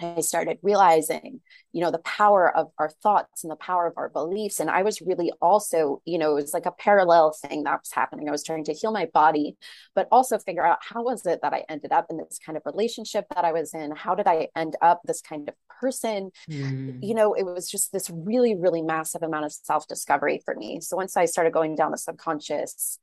I 0.00 0.20
started 0.20 0.58
realizing, 0.62 1.40
you 1.72 1.80
know, 1.80 1.90
the 1.90 1.98
power 1.98 2.54
of 2.54 2.70
our 2.78 2.88
thoughts 2.88 3.44
and 3.44 3.50
the 3.50 3.56
power 3.56 3.86
of 3.86 3.94
our 3.96 4.08
beliefs. 4.08 4.60
And 4.60 4.70
I 4.70 4.82
was 4.82 5.00
really 5.00 5.32
also, 5.40 6.02
you 6.04 6.18
know, 6.18 6.32
it 6.36 6.42
was 6.42 6.54
like 6.54 6.66
a 6.66 6.72
parallel 6.72 7.32
thing 7.32 7.64
that 7.64 7.80
was 7.80 7.92
happening. 7.92 8.28
I 8.28 8.32
was 8.32 8.44
trying 8.44 8.64
to 8.64 8.72
heal 8.72 8.92
my 8.92 9.06
body, 9.12 9.56
but 9.94 10.08
also 10.10 10.38
figure 10.38 10.64
out 10.64 10.78
how 10.80 11.02
was 11.02 11.24
it 11.26 11.40
that 11.42 11.52
I 11.52 11.64
ended 11.68 11.92
up 11.92 12.06
in 12.10 12.16
this 12.16 12.38
kind 12.44 12.56
of 12.56 12.62
relationship 12.64 13.26
that 13.34 13.44
I 13.44 13.52
was 13.52 13.74
in? 13.74 13.94
How 13.94 14.14
did 14.14 14.26
I 14.26 14.48
end 14.56 14.76
up 14.80 15.00
this 15.04 15.20
kind 15.20 15.48
of 15.48 15.54
person? 15.80 16.30
Mm. 16.50 16.98
You 17.02 17.14
know, 17.14 17.34
it 17.34 17.44
was 17.44 17.70
just 17.70 17.92
this 17.92 18.10
really, 18.10 18.54
really 18.54 18.82
massive 18.82 19.22
amount 19.22 19.44
of 19.44 19.52
self 19.52 19.86
discovery 19.86 20.40
for 20.44 20.54
me. 20.54 20.80
So 20.80 20.96
once 20.96 21.16
I 21.16 21.26
started 21.26 21.52
going 21.52 21.76
down 21.76 21.90
the 21.90 21.98
subconscious, 21.98 22.98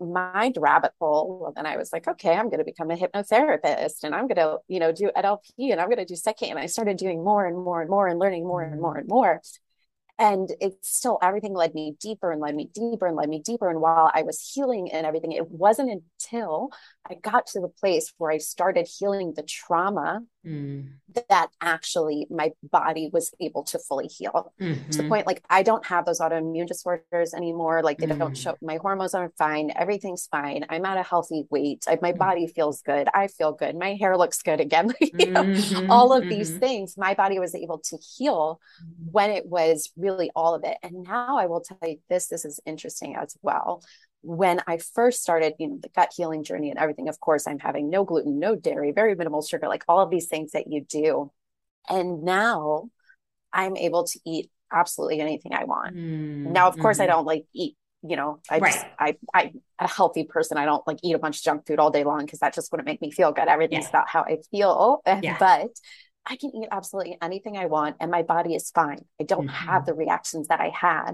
mind 0.00 0.56
rabbit 0.58 0.92
hole 1.00 1.52
and 1.56 1.66
I 1.66 1.76
was 1.76 1.92
like, 1.92 2.08
okay, 2.08 2.32
I'm 2.32 2.46
going 2.46 2.58
to 2.58 2.64
become 2.64 2.90
a 2.90 2.96
hypnotherapist 2.96 4.04
and 4.04 4.14
I'm 4.14 4.26
going 4.26 4.36
to, 4.36 4.58
you 4.68 4.80
know, 4.80 4.92
do 4.92 5.10
NLP 5.16 5.72
and 5.72 5.80
I'm 5.80 5.88
going 5.88 5.98
to 5.98 6.04
do 6.04 6.14
PSYCH-K. 6.14 6.50
And 6.50 6.58
I 6.58 6.66
started 6.66 6.96
doing 6.96 7.22
more 7.22 7.46
and 7.46 7.56
more 7.56 7.80
and 7.80 7.90
more 7.90 8.08
and 8.08 8.18
learning 8.18 8.46
more 8.46 8.62
and 8.62 8.80
more 8.80 8.96
and 8.96 9.08
more 9.08 9.40
and 10.18 10.50
it's 10.60 10.88
still 10.88 11.18
everything 11.22 11.54
led 11.54 11.74
me 11.74 11.96
deeper 12.00 12.30
and 12.30 12.40
led 12.40 12.54
me 12.54 12.70
deeper 12.72 13.06
and 13.06 13.16
led 13.16 13.28
me 13.28 13.40
deeper 13.40 13.68
and 13.68 13.80
while 13.80 14.10
i 14.14 14.22
was 14.22 14.52
healing 14.54 14.90
and 14.92 15.06
everything 15.06 15.32
it 15.32 15.50
wasn't 15.50 15.90
until 15.90 16.70
i 17.10 17.14
got 17.14 17.46
to 17.46 17.60
the 17.60 17.68
place 17.68 18.12
where 18.18 18.30
i 18.30 18.38
started 18.38 18.86
healing 18.86 19.32
the 19.34 19.42
trauma 19.42 20.20
mm. 20.46 20.86
that 21.28 21.48
actually 21.60 22.26
my 22.30 22.52
body 22.62 23.10
was 23.12 23.32
able 23.40 23.64
to 23.64 23.78
fully 23.78 24.06
heal 24.06 24.52
mm-hmm. 24.60 24.74
to 24.90 24.96
the 24.96 25.02
mm-hmm. 25.02 25.08
point 25.08 25.26
like 25.26 25.42
i 25.50 25.62
don't 25.62 25.86
have 25.86 26.04
those 26.04 26.20
autoimmune 26.20 26.66
disorders 26.66 27.34
anymore 27.34 27.82
like 27.82 27.98
they 27.98 28.06
mm. 28.06 28.18
don't 28.18 28.36
show 28.36 28.56
my 28.62 28.76
hormones 28.76 29.14
are 29.14 29.32
fine 29.36 29.72
everything's 29.74 30.28
fine 30.30 30.64
i'm 30.68 30.84
at 30.84 30.96
a 30.96 31.02
healthy 31.02 31.44
weight 31.50 31.84
I, 31.88 31.98
my 32.00 32.12
mm. 32.12 32.18
body 32.18 32.46
feels 32.46 32.82
good 32.82 33.08
i 33.12 33.26
feel 33.26 33.52
good 33.52 33.76
my 33.76 33.94
hair 33.94 34.16
looks 34.16 34.42
good 34.42 34.60
again 34.60 34.92
you 35.00 35.30
know, 35.30 35.42
mm-hmm. 35.42 35.90
all 35.90 36.12
of 36.12 36.20
mm-hmm. 36.20 36.30
these 36.30 36.56
things 36.56 36.96
my 36.96 37.14
body 37.14 37.40
was 37.40 37.54
able 37.54 37.78
to 37.78 37.96
heal 37.96 38.60
when 39.10 39.30
it 39.30 39.46
was 39.46 39.90
really 40.04 40.30
all 40.36 40.54
of 40.54 40.62
it. 40.64 40.76
And 40.82 41.02
now 41.02 41.38
I 41.38 41.46
will 41.46 41.60
tell 41.60 41.78
you 41.82 41.98
this, 42.08 42.28
this 42.28 42.44
is 42.44 42.60
interesting 42.66 43.16
as 43.16 43.36
well. 43.42 43.82
When 44.22 44.60
I 44.66 44.78
first 44.78 45.22
started, 45.22 45.54
you 45.58 45.68
know, 45.68 45.78
the 45.82 45.88
gut 45.88 46.12
healing 46.16 46.44
journey 46.44 46.70
and 46.70 46.78
everything, 46.78 47.08
of 47.08 47.18
course, 47.20 47.46
I'm 47.46 47.58
having 47.58 47.90
no 47.90 48.04
gluten, 48.04 48.38
no 48.38 48.54
dairy, 48.54 48.92
very 48.92 49.14
minimal 49.14 49.42
sugar, 49.42 49.68
like 49.68 49.84
all 49.88 50.00
of 50.00 50.10
these 50.10 50.28
things 50.28 50.52
that 50.52 50.66
you 50.68 50.84
do. 50.88 51.32
And 51.88 52.22
now 52.22 52.88
I'm 53.52 53.76
able 53.76 54.04
to 54.04 54.20
eat 54.24 54.50
absolutely 54.72 55.20
anything 55.20 55.52
I 55.54 55.64
want. 55.64 55.96
Mm, 55.96 56.52
now, 56.52 56.68
of 56.68 56.78
course, 56.78 56.98
mm-hmm. 56.98 57.04
I 57.04 57.14
don't 57.14 57.26
like 57.26 57.46
eat 57.54 57.76
you 58.06 58.16
know 58.16 58.38
i 58.50 58.58
right. 58.58 58.72
just 58.74 58.86
i 58.98 59.16
i 59.32 59.50
a 59.78 59.88
healthy 59.88 60.24
person 60.24 60.58
i 60.58 60.66
don't 60.66 60.86
like 60.86 60.98
eat 61.02 61.14
a 61.14 61.18
bunch 61.18 61.38
of 61.38 61.42
junk 61.42 61.66
food 61.66 61.78
all 61.78 61.90
day 61.90 62.04
long 62.04 62.24
because 62.24 62.38
that 62.40 62.54
just 62.54 62.70
wouldn't 62.70 62.86
make 62.86 63.00
me 63.00 63.10
feel 63.10 63.32
good 63.32 63.48
everything's 63.48 63.84
yeah. 63.84 63.88
about 63.88 64.08
how 64.08 64.20
i 64.22 64.36
feel 64.50 65.00
yeah. 65.22 65.36
but 65.40 65.70
I 66.26 66.36
can 66.36 66.50
eat 66.54 66.68
absolutely 66.70 67.18
anything 67.20 67.56
I 67.56 67.66
want 67.66 67.96
and 68.00 68.10
my 68.10 68.22
body 68.22 68.54
is 68.54 68.70
fine. 68.70 69.04
I 69.20 69.24
don't 69.24 69.46
mm-hmm. 69.46 69.68
have 69.68 69.84
the 69.86 69.94
reactions 69.94 70.48
that 70.48 70.60
I 70.60 70.70
had. 70.70 71.12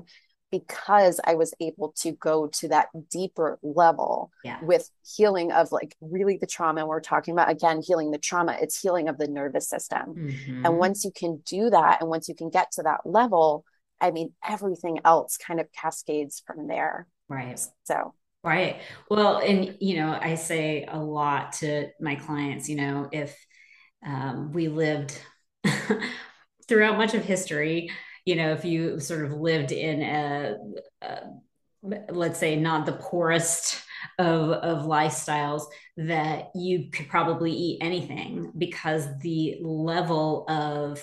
because 0.50 1.20
I 1.24 1.34
was 1.34 1.54
able 1.60 1.92
to 1.98 2.10
go 2.12 2.48
to 2.48 2.68
that 2.68 2.88
deeper 3.08 3.58
level 3.62 4.32
yeah. 4.42 4.58
with 4.62 4.90
healing 5.16 5.52
of 5.52 5.70
like 5.70 5.94
really 6.00 6.38
the 6.38 6.46
trauma. 6.46 6.80
And 6.80 6.88
we're 6.88 7.00
talking 7.00 7.32
about 7.32 7.50
again, 7.50 7.82
healing 7.86 8.10
the 8.10 8.18
trauma, 8.18 8.56
it's 8.60 8.80
healing 8.80 9.08
of 9.08 9.16
the 9.16 9.28
nervous 9.28 9.68
system. 9.68 10.16
Mhm. 10.16 10.64
And 10.64 10.78
once 10.78 11.04
you 11.04 11.12
can 11.12 11.42
do 11.46 11.70
that, 11.70 12.00
and 12.00 12.10
once 12.10 12.28
you 12.28 12.34
can 12.34 12.50
get 12.50 12.72
to 12.72 12.82
that 12.82 13.02
level, 13.06 13.64
I 14.00 14.10
mean, 14.10 14.32
everything 14.48 14.98
else 15.04 15.36
kind 15.36 15.60
of 15.60 15.70
cascades 15.72 16.42
from 16.44 16.66
there. 16.66 17.06
right. 17.28 17.60
So, 17.84 18.14
Right. 18.42 18.80
Well, 19.10 19.38
and 19.38 19.76
you 19.80 19.96
know, 19.96 20.18
I 20.20 20.34
say 20.34 20.86
a 20.88 20.98
lot 20.98 21.52
to 21.60 21.90
my 22.00 22.14
clients, 22.16 22.68
you 22.68 22.76
know, 22.76 23.08
if 23.12 23.36
um, 24.04 24.52
we 24.52 24.68
lived 24.68 25.20
throughout 26.68 26.98
much 26.98 27.14
of 27.14 27.24
history, 27.24 27.90
you 28.24 28.36
know, 28.36 28.52
if 28.52 28.64
you 28.64 29.00
sort 29.00 29.24
of 29.24 29.32
lived 29.32 29.72
in 29.72 30.02
a, 30.02 30.56
a 31.02 31.20
let's 31.82 32.38
say 32.38 32.56
not 32.56 32.86
the 32.86 32.92
poorest 32.92 33.82
of 34.18 34.50
of 34.50 34.86
lifestyles 34.86 35.62
that 35.96 36.50
you 36.54 36.90
could 36.90 37.08
probably 37.08 37.52
eat 37.52 37.78
anything 37.80 38.52
because 38.56 39.06
the 39.20 39.56
level 39.62 40.44
of 40.48 41.02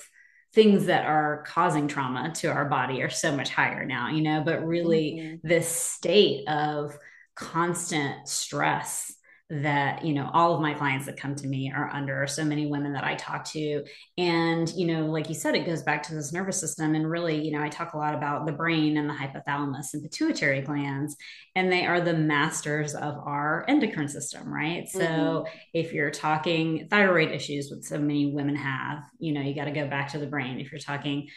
things 0.53 0.85
that 0.85 1.05
are 1.05 1.43
causing 1.47 1.87
trauma 1.87 2.31
to 2.33 2.47
our 2.47 2.65
body 2.65 3.01
are 3.01 3.09
so 3.09 3.35
much 3.35 3.49
higher 3.49 3.85
now 3.85 4.09
you 4.09 4.21
know 4.21 4.43
but 4.43 4.65
really 4.65 5.13
mm-hmm. 5.13 5.47
this 5.47 5.67
state 5.67 6.47
of 6.47 6.97
constant 7.35 8.27
stress 8.27 9.16
that 9.49 10.03
you 10.03 10.13
know 10.13 10.29
all 10.33 10.53
of 10.53 10.61
my 10.61 10.73
clients 10.73 11.05
that 11.05 11.15
come 11.15 11.33
to 11.33 11.47
me 11.47 11.71
are 11.73 11.89
under 11.93 12.27
so 12.27 12.43
many 12.43 12.65
women 12.65 12.91
that 12.91 13.05
i 13.05 13.15
talk 13.15 13.45
to. 13.45 13.83
And 14.17 14.69
you 14.73 14.85
know 14.85 15.05
like 15.05 15.29
you 15.29 15.35
said 15.35 15.55
it 15.55 15.65
goes 15.65 15.83
back 15.83 16.03
to 16.03 16.15
this 16.15 16.33
nervous 16.33 16.59
system. 16.59 16.95
And 16.95 17.09
really 17.09 17.45
you 17.45 17.51
know 17.51 17.63
i 17.63 17.69
talk 17.69 17.93
a 17.93 17.97
lot 17.97 18.13
about 18.13 18.45
the 18.45 18.51
brain 18.51 18.97
and 18.97 19.09
the 19.09 19.13
hypothalamus 19.13 19.93
and 19.93 20.03
pituitary 20.03 20.61
glands. 20.61 21.15
And 21.55 21.71
they 21.71 21.85
are 21.85 22.01
the 22.01 22.13
masters 22.13 22.93
of 22.93 23.15
our 23.15 23.63
endocrine 23.69 24.09
system 24.09 24.53
right? 24.53 24.83
Mm-hmm. 24.83 24.99
so 24.99 25.45
if 25.73 25.93
you're 25.93 26.11
talking 26.11 26.87
thyroid 26.89 27.31
issues 27.31 27.71
what 27.71 27.85
so 27.85 27.97
many 27.97 28.33
women 28.33 28.55
have 28.55 29.03
you 29.17 29.31
know 29.31 29.41
you 29.41 29.55
got 29.55 29.65
to 29.65 29.71
go 29.71 29.87
back 29.87 30.11
to 30.11 30.17
the 30.17 30.27
brain. 30.27 30.59
If 30.59 30.71
you're 30.73 30.79
talking 30.79 31.29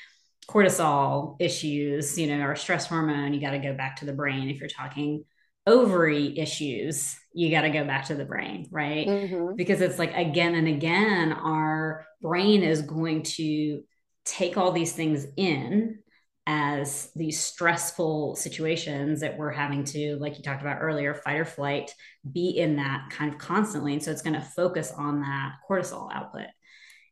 cortisol 0.48 1.36
issues 1.38 2.18
you 2.18 2.26
know 2.26 2.44
or 2.44 2.56
stress 2.56 2.86
hormone 2.86 3.32
you 3.32 3.40
got 3.40 3.52
to 3.52 3.58
go 3.58 3.72
back 3.72 3.96
to 3.96 4.04
the 4.04 4.12
brain. 4.12 4.50
If 4.50 4.58
you're 4.58 4.68
talking 4.68 5.24
ovary 5.66 6.38
issues, 6.38 7.16
you 7.32 7.50
got 7.50 7.62
to 7.62 7.70
go 7.70 7.84
back 7.84 8.06
to 8.06 8.14
the 8.14 8.24
brain, 8.24 8.68
right? 8.70 9.06
Mm-hmm. 9.06 9.54
Because 9.56 9.80
it's 9.80 9.98
like 9.98 10.14
again 10.14 10.54
and 10.54 10.68
again, 10.68 11.32
our 11.32 12.06
brain 12.20 12.62
is 12.62 12.82
going 12.82 13.22
to 13.22 13.82
take 14.24 14.56
all 14.56 14.72
these 14.72 14.92
things 14.92 15.26
in 15.36 15.98
as 16.46 17.10
these 17.14 17.38
stressful 17.38 18.34
situations 18.34 19.20
that 19.20 19.36
we're 19.38 19.52
having 19.52 19.84
to, 19.84 20.16
like 20.16 20.36
you 20.36 20.42
talked 20.42 20.62
about 20.62 20.78
earlier, 20.80 21.14
fight 21.14 21.36
or 21.36 21.44
flight, 21.44 21.94
be 22.32 22.50
in 22.58 22.76
that 22.76 23.08
kind 23.10 23.32
of 23.32 23.38
constantly. 23.38 23.92
And 23.92 24.02
so 24.02 24.10
it's 24.10 24.22
going 24.22 24.34
to 24.34 24.40
focus 24.40 24.92
on 24.96 25.20
that 25.20 25.52
cortisol 25.68 26.10
output. 26.12 26.46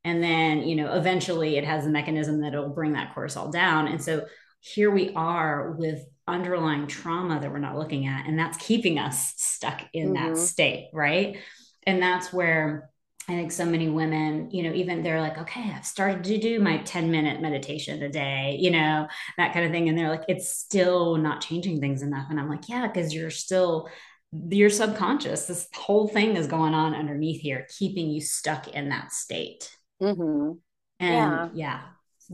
And 0.04 0.22
then, 0.22 0.62
you 0.62 0.74
know, 0.74 0.94
eventually 0.94 1.56
it 1.56 1.64
has 1.64 1.86
a 1.86 1.90
mechanism 1.90 2.40
that 2.40 2.52
will 2.54 2.70
bring 2.70 2.94
that 2.94 3.14
cortisol 3.14 3.52
down. 3.52 3.88
And 3.88 4.02
so 4.02 4.26
here 4.60 4.90
we 4.90 5.12
are 5.14 5.72
with 5.72 6.00
underlying 6.28 6.86
trauma 6.86 7.40
that 7.40 7.50
we're 7.50 7.58
not 7.58 7.76
looking 7.76 8.06
at 8.06 8.26
and 8.26 8.38
that's 8.38 8.56
keeping 8.58 8.98
us 8.98 9.34
stuck 9.36 9.82
in 9.92 10.12
mm-hmm. 10.12 10.34
that 10.34 10.38
state 10.38 10.88
right 10.92 11.38
and 11.86 12.02
that's 12.02 12.32
where 12.32 12.90
i 13.28 13.32
think 13.32 13.52
so 13.52 13.64
many 13.64 13.88
women 13.88 14.50
you 14.50 14.62
know 14.62 14.72
even 14.72 15.02
they're 15.02 15.20
like 15.20 15.38
okay 15.38 15.72
i've 15.74 15.86
started 15.86 16.24
to 16.24 16.38
do 16.38 16.60
my 16.60 16.78
10 16.78 17.10
minute 17.10 17.40
meditation 17.40 18.02
a 18.02 18.08
day 18.08 18.56
you 18.60 18.70
know 18.70 19.06
that 19.36 19.52
kind 19.52 19.64
of 19.64 19.72
thing 19.72 19.88
and 19.88 19.98
they're 19.98 20.10
like 20.10 20.24
it's 20.28 20.48
still 20.48 21.16
not 21.16 21.40
changing 21.40 21.80
things 21.80 22.02
enough 22.02 22.26
and 22.30 22.38
i'm 22.38 22.48
like 22.48 22.68
yeah 22.68 22.86
because 22.86 23.14
you're 23.14 23.30
still 23.30 23.88
your 24.50 24.70
subconscious 24.70 25.46
this 25.46 25.68
whole 25.74 26.06
thing 26.06 26.36
is 26.36 26.46
going 26.46 26.74
on 26.74 26.94
underneath 26.94 27.40
here 27.40 27.66
keeping 27.78 28.10
you 28.10 28.20
stuck 28.20 28.68
in 28.68 28.90
that 28.90 29.12
state 29.12 29.74
mm-hmm. 30.02 30.52
and 31.00 31.50
yeah. 31.56 31.68
yeah 31.68 31.80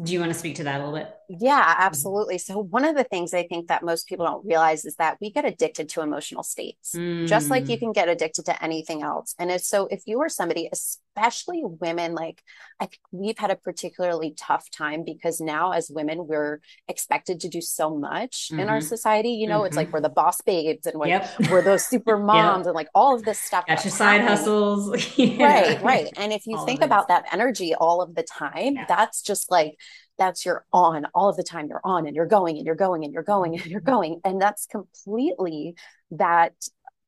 do 0.03 0.13
you 0.13 0.21
want 0.21 0.33
to 0.33 0.39
speak 0.39 0.57
to 0.57 0.65
that 0.65 0.81
a 0.81 0.85
little 0.85 0.99
bit 0.99 1.15
yeah, 1.29 1.75
absolutely. 1.79 2.39
So, 2.39 2.59
one 2.59 2.85
of 2.85 2.97
the 2.97 3.05
things 3.05 3.33
I 3.33 3.47
think 3.47 3.69
that 3.69 3.83
most 3.83 4.07
people 4.07 4.27
don't 4.27 4.45
realize 4.45 4.85
is 4.85 4.97
that 4.97 5.17
we 5.21 5.31
get 5.31 5.45
addicted 5.45 5.89
to 5.91 6.03
emotional 6.03 6.43
states, 6.43 6.95
mm. 6.95 7.27
just 7.27 7.49
like 7.49 7.69
you 7.69 7.77
mm. 7.77 7.81
can 7.81 7.93
get 7.93 8.09
addicted 8.09 8.45
to 8.47 8.63
anything 8.63 9.03
else. 9.03 9.35
And 9.39 9.51
if, 9.51 9.63
so, 9.63 9.87
if 9.87 10.03
you 10.07 10.21
are 10.21 10.29
somebody, 10.29 10.69
especially 11.17 11.63
women, 11.65 12.15
like 12.15 12.43
I 12.81 12.87
think 12.87 13.01
we've 13.13 13.39
had 13.39 13.51
a 13.51 13.57
particularly 13.57 14.35
tough 14.37 14.71
time 14.71 15.05
because 15.05 15.41
now, 15.41 15.73
as 15.73 15.91
women, 15.91 16.27
we're 16.27 16.61
expected 16.89 17.41
to 17.41 17.49
do 17.49 17.61
so 17.61 17.97
much 17.97 18.49
mm-hmm. 18.51 18.61
in 18.61 18.69
our 18.69 18.79
mm-hmm. 18.79 18.87
society. 18.87 19.31
You 19.31 19.49
know, 19.49 19.59
mm-hmm. 19.59 19.67
it's 19.67 19.77
like 19.77 19.89
mm-hmm. 19.89 19.95
we're 19.95 20.01
the 20.03 20.09
boss 20.09 20.41
babes 20.41 20.87
and 20.87 20.99
we're, 20.99 21.09
yep. 21.09 21.31
we're 21.51 21.63
those 21.63 21.87
super 21.87 22.17
moms 22.19 22.61
yep. 22.61 22.67
and 22.67 22.75
like 22.75 22.89
all 22.95 23.15
of 23.15 23.25
this 23.25 23.39
stuff. 23.39 23.67
Got 23.67 23.85
your 23.85 23.93
side 23.93 24.23
hustles. 24.23 25.17
yeah. 25.19 25.45
Right, 25.45 25.83
right. 25.83 26.09
And 26.17 26.33
if 26.33 26.47
you 26.47 26.57
all 26.57 26.67
think 26.67 26.83
about 26.83 27.09
that 27.09 27.27
energy 27.33 27.75
all 27.75 28.03
of 28.03 28.15
the 28.15 28.23
time, 28.23 28.75
yeah. 28.75 28.85
that's 28.89 29.23
just 29.23 29.51
like, 29.51 29.77
that's 30.17 30.45
your 30.47 30.65
on 30.73 31.07
all 31.13 31.29
of 31.29 31.37
the 31.37 31.43
time 31.43 31.67
you're 31.69 31.81
on 31.83 32.07
and 32.07 32.15
you're 32.15 32.25
going 32.25 32.57
and 32.57 32.65
you're 32.65 32.77
going 32.77 33.05
and 33.05 33.13
you're 33.13 33.25
going 33.25 33.55
and 33.55 33.67
you're 33.67 33.81
going 33.81 34.21
and 34.25 34.41
that's 34.41 34.65
completely 34.67 35.75
that 36.13 36.53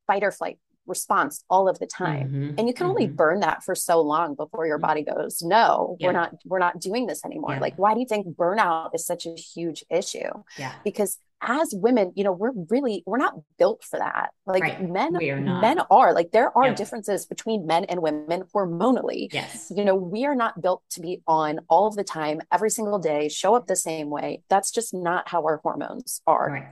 fight 0.08 0.24
or 0.24 0.32
flight 0.32 0.58
response 0.86 1.44
all 1.50 1.68
of 1.68 1.78
the 1.78 1.86
time 1.86 2.28
mm-hmm, 2.28 2.54
and 2.58 2.68
you 2.68 2.74
can 2.74 2.86
mm-hmm. 2.86 2.90
only 2.90 3.06
burn 3.06 3.40
that 3.40 3.62
for 3.62 3.74
so 3.74 4.00
long 4.00 4.34
before 4.34 4.66
your 4.66 4.78
body 4.78 5.02
goes 5.02 5.42
no 5.42 5.96
yeah. 5.98 6.06
we're 6.06 6.12
not 6.12 6.34
we're 6.44 6.58
not 6.58 6.80
doing 6.80 7.06
this 7.06 7.24
anymore 7.24 7.54
yeah. 7.54 7.60
like 7.60 7.74
why 7.76 7.94
do 7.94 8.00
you 8.00 8.06
think 8.06 8.26
burnout 8.36 8.90
is 8.94 9.06
such 9.06 9.26
a 9.26 9.34
huge 9.34 9.84
issue 9.90 10.30
yeah 10.58 10.74
because 10.84 11.18
as 11.42 11.74
women, 11.74 12.12
you 12.16 12.24
know, 12.24 12.32
we're 12.32 12.52
really 12.70 13.02
we're 13.06 13.18
not 13.18 13.34
built 13.58 13.84
for 13.84 13.98
that. 13.98 14.30
Like 14.46 14.62
right. 14.62 14.90
men 14.90 15.12
men 15.12 15.80
are 15.90 16.12
like 16.12 16.30
there 16.32 16.56
are 16.56 16.68
yep. 16.68 16.76
differences 16.76 17.26
between 17.26 17.66
men 17.66 17.84
and 17.84 18.00
women 18.00 18.44
hormonally. 18.54 19.28
Yes. 19.32 19.72
You 19.74 19.84
know, 19.84 19.94
we 19.94 20.24
are 20.24 20.34
not 20.34 20.60
built 20.60 20.82
to 20.90 21.00
be 21.00 21.22
on 21.26 21.60
all 21.68 21.86
of 21.86 21.96
the 21.96 22.04
time, 22.04 22.40
every 22.50 22.70
single 22.70 22.98
day, 22.98 23.28
show 23.28 23.54
up 23.54 23.66
the 23.66 23.76
same 23.76 24.10
way. 24.10 24.42
That's 24.48 24.70
just 24.70 24.94
not 24.94 25.28
how 25.28 25.44
our 25.44 25.58
hormones 25.58 26.20
are. 26.26 26.50
Right. 26.50 26.68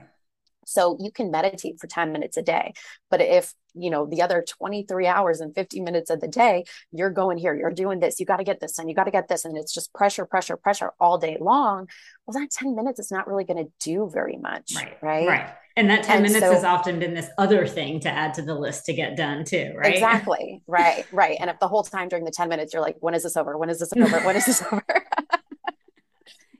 So 0.65 0.97
you 0.99 1.11
can 1.11 1.31
meditate 1.31 1.79
for 1.79 1.87
10 1.87 2.11
minutes 2.11 2.37
a 2.37 2.41
day. 2.41 2.73
But 3.09 3.21
if, 3.21 3.53
you 3.73 3.89
know, 3.89 4.05
the 4.05 4.21
other 4.21 4.43
23 4.47 5.07
hours 5.07 5.39
and 5.41 5.53
50 5.53 5.79
minutes 5.81 6.09
of 6.09 6.19
the 6.19 6.27
day, 6.27 6.65
you're 6.91 7.09
going 7.09 7.37
here, 7.37 7.55
you're 7.55 7.71
doing 7.71 7.99
this, 7.99 8.19
you 8.19 8.25
got 8.25 8.37
to 8.37 8.43
get 8.43 8.59
this 8.59 8.77
and 8.77 8.89
you 8.89 8.95
got 8.95 9.05
to 9.05 9.11
get 9.11 9.27
this. 9.27 9.45
And 9.45 9.57
it's 9.57 9.73
just 9.73 9.93
pressure, 9.93 10.25
pressure, 10.25 10.57
pressure 10.57 10.91
all 10.99 11.17
day 11.17 11.37
long. 11.39 11.87
Well, 12.25 12.41
that 12.41 12.51
10 12.51 12.75
minutes 12.75 12.99
is 12.99 13.11
not 13.11 13.27
really 13.27 13.45
going 13.45 13.63
to 13.63 13.71
do 13.79 14.09
very 14.11 14.37
much. 14.37 14.73
Right. 14.75 14.97
Right. 15.01 15.27
Right. 15.27 15.49
And 15.77 15.89
that 15.89 16.03
10 16.03 16.17
and 16.17 16.23
minutes 16.23 16.45
so, 16.45 16.53
has 16.53 16.63
often 16.63 16.99
been 16.99 17.13
this 17.13 17.27
other 17.37 17.67
thing 17.67 17.99
to 18.01 18.09
add 18.09 18.33
to 18.35 18.41
the 18.41 18.55
list 18.55 18.85
to 18.85 18.93
get 18.93 19.17
done 19.17 19.43
too, 19.43 19.73
right? 19.75 19.93
Exactly. 19.93 20.61
Right. 20.67 21.05
Right. 21.11 21.37
And 21.39 21.49
if 21.49 21.59
the 21.59 21.67
whole 21.67 21.83
time 21.83 22.09
during 22.09 22.25
the 22.25 22.31
10 22.31 22.49
minutes, 22.49 22.73
you're 22.73 22.81
like, 22.81 22.97
when 22.99 23.13
is 23.13 23.23
this 23.23 23.37
over? 23.37 23.57
When 23.57 23.69
is 23.69 23.79
this 23.79 23.91
over? 23.95 24.19
When 24.21 24.35
is 24.35 24.45
this 24.45 24.61
over? 24.63 24.83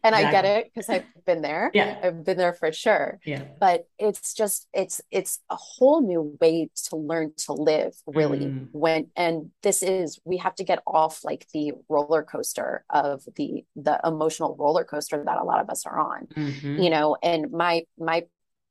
and 0.06 0.14
exactly. 0.14 0.38
I 0.38 0.42
get 0.42 0.46
it 0.46 0.72
because 0.74 0.90
I've 0.90 1.26
been 1.26 1.42
there. 1.42 1.72
Yeah. 1.74 2.00
I've 2.04 2.24
been 2.24 2.38
there 2.38 2.54
for 2.54 2.72
sure. 2.72 3.20
Yeah. 3.26 3.44
But 3.60 3.88
it's 3.98 4.34
just 4.34 4.68
it's 4.74 5.02
it's 5.10 5.40
a 5.50 5.56
whole 5.56 6.02
new 6.02 6.38
way 6.40 6.70
to 6.90 6.96
learn 6.96 7.34
to 7.46 7.54
live 7.54 7.96
really 8.06 8.46
mm. 8.46 8.68
when 8.72 9.08
and 9.16 9.50
this 9.64 9.82
is 9.82 10.20
we 10.24 10.38
have 10.38 10.56
to 10.56 10.64
get 10.64 10.84
off 10.86 11.24
like 11.24 11.48
the 11.54 11.74
roller 11.90 12.22
coaster 12.22 12.86
of 12.90 13.24
the 13.36 13.66
the 13.76 14.00
emotional 14.04 14.56
roller 14.58 14.84
coaster 14.84 15.24
that 15.24 15.38
a 15.40 15.44
lot 15.44 15.60
of 15.60 15.70
us 15.70 15.86
are 15.88 16.00
on. 16.00 16.28
Mm-hmm. 16.36 16.84
You 16.84 16.90
know, 16.92 17.18
and 17.24 17.52
my 17.52 17.84
my 17.98 18.26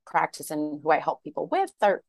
practice 0.06 0.50
and 0.50 0.80
who 0.82 0.90
I 0.90 1.00
help 1.00 1.24
people 1.24 1.48
with 1.50 1.72
are 1.82 2.02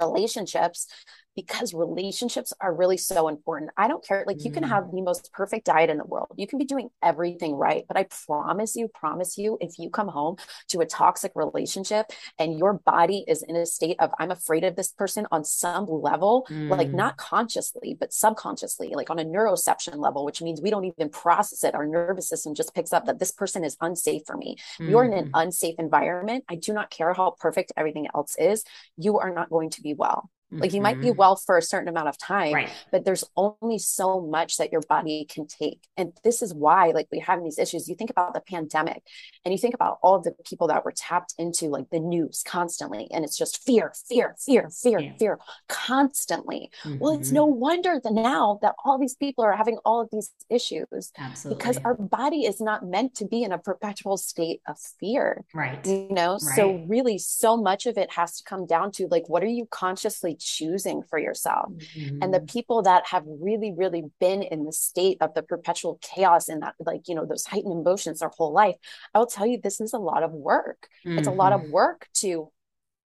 relationships 0.00 0.86
because 1.34 1.72
relationships 1.72 2.52
are 2.60 2.74
really 2.74 2.96
so 2.96 3.28
important. 3.28 3.70
I 3.76 3.88
don't 3.88 4.06
care. 4.06 4.24
Like, 4.26 4.44
you 4.44 4.50
can 4.50 4.62
have 4.62 4.84
mm. 4.84 4.92
the 4.92 5.02
most 5.02 5.32
perfect 5.32 5.66
diet 5.66 5.90
in 5.90 5.98
the 5.98 6.04
world, 6.04 6.34
you 6.36 6.46
can 6.46 6.58
be 6.58 6.64
doing 6.64 6.90
everything 7.02 7.54
right. 7.54 7.84
But 7.88 7.96
I 7.96 8.06
promise 8.26 8.76
you, 8.76 8.88
promise 8.88 9.38
you, 9.38 9.58
if 9.60 9.78
you 9.78 9.90
come 9.90 10.08
home 10.08 10.36
to 10.68 10.80
a 10.80 10.86
toxic 10.86 11.32
relationship 11.34 12.06
and 12.38 12.58
your 12.58 12.74
body 12.74 13.24
is 13.26 13.42
in 13.42 13.56
a 13.56 13.66
state 13.66 13.96
of, 14.00 14.10
I'm 14.18 14.30
afraid 14.30 14.64
of 14.64 14.76
this 14.76 14.92
person 14.92 15.26
on 15.30 15.44
some 15.44 15.86
level, 15.86 16.46
mm. 16.50 16.70
like 16.70 16.90
not 16.90 17.16
consciously, 17.16 17.96
but 17.98 18.12
subconsciously, 18.12 18.92
like 18.94 19.10
on 19.10 19.18
a 19.18 19.24
neuroception 19.24 19.96
level, 19.96 20.24
which 20.24 20.42
means 20.42 20.60
we 20.60 20.70
don't 20.70 20.84
even 20.84 21.08
process 21.08 21.64
it. 21.64 21.74
Our 21.74 21.86
nervous 21.86 22.28
system 22.28 22.54
just 22.54 22.74
picks 22.74 22.92
up 22.92 23.06
that 23.06 23.18
this 23.18 23.32
person 23.32 23.64
is 23.64 23.76
unsafe 23.80 24.22
for 24.26 24.36
me. 24.36 24.56
Mm. 24.80 24.90
You're 24.90 25.04
in 25.04 25.12
an 25.12 25.26
mm. 25.26 25.30
unsafe 25.34 25.76
environment. 25.78 26.44
I 26.48 26.56
do 26.56 26.72
not 26.72 26.90
care 26.90 27.12
how 27.14 27.34
perfect 27.38 27.72
everything 27.76 28.08
else 28.14 28.36
is. 28.38 28.64
You 28.96 29.18
are 29.18 29.32
not 29.32 29.50
going 29.50 29.70
to 29.70 29.82
be 29.82 29.94
well 29.94 30.30
Like 30.60 30.72
you 30.74 30.80
might 30.82 31.00
be 31.00 31.08
Mhm. 31.08 31.16
well 31.16 31.36
for 31.36 31.56
a 31.56 31.62
certain 31.62 31.88
amount 31.88 32.08
of 32.08 32.18
time, 32.18 32.52
Right. 32.52 32.68
but 32.90 33.04
there's 33.04 33.24
only 33.36 33.78
so 33.78 34.20
much 34.20 34.58
that 34.58 34.70
your 34.70 34.82
body 34.82 35.24
can 35.24 35.46
take. 35.46 35.88
And 35.96 36.12
this 36.24 36.42
is 36.42 36.52
why, 36.52 36.90
like, 36.90 37.08
we 37.10 37.20
have 37.20 37.42
these 37.42 37.58
issues. 37.58 37.88
You 37.88 37.94
think 37.94 38.10
about 38.10 38.34
the 38.34 38.40
pandemic 38.40 39.02
and 39.44 39.52
you 39.52 39.58
think 39.58 39.74
about 39.74 39.98
all 40.02 40.20
the 40.20 40.32
people 40.44 40.66
that 40.68 40.84
were 40.84 40.92
tapped 40.92 41.34
into 41.38 41.68
like 41.68 41.88
the 41.90 42.00
news 42.00 42.42
constantly, 42.46 43.08
and 43.10 43.24
it's 43.24 43.36
just 43.36 43.62
fear, 43.64 43.92
fear, 44.08 44.36
fear, 44.38 44.68
fear, 44.70 44.98
Yeah. 45.00 45.16
fear 45.18 45.38
constantly. 45.68 46.70
Well, 47.00 47.12
it's 47.18 47.32
no 47.32 47.46
wonder 47.46 47.98
that 48.02 48.12
now 48.12 48.58
that 48.62 48.74
all 48.84 48.98
these 48.98 49.14
people 49.14 49.44
are 49.44 49.56
having 49.56 49.78
all 49.84 50.00
of 50.00 50.08
these 50.10 50.30
issues 50.50 51.12
Absolutely. 51.18 51.58
because 51.58 51.78
our 51.78 51.94
body 51.94 52.44
is 52.44 52.60
not 52.60 52.84
meant 52.84 53.14
to 53.16 53.24
be 53.26 53.42
in 53.42 53.52
a 53.52 53.58
perpetual 53.58 54.16
state 54.16 54.60
of 54.66 54.78
fear 55.00 55.44
right. 55.54 55.84
you 55.86 56.08
know 56.10 56.36
so 56.38 56.74
really 56.86 57.18
so 57.18 57.56
much 57.56 57.86
of 57.86 57.96
it 57.96 58.10
has 58.12 58.36
to 58.36 58.44
come 58.44 58.66
down 58.66 58.90
to 58.92 59.06
like 59.08 59.28
what 59.28 59.42
are 59.42 59.46
you 59.46 59.66
consciously 59.70 60.34
choosing 60.42 61.02
for 61.02 61.18
yourself. 61.18 61.72
And 62.20 62.32
the 62.32 62.40
Mhm. 62.40 62.46
people 62.48 62.82
that 62.82 63.06
have 63.08 63.24
really 63.26 63.72
really 63.76 64.04
been 64.20 64.42
in 64.42 64.64
the 64.64 64.72
state 64.72 65.18
of 65.20 65.34
the 65.34 65.42
perpetual 65.42 65.98
chaos 66.02 66.48
and 66.48 66.62
that 66.62 66.74
like 66.80 67.08
you 67.08 67.14
know 67.14 67.26
those 67.26 67.46
heightened 67.46 67.72
emotions 67.72 68.20
their 68.20 68.30
whole 68.30 68.52
life 68.52 68.76
i 69.14 69.18
will 69.18 69.26
tell 69.26 69.46
you 69.46 69.58
this 69.62 69.80
is 69.80 69.92
a 69.92 69.98
lot 69.98 70.22
of 70.22 70.32
work. 70.32 70.88
It's 71.16 71.26
a 71.28 71.30
lot 71.32 71.52
of 71.52 71.62
work 71.62 72.08
to 72.14 72.50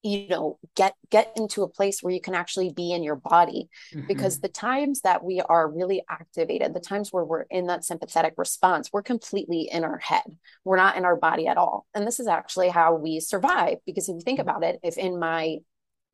you 0.02 0.28
know 0.28 0.58
get 0.74 0.94
get 1.10 1.32
into 1.36 1.62
a 1.62 1.68
place 1.68 2.02
where 2.02 2.12
you 2.12 2.20
can 2.20 2.34
actually 2.34 2.72
be 2.72 2.92
in 2.92 3.04
your 3.04 3.14
body 3.16 3.68
because 4.08 4.38
Mhm. 4.38 4.42
the 4.42 4.48
times 4.48 5.02
that 5.02 5.22
we 5.24 5.40
are 5.40 5.68
really 5.70 6.02
activated 6.10 6.74
the 6.74 6.80
times 6.80 7.12
where 7.12 7.24
we're 7.24 7.42
in 7.50 7.68
that 7.68 7.84
sympathetic 7.84 8.34
response 8.36 8.90
we're 8.92 9.02
completely 9.02 9.68
in 9.72 9.84
our 9.84 9.98
head. 9.98 10.24
We're 10.64 10.76
not 10.76 10.96
in 10.96 11.04
our 11.04 11.16
body 11.16 11.46
at 11.46 11.56
all. 11.56 11.86
And 11.94 12.06
this 12.06 12.18
is 12.20 12.26
actually 12.26 12.68
how 12.70 12.94
we 12.96 13.20
survive 13.20 13.78
because 13.86 14.08
if 14.08 14.16
you 14.16 14.22
think 14.22 14.40
about 14.40 14.64
it 14.64 14.80
if 14.82 14.98
in 14.98 15.18
my 15.20 15.58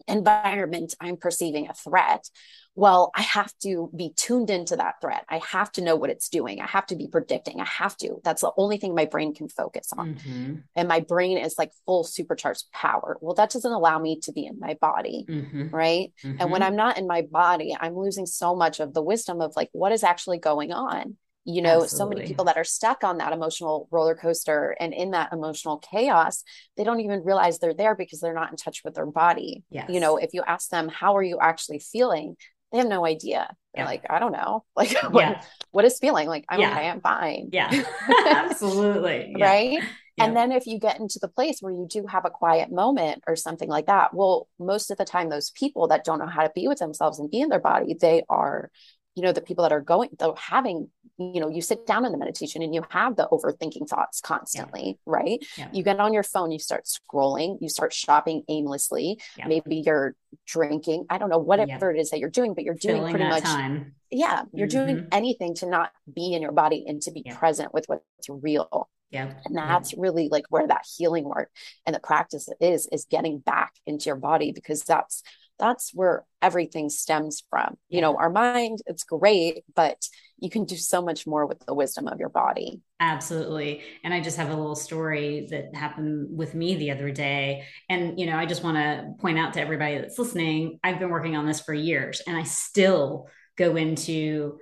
environment 0.07 0.95
I'm 1.01 1.17
perceiving 1.17 1.69
a 1.69 1.75
threat, 1.75 2.29
well, 2.75 3.11
I 3.15 3.23
have 3.23 3.53
to 3.65 3.91
be 3.97 4.13
tuned 4.15 4.51
into 4.51 4.77
that 4.77 5.01
threat. 5.01 5.25
I 5.29 5.39
have 5.39 5.73
to 5.73 5.81
know 5.81 5.97
what 5.97 6.11
it's 6.11 6.29
doing. 6.29 6.61
I 6.61 6.67
have 6.67 6.87
to 6.87 6.97
be 6.97 7.09
predicting. 7.09 7.61
I 7.61 7.65
have 7.65 7.97
to. 7.99 8.21
That's 8.23 8.43
the 8.43 8.53
only 8.57 8.77
thing 8.77 8.95
my 8.95 9.07
brain 9.07 9.35
can 9.35 9.49
focus 9.49 9.89
on. 9.97 10.15
Mhm. 10.15 10.63
And 10.77 10.87
my 10.87 11.01
brain 11.01 11.39
is 11.39 11.59
like 11.59 11.73
full 11.87 12.05
supercharged 12.05 12.71
power. 12.73 13.19
Well, 13.21 13.35
that 13.35 13.51
doesn't 13.51 13.73
allow 13.73 13.99
me 13.99 14.21
to 14.21 14.33
be 14.33 14.47
in 14.47 14.61
my 14.61 14.75
body. 14.75 15.27
Mhm. 15.29 15.73
Right. 15.73 16.13
And 16.23 16.53
when 16.53 16.61
Mhm. 16.63 16.67
I'm 16.67 16.77
not 16.77 16.99
in 16.99 17.09
my 17.09 17.23
body, 17.23 17.77
I'm 17.79 17.97
losing 17.97 18.27
so 18.27 18.55
much 18.55 18.79
of 18.79 18.95
the 18.95 19.03
wisdom 19.03 19.41
of 19.41 19.57
like 19.57 19.71
what 19.73 19.91
is 19.91 20.05
actually 20.05 20.39
going 20.39 20.73
on. 20.73 21.17
You 21.51 21.63
know, 21.63 21.87
so 21.87 22.07
many 22.07 22.27
people 22.27 22.45
that 22.45 22.59
are 22.59 22.65
stuck 22.65 23.03
on 23.05 23.19
that 23.19 23.33
emotional 23.33 23.89
roller 23.91 24.15
coaster 24.15 24.77
and 24.79 24.93
in 24.93 25.13
that 25.13 25.33
emotional 25.33 25.79
chaos, 25.79 26.45
they 26.77 26.85
don't 26.85 27.01
even 27.01 27.25
realize 27.25 27.59
they're 27.59 27.73
there 27.73 27.95
because 27.95 28.21
they're 28.21 28.35
not 28.35 28.51
in 28.51 28.57
touch 28.57 28.83
with 28.85 28.95
their 28.95 29.07
body. 29.07 29.65
Yes. 29.71 29.89
You 29.89 30.01
know, 30.01 30.19
if 30.19 30.35
you 30.35 30.43
ask 30.47 30.69
them, 30.69 30.89
how 30.89 31.17
are 31.17 31.23
you 31.23 31.39
actually 31.41 31.79
feeling? 31.79 32.37
They 32.71 32.77
have 32.79 32.87
no 32.87 33.07
idea. 33.07 33.49
They're 33.73 33.85
Yeah. 33.85 33.89
like, 33.89 34.05
I 34.11 34.19
don't 34.19 34.33
know. 34.33 34.65
Like, 34.77 34.93
what, 35.11 35.23
Yeah. 35.23 35.43
what 35.71 35.87
is 35.87 35.99
feeling? 35.99 36.29
Like, 36.29 36.45
I'm 36.51 36.61
Yeah. 36.61 36.71
okay, 36.73 36.89
I'm 36.91 37.01
fine. 37.01 37.49
Yeah. 37.51 37.71
Absolutely. 38.27 39.33
Yeah. 39.37 39.47
right? 39.47 39.83
And 40.21 40.37
then 40.37 40.51
if 40.51 40.67
you 40.67 40.81
get 40.81 40.99
into 40.99 41.19
the 41.21 41.29
place 41.29 41.61
where 41.61 41.73
you 41.73 41.87
do 41.89 42.05
have 42.09 42.25
a 42.25 42.31
quiet 42.31 42.73
moment 42.73 43.23
or 43.29 43.37
something 43.37 43.69
like 43.69 43.87
that, 43.87 44.13
well, 44.13 44.49
most 44.59 44.91
of 44.91 44.99
the 44.99 45.05
time, 45.05 45.29
those 45.29 45.51
people 45.53 45.87
that 45.89 46.05
don't 46.05 46.19
know 46.19 46.27
how 46.27 46.43
to 46.43 46.51
be 46.55 46.67
with 46.67 46.79
themselves 46.79 47.21
and 47.21 47.31
be 47.31 47.41
in 47.41 47.49
their 47.49 47.61
body, 47.61 47.95
they 47.95 48.25
are, 48.29 48.71
you 49.19 49.25
know, 49.25 49.33
the 49.33 49.41
people 49.41 49.65
that 49.65 49.73
are 49.73 49.81
going, 49.81 50.11
though, 50.21 50.37
having, 50.39 50.89
you 51.19 51.41
know, 51.41 51.49
you 51.49 51.61
sit 51.61 51.85
down 51.89 52.05
in 52.07 52.13
the 52.13 52.19
meditation 52.19 52.63
and 52.63 52.73
you 52.73 52.85
have 52.91 53.17
the 53.17 53.27
overthinking 53.33 53.89
thoughts 53.89 54.21
constantly, 54.21 54.97
right? 55.07 55.45
Yeah. 55.57 55.69
You 55.73 55.83
get 55.83 55.99
on 55.99 56.13
your 56.13 56.23
phone, 56.23 56.53
you 56.53 56.61
start 56.61 56.85
scrolling, 56.87 57.59
you 57.61 57.69
start 57.69 57.93
shopping 57.93 58.45
aimlessly. 58.49 59.19
Yeah. 59.37 59.49
Maybe 59.49 59.83
you're 59.85 60.15
drinking. 60.47 61.07
I 61.11 61.19
don't 61.19 61.31
know, 61.31 61.39
whatever 61.39 61.91
it 61.91 61.99
is 61.99 62.11
that 62.11 62.21
you're 62.21 62.31
doing, 62.31 62.55
but 62.55 62.63
you're 62.63 62.75
doing 62.77 62.99
Filling 62.99 63.15
pretty 63.15 63.29
much 63.29 63.43
time. 63.43 63.97
yeah, 64.13 64.45
you're 64.53 64.69
doing 64.69 64.97
Mhm. 64.99 65.09
anything 65.11 65.55
to 65.57 65.67
not 65.67 65.91
be 66.15 66.33
in 66.35 66.41
your 66.41 66.53
body 66.53 66.85
and 66.87 67.03
to 67.03 67.11
be 67.11 67.25
Yeah. 67.27 67.37
present 67.37 67.75
with 67.75 67.87
what's 67.89 68.05
real. 68.29 68.89
Yeah. 69.11 69.33
And 69.45 69.57
Yeah. 69.57 69.67
that's 69.67 69.95
really 69.95 70.29
like 70.31 70.45
where 70.51 70.69
that 70.69 70.87
healing 70.97 71.25
work 71.25 71.51
and 71.85 71.97
the 71.97 72.01
practice 72.01 72.49
is, 72.61 72.87
is 72.93 73.07
getting 73.07 73.39
back 73.39 73.73
into 73.87 74.05
your 74.07 74.17
body 74.17 74.53
because 74.53 74.85
that's 74.85 75.25
that's 75.59 75.93
where 75.95 76.25
everything 76.41 76.89
stems 76.89 77.43
from. 77.51 77.77
You 77.89 78.01
know, 78.01 78.17
our 78.17 78.31
mind, 78.31 78.79
it's 78.87 79.05
great, 79.05 79.65
but 79.75 80.07
you 80.39 80.51
can 80.51 80.65
do 80.65 80.77
so 80.77 81.03
much 81.03 81.27
more 81.27 81.47
with 81.47 81.59
the 81.67 81.75
wisdom 81.75 82.07
of 82.07 82.21
your 82.21 82.29
body. 82.29 82.81
Absolutely. 83.01 83.83
And 84.05 84.15
I 84.15 84.21
just 84.21 84.37
have 84.37 84.51
a 84.51 84.57
little 84.57 84.77
story 84.77 85.49
that 85.51 85.75
happened 85.75 86.29
with 86.37 86.55
me 86.55 86.77
the 86.77 86.93
other 86.93 87.11
day. 87.11 87.65
And, 87.89 88.19
you 88.19 88.27
know, 88.27 88.37
I 88.37 88.47
just 88.47 88.63
want 88.63 88.77
to 88.77 89.15
point 89.21 89.39
out 89.39 89.55
to 89.55 89.61
everybody 89.61 89.99
that's 89.99 90.19
listening, 90.19 90.79
I've 90.85 91.01
been 91.01 91.11
working 91.11 91.37
on 91.37 91.47
this 91.47 91.61
for 91.61 91.75
years 91.75 92.23
and 92.27 92.37
I 92.37 92.45
still 92.45 93.27
go 93.57 93.77
into, 93.77 94.59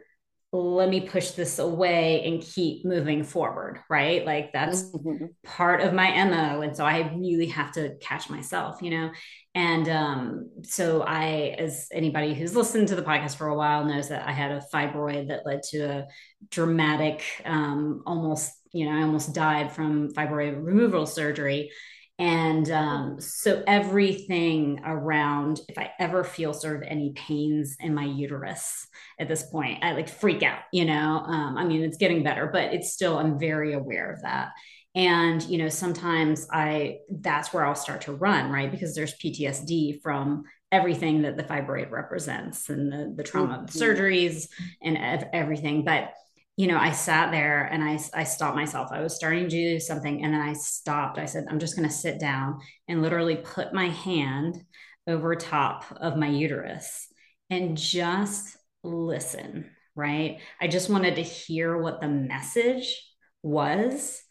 let 0.57 0.88
me 0.88 1.01
push 1.01 1.31
this 1.33 1.59
away 1.59 2.25
and 2.25 2.42
keep 2.42 2.85
moving 2.85 3.23
forward, 3.25 3.81
right? 3.90 4.25
Like 4.25 4.53
that's 4.53 4.92
Mhm. 4.92 5.35
part 5.45 5.81
of 5.81 5.92
my 5.92 6.11
MO. 6.11 6.61
And 6.62 6.77
so 6.77 6.85
I 6.85 7.12
really 7.14 7.47
have 7.47 7.73
to 7.73 7.97
catch 7.99 8.31
myself, 8.31 8.83
you 8.83 8.90
know? 8.90 9.11
And 9.55 9.88
um, 9.88 10.51
so 10.64 11.03
I, 11.03 11.55
as 11.59 11.88
anybody 11.92 12.35
who's 12.35 12.55
listened 12.57 12.88
to 12.88 12.97
the 12.97 13.03
podcast 13.03 13.37
for 13.37 13.49
a 13.49 13.57
while 13.57 13.85
knows 13.85 14.09
that 14.09 14.27
I 14.29 14.33
had 14.33 14.53
a 14.53 14.62
fibroid 14.73 15.29
that 15.29 15.47
led 15.47 15.62
to 15.71 15.79
a 15.81 16.07
dramatic, 16.51 17.23
um, 17.45 18.03
almost, 18.07 18.53
you 18.73 18.87
know, 18.87 18.97
I 18.97 19.03
almost 19.03 19.35
died 19.35 19.73
from 19.73 20.12
fibroid 20.12 20.62
removal 20.64 21.07
surgery. 21.07 21.71
And 22.18 22.70
um, 22.70 23.20
so 23.20 23.62
everything 23.66 24.81
around, 24.85 25.61
if 25.68 25.76
I 25.76 25.92
ever 25.98 26.24
feel 26.24 26.55
sort 26.55 26.76
of 26.76 26.83
any 26.83 27.12
pains 27.14 27.76
in 27.79 27.94
my 27.94 28.05
uterus 28.07 28.87
at 29.20 29.29
this 29.29 29.42
point, 29.42 29.85
I 29.85 29.92
like 29.92 30.09
freak 30.09 30.42
out, 30.42 30.61
you 30.72 30.87
know? 30.87 31.22
Um, 31.26 31.59
I 31.59 31.64
mean, 31.64 31.83
it's 31.83 31.98
getting 31.98 32.22
better, 32.22 32.48
but 32.50 32.72
it's 32.72 32.92
still, 32.92 33.18
I'm 33.18 33.38
very 33.38 33.74
aware 33.74 34.11
of 34.12 34.22
that 34.22 34.50
and 34.94 35.42
you 35.42 35.59
know 35.59 35.68
sometimes 35.68 36.46
i 36.52 36.96
that's 37.20 37.52
where 37.52 37.64
i'll 37.66 37.74
start 37.74 38.00
to 38.00 38.12
run 38.12 38.50
right 38.50 38.70
because 38.70 38.94
there's 38.94 39.14
ptsd 39.18 40.00
from 40.02 40.44
everything 40.72 41.22
that 41.22 41.37
the 41.37 41.44
fibroid 41.44 41.90
represents 41.90 42.68
and 42.70 42.90
the, 42.90 43.12
the 43.14 43.22
trauma 43.22 43.61
of 43.61 43.66
the 43.66 43.79
Mhm. 43.79 43.96
surgeries 43.96 44.48
and 44.83 44.96
everything 45.33 45.85
but 45.85 46.12
you 46.57 46.66
know 46.66 46.79
i 46.79 46.90
sat 46.90 47.31
there 47.31 47.64
and 47.64 47.83
i 47.85 47.99
i 48.14 48.25
stopped 48.25 48.57
myself. 48.57 48.90
I 48.92 49.03
was 49.03 49.14
starting 49.14 49.45
to 49.45 49.49
do 49.49 49.81
something 49.81 50.25
and 50.25 50.33
then 50.35 50.40
i 50.40 50.53
stopped. 50.53 51.19
I 51.19 51.27
said 51.27 51.45
i'm 51.51 51.59
just 51.59 51.77
going 51.77 51.88
to 51.88 51.95
sit 51.95 52.19
down 52.19 52.61
and 52.88 53.03
literally 53.03 53.37
put 53.37 53.75
my 53.75 53.88
hand 53.88 54.62
over 55.07 55.37
top 55.37 55.85
of 56.01 56.16
my 56.16 56.29
uterus 56.29 57.07
and 57.51 57.77
just 57.77 58.57
listen 58.83 59.71
right? 59.99 60.40
I 60.61 60.69
just 60.69 60.90
wanted 60.90 61.16
to 61.16 61.23
hear 61.23 61.79
what 61.79 62.03
the 62.03 62.09
message 62.09 63.03
was. 63.42 64.23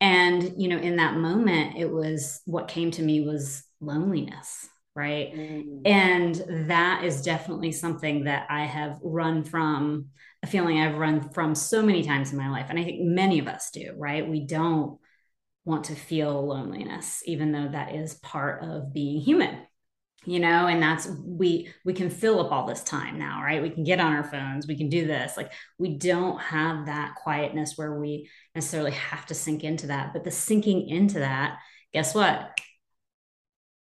And 0.00 0.54
you 0.56 0.68
know 0.68 0.78
in 0.78 0.96
that 0.96 1.16
moment 1.16 1.76
it 1.76 1.90
was 1.90 2.40
what 2.44 2.68
came 2.68 2.92
to 2.92 3.02
me 3.02 3.22
was 3.22 3.64
loneliness 3.80 4.68
right? 4.94 5.32
Mm. 5.34 5.82
and 5.84 6.68
that 6.68 7.04
is 7.04 7.22
definitely 7.22 7.72
something 7.72 8.24
that 8.24 8.46
i 8.50 8.64
have 8.64 8.98
run 9.02 9.44
from 9.44 10.06
a 10.42 10.46
feeling 10.46 10.80
i've 10.80 10.98
run 10.98 11.30
from 11.30 11.54
so 11.54 11.82
many 11.82 12.02
times 12.02 12.32
in 12.32 12.38
my 12.38 12.48
life 12.48 12.66
and 12.68 12.78
i 12.78 12.84
think 12.84 13.00
many 13.00 13.38
of 13.38 13.48
us 13.48 13.70
do 13.70 13.92
right? 13.96 14.28
We 14.28 14.46
don't 14.46 14.98
want 15.64 15.84
to 15.84 15.94
feel 15.94 16.46
loneliness 16.46 17.22
even 17.26 17.52
though 17.52 17.68
that 17.68 17.94
is 17.94 18.14
part 18.14 18.62
of 18.62 18.92
being 18.92 19.20
human 19.20 19.58
you 20.24 20.40
know? 20.40 20.66
And 20.66 20.82
that's 20.82 21.08
we 21.24 21.70
we 21.84 21.92
can 21.92 22.10
fill 22.10 22.40
up 22.40 22.52
all 22.52 22.66
this 22.66 22.82
time 22.82 23.18
now 23.18 23.42
right? 23.42 23.62
We 23.62 23.70
can 23.70 23.84
get 23.84 24.00
on 24.00 24.12
our 24.12 24.24
phones 24.24 24.66
we 24.66 24.76
can 24.76 24.88
do 24.88 25.06
this. 25.06 25.36
Like 25.36 25.52
we 25.78 25.96
don't 25.96 26.40
have 26.40 26.86
that 26.86 27.14
quietness 27.14 27.74
where 27.76 27.98
we 27.98 28.28
necessarily 28.54 28.90
have 28.92 29.26
to 29.26 29.34
sink 29.34 29.64
into 29.64 29.88
that. 29.88 30.12
But 30.12 30.24
the 30.24 30.30
sinking 30.30 30.88
into 30.88 31.20
that 31.20 31.58
guess 31.92 32.14
what? 32.14 32.58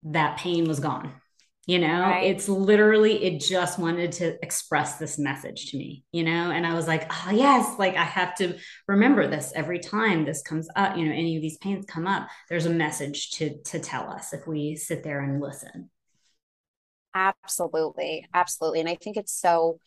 That 0.03 0.37
pain 0.37 0.67
was 0.67 0.79
gone 0.79 1.13
you 1.67 1.79
know 1.79 2.01
Right. 2.01 2.23
it's 2.23 2.49
literally 2.49 3.23
it 3.23 3.39
just 3.41 3.77
wanted 3.79 4.13
to 4.13 4.43
express 4.43 4.97
this 4.97 5.19
message 5.19 5.71
to 5.71 5.77
me 5.77 6.03
you 6.11 6.23
know 6.23 6.51
and 6.51 6.65
i 6.65 6.73
was 6.73 6.87
like 6.87 7.11
oh 7.11 7.31
yes 7.31 7.77
like 7.77 7.95
i 7.95 8.03
have 8.03 8.33
to 8.35 8.57
remember 8.87 9.27
this 9.27 9.53
every 9.55 9.79
time 9.79 10.25
this 10.25 10.41
comes 10.41 10.67
up 10.75 10.97
you 10.97 11.05
know 11.05 11.11
any 11.11 11.35
of 11.35 11.41
these 11.43 11.57
pains 11.59 11.85
come 11.85 12.07
up 12.07 12.27
there's 12.49 12.65
a 12.65 12.71
message 12.71 13.31
to 13.31 13.61
to 13.63 13.79
tell 13.79 14.09
us 14.09 14.33
if 14.33 14.47
we 14.47 14.75
sit 14.75 15.03
there 15.03 15.21
and 15.21 15.41
listen 15.41 15.89
Absolutely. 17.13 18.27
Absolutely. 18.33 18.79
And 18.79 18.89
I 18.89 18.95
think 18.95 19.17
it's 19.17 19.33
so 19.33 19.79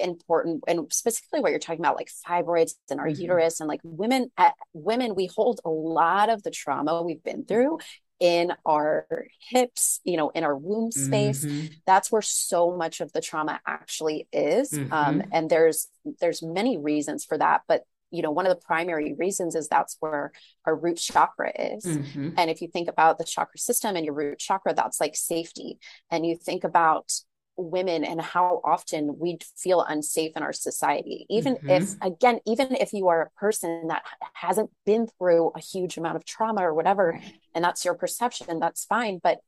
important 0.00 0.64
and 0.68 0.92
specifically 0.92 1.40
what 1.40 1.50
you're 1.50 1.60
talking 1.60 1.80
about 1.80 1.96
like 1.96 2.10
fibroids 2.28 2.74
and 2.90 3.00
our 3.00 3.08
Mhm. 3.08 3.20
uterus 3.20 3.60
and 3.60 3.68
like 3.68 3.80
women 3.84 4.30
uh, 4.38 4.50
women 4.72 5.14
we 5.14 5.26
hold 5.26 5.60
a 5.64 5.70
lot 5.70 6.30
of 6.30 6.42
the 6.42 6.50
trauma 6.50 7.02
we've 7.02 7.22
been 7.22 7.44
through 7.44 7.78
in 8.20 8.52
our 8.66 9.06
hips 9.50 10.00
you 10.04 10.16
know 10.16 10.30
in 10.30 10.44
our 10.44 10.56
womb 10.56 10.90
space 10.90 11.46
Mhm. 11.46 11.70
that's 11.86 12.10
where 12.10 12.22
so 12.22 12.76
much 12.76 13.00
of 13.00 13.12
the 13.12 13.20
trauma 13.20 13.60
actually 13.66 14.26
is 14.32 14.80
um, 14.90 15.20
Mhm. 15.20 15.28
and 15.32 15.50
there's 15.50 15.88
there's 16.20 16.42
many 16.42 16.76
reasons 16.78 17.24
for 17.24 17.38
that 17.38 17.62
but 17.68 17.84
you 18.10 18.22
know 18.22 18.30
one 18.30 18.46
of 18.46 18.50
the 18.50 18.66
primary 18.66 19.14
reasons 19.14 19.54
is 19.54 19.68
that's 19.68 19.96
where 20.00 20.32
our 20.64 20.74
root 20.74 20.96
chakra 20.96 21.52
is 21.58 21.84
Mhm. 21.84 22.34
and 22.36 22.50
if 22.50 22.60
you 22.62 22.68
think 22.68 22.88
about 22.88 23.18
the 23.18 23.24
chakra 23.24 23.58
system 23.58 23.96
and 23.96 24.04
your 24.04 24.14
root 24.14 24.38
chakra, 24.38 24.72
that's 24.74 25.00
like 25.00 25.16
safety. 25.16 25.78
And 26.10 26.24
you 26.24 26.36
think 26.36 26.62
about 26.64 27.12
women 27.58 28.04
and 28.04 28.20
how 28.20 28.60
often 28.64 29.18
we 29.18 29.38
feel 29.56 29.82
unsafe 29.82 30.32
in 30.36 30.42
our 30.42 30.52
society. 30.52 31.26
Even 31.28 31.56
mm-hmm. 31.56 31.70
if 31.70 31.94
again 32.00 32.40
even 32.46 32.74
if 32.76 32.92
you 32.92 33.08
are 33.08 33.22
a 33.22 33.30
person 33.38 33.88
that 33.88 34.04
hasn't 34.34 34.70
been 34.86 35.08
through 35.18 35.52
a 35.54 35.60
huge 35.60 35.96
amount 35.98 36.16
of 36.16 36.24
trauma 36.24 36.62
or 36.62 36.72
whatever 36.72 37.20
and 37.54 37.64
that's 37.64 37.84
your 37.84 37.94
perception 37.94 38.60
that's 38.60 38.84
fine. 38.84 39.20
But 39.22 39.40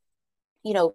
you 0.63 0.75
know 0.75 0.95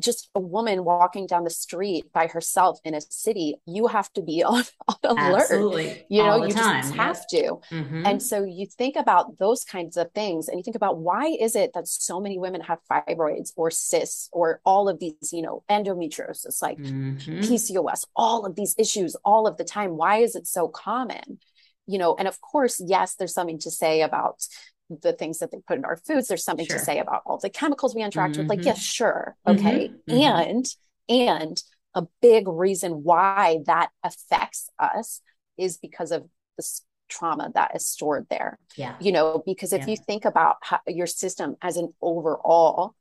just 0.00 0.28
a 0.34 0.40
woman 0.40 0.84
walking 0.84 1.26
down 1.26 1.44
the 1.44 1.50
street 1.50 2.12
by 2.12 2.26
herself 2.26 2.78
in 2.84 2.94
a 2.94 3.00
city, 3.00 3.56
you 3.66 3.86
have 3.86 4.12
to 4.14 4.22
be 4.22 4.42
on, 4.44 4.64
on 4.88 4.96
alert. 5.04 5.42
Absolutely. 5.42 6.04
You 6.08 6.22
know, 6.22 6.44
you 6.44 6.52
time. 6.52 6.82
just 6.82 6.94
have 6.94 7.26
to. 7.28 7.60
Mm-hmm. 7.70 8.06
And 8.06 8.22
so 8.22 8.44
you 8.44 8.66
think 8.66 8.96
about 8.96 9.38
those 9.38 9.64
kinds 9.64 9.96
of 9.96 10.10
things 10.12 10.48
and 10.48 10.58
you 10.58 10.62
think 10.62 10.76
about 10.76 10.98
why 10.98 11.26
is 11.26 11.54
it 11.56 11.72
that 11.74 11.86
so 11.86 12.20
many 12.20 12.38
women 12.38 12.60
have 12.62 12.78
fibroids 12.90 13.52
or 13.56 13.70
cysts 13.70 14.28
or 14.32 14.60
all 14.64 14.88
of 14.88 14.98
these, 14.98 15.32
you 15.32 15.42
know, 15.42 15.62
endometriosis, 15.70 16.60
like 16.60 16.78
mm-hmm. 16.78 17.40
PCOS, 17.40 18.06
all 18.16 18.46
of 18.46 18.56
these 18.56 18.74
issues 18.78 19.16
all 19.24 19.46
of 19.46 19.56
the 19.56 19.64
time. 19.64 19.96
Why 19.96 20.18
is 20.18 20.34
it 20.34 20.46
so 20.46 20.68
common? 20.68 21.38
You 21.86 21.98
know, 21.98 22.14
and 22.18 22.26
of 22.26 22.40
course, 22.40 22.82
yes, 22.84 23.14
there's 23.14 23.34
something 23.34 23.58
to 23.60 23.70
say 23.70 24.00
about 24.00 24.46
the 24.88 25.12
things 25.12 25.38
that 25.38 25.50
they 25.50 25.58
put 25.66 25.78
in 25.78 25.84
our 25.84 25.96
foods. 25.96 26.28
There's 26.28 26.44
something 26.44 26.66
sure. 26.66 26.78
to 26.78 26.84
say 26.84 26.98
about 26.98 27.22
all 27.26 27.38
the 27.38 27.50
chemicals 27.50 27.94
we 27.94 28.02
interact 28.02 28.34
mm-hmm. 28.34 28.42
with. 28.42 28.58
Like, 28.58 28.64
yes, 28.64 28.76
yeah, 28.76 28.80
sure. 28.80 29.36
Mm-hmm. 29.46 29.66
Okay. 29.66 29.90
Mm-hmm. 30.08 30.50
And, 30.50 30.66
and 31.08 31.62
a 31.94 32.06
big 32.20 32.48
reason 32.48 33.02
why 33.02 33.58
that 33.66 33.90
affects 34.02 34.68
us 34.78 35.20
is 35.56 35.78
because 35.78 36.10
of 36.10 36.28
the 36.56 36.64
trauma 37.08 37.50
that 37.54 37.76
is 37.76 37.86
stored 37.86 38.26
there. 38.28 38.58
Yeah. 38.76 38.96
You 39.00 39.12
know, 39.12 39.42
because 39.44 39.72
if 39.72 39.82
yeah. 39.82 39.88
you 39.88 39.96
think 39.96 40.24
about 40.24 40.56
how, 40.62 40.80
your 40.86 41.06
system 41.06 41.56
as 41.62 41.76
an 41.76 41.92
overall, 42.00 42.94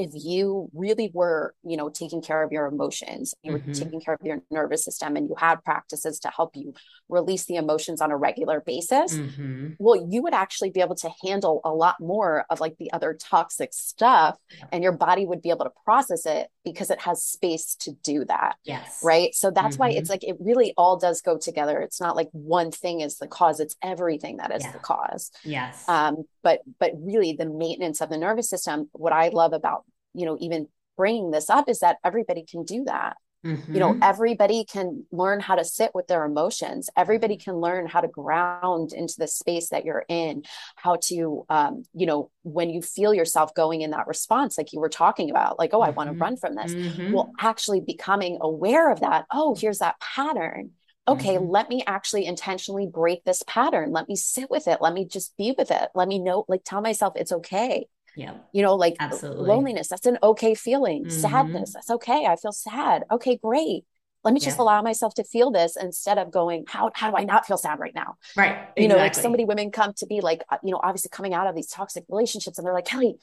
if 0.00 0.10
you 0.14 0.70
really 0.72 1.10
were, 1.12 1.54
you 1.62 1.76
know, 1.76 1.90
taking 1.90 2.22
care 2.22 2.42
of 2.42 2.52
your 2.52 2.66
emotions, 2.66 3.34
you 3.42 3.52
mm-hmm. 3.52 3.68
were 3.68 3.74
taking 3.74 4.00
care 4.00 4.14
of 4.14 4.20
your 4.24 4.42
nervous 4.50 4.84
system 4.84 5.16
and 5.16 5.28
you 5.28 5.34
had 5.36 5.62
practices 5.62 6.18
to 6.20 6.30
help 6.30 6.56
you 6.56 6.72
release 7.10 7.44
the 7.44 7.56
emotions 7.56 8.00
on 8.00 8.10
a 8.10 8.16
regular 8.16 8.60
basis, 8.60 9.14
mm-hmm. 9.14 9.68
well, 9.78 10.06
you 10.08 10.22
would 10.22 10.32
actually 10.32 10.70
be 10.70 10.80
able 10.80 10.94
to 10.94 11.10
handle 11.22 11.60
a 11.64 11.70
lot 11.70 11.96
more 12.00 12.46
of 12.48 12.60
like 12.60 12.76
the 12.78 12.90
other 12.92 13.14
toxic 13.20 13.70
stuff 13.72 14.38
and 14.72 14.82
your 14.82 14.92
body 14.92 15.26
would 15.26 15.42
be 15.42 15.50
able 15.50 15.64
to 15.64 15.72
process 15.84 16.24
it 16.24 16.48
because 16.64 16.90
it 16.90 17.00
has 17.00 17.22
space 17.22 17.74
to 17.74 17.92
do 18.02 18.24
that. 18.24 18.56
Yes. 18.64 19.00
Right. 19.04 19.34
So 19.34 19.50
that's 19.50 19.74
mm-hmm. 19.74 19.82
why 19.82 19.90
it's 19.90 20.08
like 20.08 20.24
it 20.24 20.36
really 20.40 20.72
all 20.76 20.98
does 20.98 21.20
go 21.20 21.36
together. 21.36 21.80
It's 21.80 22.00
not 22.00 22.16
like 22.16 22.28
one 22.32 22.70
thing 22.70 23.00
is 23.00 23.18
the 23.18 23.26
cause, 23.26 23.60
it's 23.60 23.76
everything 23.82 24.38
that 24.38 24.54
is 24.54 24.64
yeah. 24.64 24.72
the 24.72 24.78
cause. 24.78 25.30
Yes. 25.44 25.86
Um, 25.88 26.24
but 26.42 26.60
but 26.78 26.92
really 26.96 27.34
the 27.34 27.46
maintenance 27.46 28.00
of 28.00 28.08
the 28.08 28.18
nervous 28.18 28.48
system, 28.48 28.88
what 28.92 29.12
I 29.12 29.28
love 29.28 29.52
about 29.52 29.84
you 30.14 30.26
know 30.26 30.36
even 30.40 30.68
bringing 30.96 31.30
this 31.30 31.50
up 31.50 31.68
is 31.68 31.80
that 31.80 31.98
everybody 32.04 32.44
can 32.44 32.64
do 32.64 32.84
that 32.84 33.16
mm-hmm. 33.44 33.72
you 33.72 33.80
know 33.80 33.92
mm-hmm. 33.92 34.02
everybody 34.02 34.64
can 34.64 35.04
learn 35.10 35.40
how 35.40 35.54
to 35.54 35.64
sit 35.64 35.90
with 35.94 36.06
their 36.06 36.24
emotions 36.24 36.90
everybody 36.96 37.36
can 37.36 37.54
learn 37.54 37.86
how 37.86 38.00
to 38.00 38.08
ground 38.08 38.92
into 38.92 39.14
the 39.18 39.26
space 39.26 39.70
that 39.70 39.84
you're 39.84 40.04
in 40.08 40.42
how 40.76 40.96
to 40.96 41.44
um, 41.48 41.84
you 41.94 42.06
know 42.06 42.30
when 42.42 42.70
you 42.70 42.82
feel 42.82 43.14
yourself 43.14 43.54
going 43.54 43.80
in 43.80 43.90
that 43.90 44.06
response 44.06 44.58
like 44.58 44.72
you 44.72 44.80
were 44.80 44.88
talking 44.88 45.30
about 45.30 45.58
like 45.58 45.70
oh 45.72 45.80
i 45.80 45.88
mm-hmm. 45.88 45.96
want 45.96 46.10
to 46.10 46.16
run 46.16 46.36
from 46.36 46.54
this 46.54 46.72
mm-hmm. 46.72 47.12
well 47.12 47.32
actually 47.40 47.80
becoming 47.80 48.38
aware 48.40 48.90
of 48.90 49.00
that 49.00 49.24
oh 49.32 49.54
here's 49.54 49.78
that 49.78 49.98
pattern 50.00 50.70
okay, 51.08 51.36
mm-hmm. 51.36 51.50
let 51.50 51.68
me 51.68 51.82
actually 51.86 52.24
intentionally 52.26 52.86
break 52.86 53.24
this 53.24 53.42
pattern. 53.46 53.90
Let 53.90 54.08
me 54.08 54.16
sit 54.16 54.50
with 54.50 54.68
it. 54.68 54.78
Let 54.80 54.92
me 54.92 55.04
just 55.04 55.36
be 55.36 55.54
with 55.56 55.70
it. 55.70 55.88
Let 55.94 56.08
me 56.08 56.18
know, 56.18 56.44
like, 56.48 56.62
tell 56.64 56.80
myself 56.80 57.14
it's 57.16 57.32
okay. 57.32 57.86
Yeah. 58.16 58.34
You 58.52 58.62
know, 58.62 58.74
like 58.74 58.96
Absolutely. 58.98 59.46
loneliness, 59.46 59.88
that's 59.88 60.06
an 60.06 60.18
okay 60.22 60.54
feeling. 60.54 61.04
Mm-hmm. 61.04 61.20
Sadness, 61.20 61.74
that's 61.74 61.90
okay. 61.90 62.26
I 62.26 62.36
feel 62.36 62.52
sad. 62.52 63.04
Okay, 63.10 63.36
great. 63.36 63.84
Let 64.22 64.34
me 64.34 64.40
just 64.40 64.58
yeah. 64.58 64.64
allow 64.64 64.82
myself 64.82 65.14
to 65.14 65.24
feel 65.24 65.50
this 65.50 65.76
instead 65.76 66.18
of 66.18 66.30
going, 66.30 66.64
how, 66.68 66.90
how 66.94 67.10
do 67.10 67.16
I 67.16 67.24
not 67.24 67.46
feel 67.46 67.56
sad 67.56 67.78
right 67.78 67.94
now? 67.94 68.16
Right. 68.36 68.50
Exactly. 68.50 68.82
You 68.82 68.88
know, 68.88 68.96
like 68.96 69.14
so 69.14 69.30
many 69.30 69.46
women 69.46 69.70
come 69.70 69.94
to 69.96 70.06
be 70.06 70.20
like, 70.20 70.42
uh, 70.50 70.58
you 70.62 70.72
know, 70.72 70.80
obviously 70.82 71.08
coming 71.10 71.32
out 71.32 71.46
of 71.46 71.54
these 71.54 71.68
toxic 71.68 72.04
relationships 72.08 72.58
and 72.58 72.66
they're 72.66 72.74
like, 72.74 72.84
Kelly, 72.84 73.16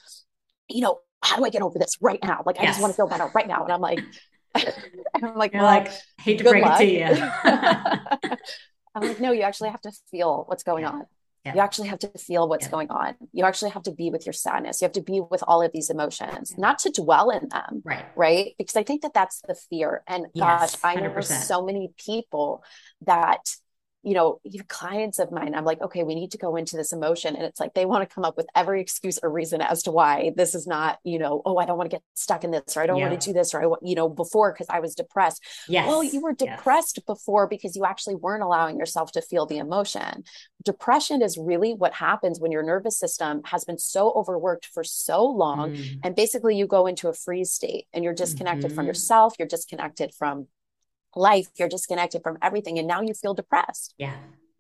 you 0.70 0.82
know, 0.82 1.00
how 1.22 1.38
do 1.38 1.46
I 1.46 1.50
get 1.50 1.62
over 1.62 1.78
this 1.78 1.98
right 2.02 2.20
now? 2.24 2.42
Like, 2.46 2.60
I 2.60 2.66
just 2.66 2.82
want 2.82 2.94
to 2.94 2.96
feel 2.96 3.08
better 3.08 3.30
right 3.36 3.48
now. 3.48 3.64
And 3.64 3.72
I'm 3.72 3.82
like, 3.82 4.00
I'm 4.56 5.36
like, 5.36 5.54
well, 5.54 5.64
like, 5.64 5.92
hate 6.20 6.40
to 6.40 6.44
break 6.44 6.64
luck. 6.64 6.82
it 6.82 6.86
to 6.86 6.92
you. 6.92 7.32
I'm 8.96 9.08
like, 9.08 9.20
no, 9.20 9.32
you 9.32 9.44
actually 9.44 9.70
have 9.70 9.82
to 9.82 9.92
feel 10.10 10.46
what's 10.48 10.64
going 10.64 10.86
on. 10.86 11.06
Yeah. 11.48 11.56
You 11.56 11.62
actually 11.62 11.88
have 11.88 12.00
to 12.00 12.10
feel 12.18 12.48
what's 12.50 12.66
yeah. 12.66 12.72
going 12.72 12.92
on. 12.92 13.16
You 13.32 13.46
actually 13.46 13.72
have 13.72 13.84
to 13.84 13.92
be 13.92 14.10
with 14.10 14.26
your 14.26 14.34
sadness. 14.34 14.82
You 14.82 14.86
have 14.86 14.94
to 14.94 15.02
be 15.02 15.22
with 15.22 15.44
all 15.48 15.62
of 15.62 15.72
these 15.72 15.90
emotions, 15.90 16.52
yeah. 16.52 16.62
not 16.62 16.80
to 16.80 16.92
dwell 16.92 17.30
in 17.30 17.48
them. 17.48 17.82
Right. 17.86 18.06
Right. 18.16 18.56
Because 18.58 18.76
I 18.76 18.84
think 18.84 19.02
that 19.04 19.14
that's 19.14 19.42
the 19.48 19.56
fear. 19.70 20.04
And 20.08 20.28
yes, 20.34 20.76
gosh, 20.76 20.80
I 20.84 21.00
know 21.00 21.22
so 21.22 21.66
many 21.66 21.92
people 21.98 22.64
that 23.06 23.40
you 24.08 24.14
know, 24.14 24.40
even 24.46 24.66
clients 24.70 25.20
of 25.20 25.34
mine, 25.34 25.54
I'm 25.54 25.66
like, 25.66 25.82
okay, 25.82 26.04
we 26.04 26.16
need 26.16 26.32
to 26.32 26.38
go 26.38 26.56
into 26.56 26.78
this 26.78 26.94
emotion. 26.94 27.36
And 27.36 27.44
it's 27.44 27.60
like 27.60 27.74
they 27.74 27.86
want 27.86 28.08
to 28.08 28.16
come 28.16 28.24
up 28.24 28.38
with 28.38 28.48
every 28.56 28.80
excuse 28.80 29.20
or 29.22 29.30
reason 29.30 29.60
as 29.60 29.84
to 29.84 29.92
why 29.92 30.32
this 30.34 30.56
is 30.56 30.66
not, 30.66 31.00
you 31.04 31.20
know, 31.20 31.42
oh, 31.44 31.58
I 31.58 31.66
don't 31.66 31.78
want 31.78 31.92
to 31.92 31.96
get 31.96 32.04
stuck 32.14 32.46
in 32.46 32.52
this 32.52 32.78
or 32.78 32.82
I 32.82 32.86
don't 32.86 33.00
yeah. 33.00 33.10
want 33.10 33.20
to 33.20 33.28
do 33.28 33.34
this 33.34 33.54
or 33.54 33.62
I 33.62 33.66
want, 33.66 33.86
you 33.86 33.96
know, 33.96 34.08
before 34.08 34.54
because 34.54 34.68
I 34.70 34.80
was 34.80 34.96
depressed. 34.96 35.44
Yes. 35.68 35.90
Well, 35.90 36.06
you 36.06 36.22
were 36.22 36.32
depressed 36.32 37.00
yes. 37.00 37.06
before 37.06 37.50
because 37.50 37.76
you 37.76 37.84
actually 37.84 38.16
weren't 38.16 38.44
allowing 38.44 38.78
yourself 38.80 39.12
to 39.12 39.22
feel 39.22 39.46
the 39.46 39.58
emotion. 39.58 40.24
Depression 40.64 41.22
is 41.22 41.38
really 41.38 41.74
what 41.74 41.94
happens 41.94 42.40
when 42.40 42.54
your 42.54 42.64
nervous 42.64 42.98
system 42.98 43.42
has 43.44 43.66
been 43.66 43.78
so 43.78 44.14
overworked 44.14 44.68
for 44.68 44.86
so 44.86 45.26
long. 45.26 45.76
Mm. 45.76 46.00
And 46.04 46.16
basically 46.16 46.56
you 46.56 46.66
go 46.66 46.88
into 46.88 47.10
a 47.10 47.14
freeze 47.14 47.52
state 47.52 47.88
and 47.92 48.06
you're 48.06 48.14
disconnected 48.14 48.68
mm-hmm. 48.68 48.76
from 48.76 48.86
yourself, 48.86 49.34
you're 49.38 49.50
disconnected 49.50 50.14
from 50.18 50.48
life 51.16 51.48
you're 51.58 51.70
disconnected 51.70 52.22
from 52.24 52.38
everything 52.42 52.78
and 52.78 52.88
now 52.88 53.02
you 53.02 53.14
feel 53.14 53.34
depressed. 53.34 53.94
Yeah. 53.98 54.16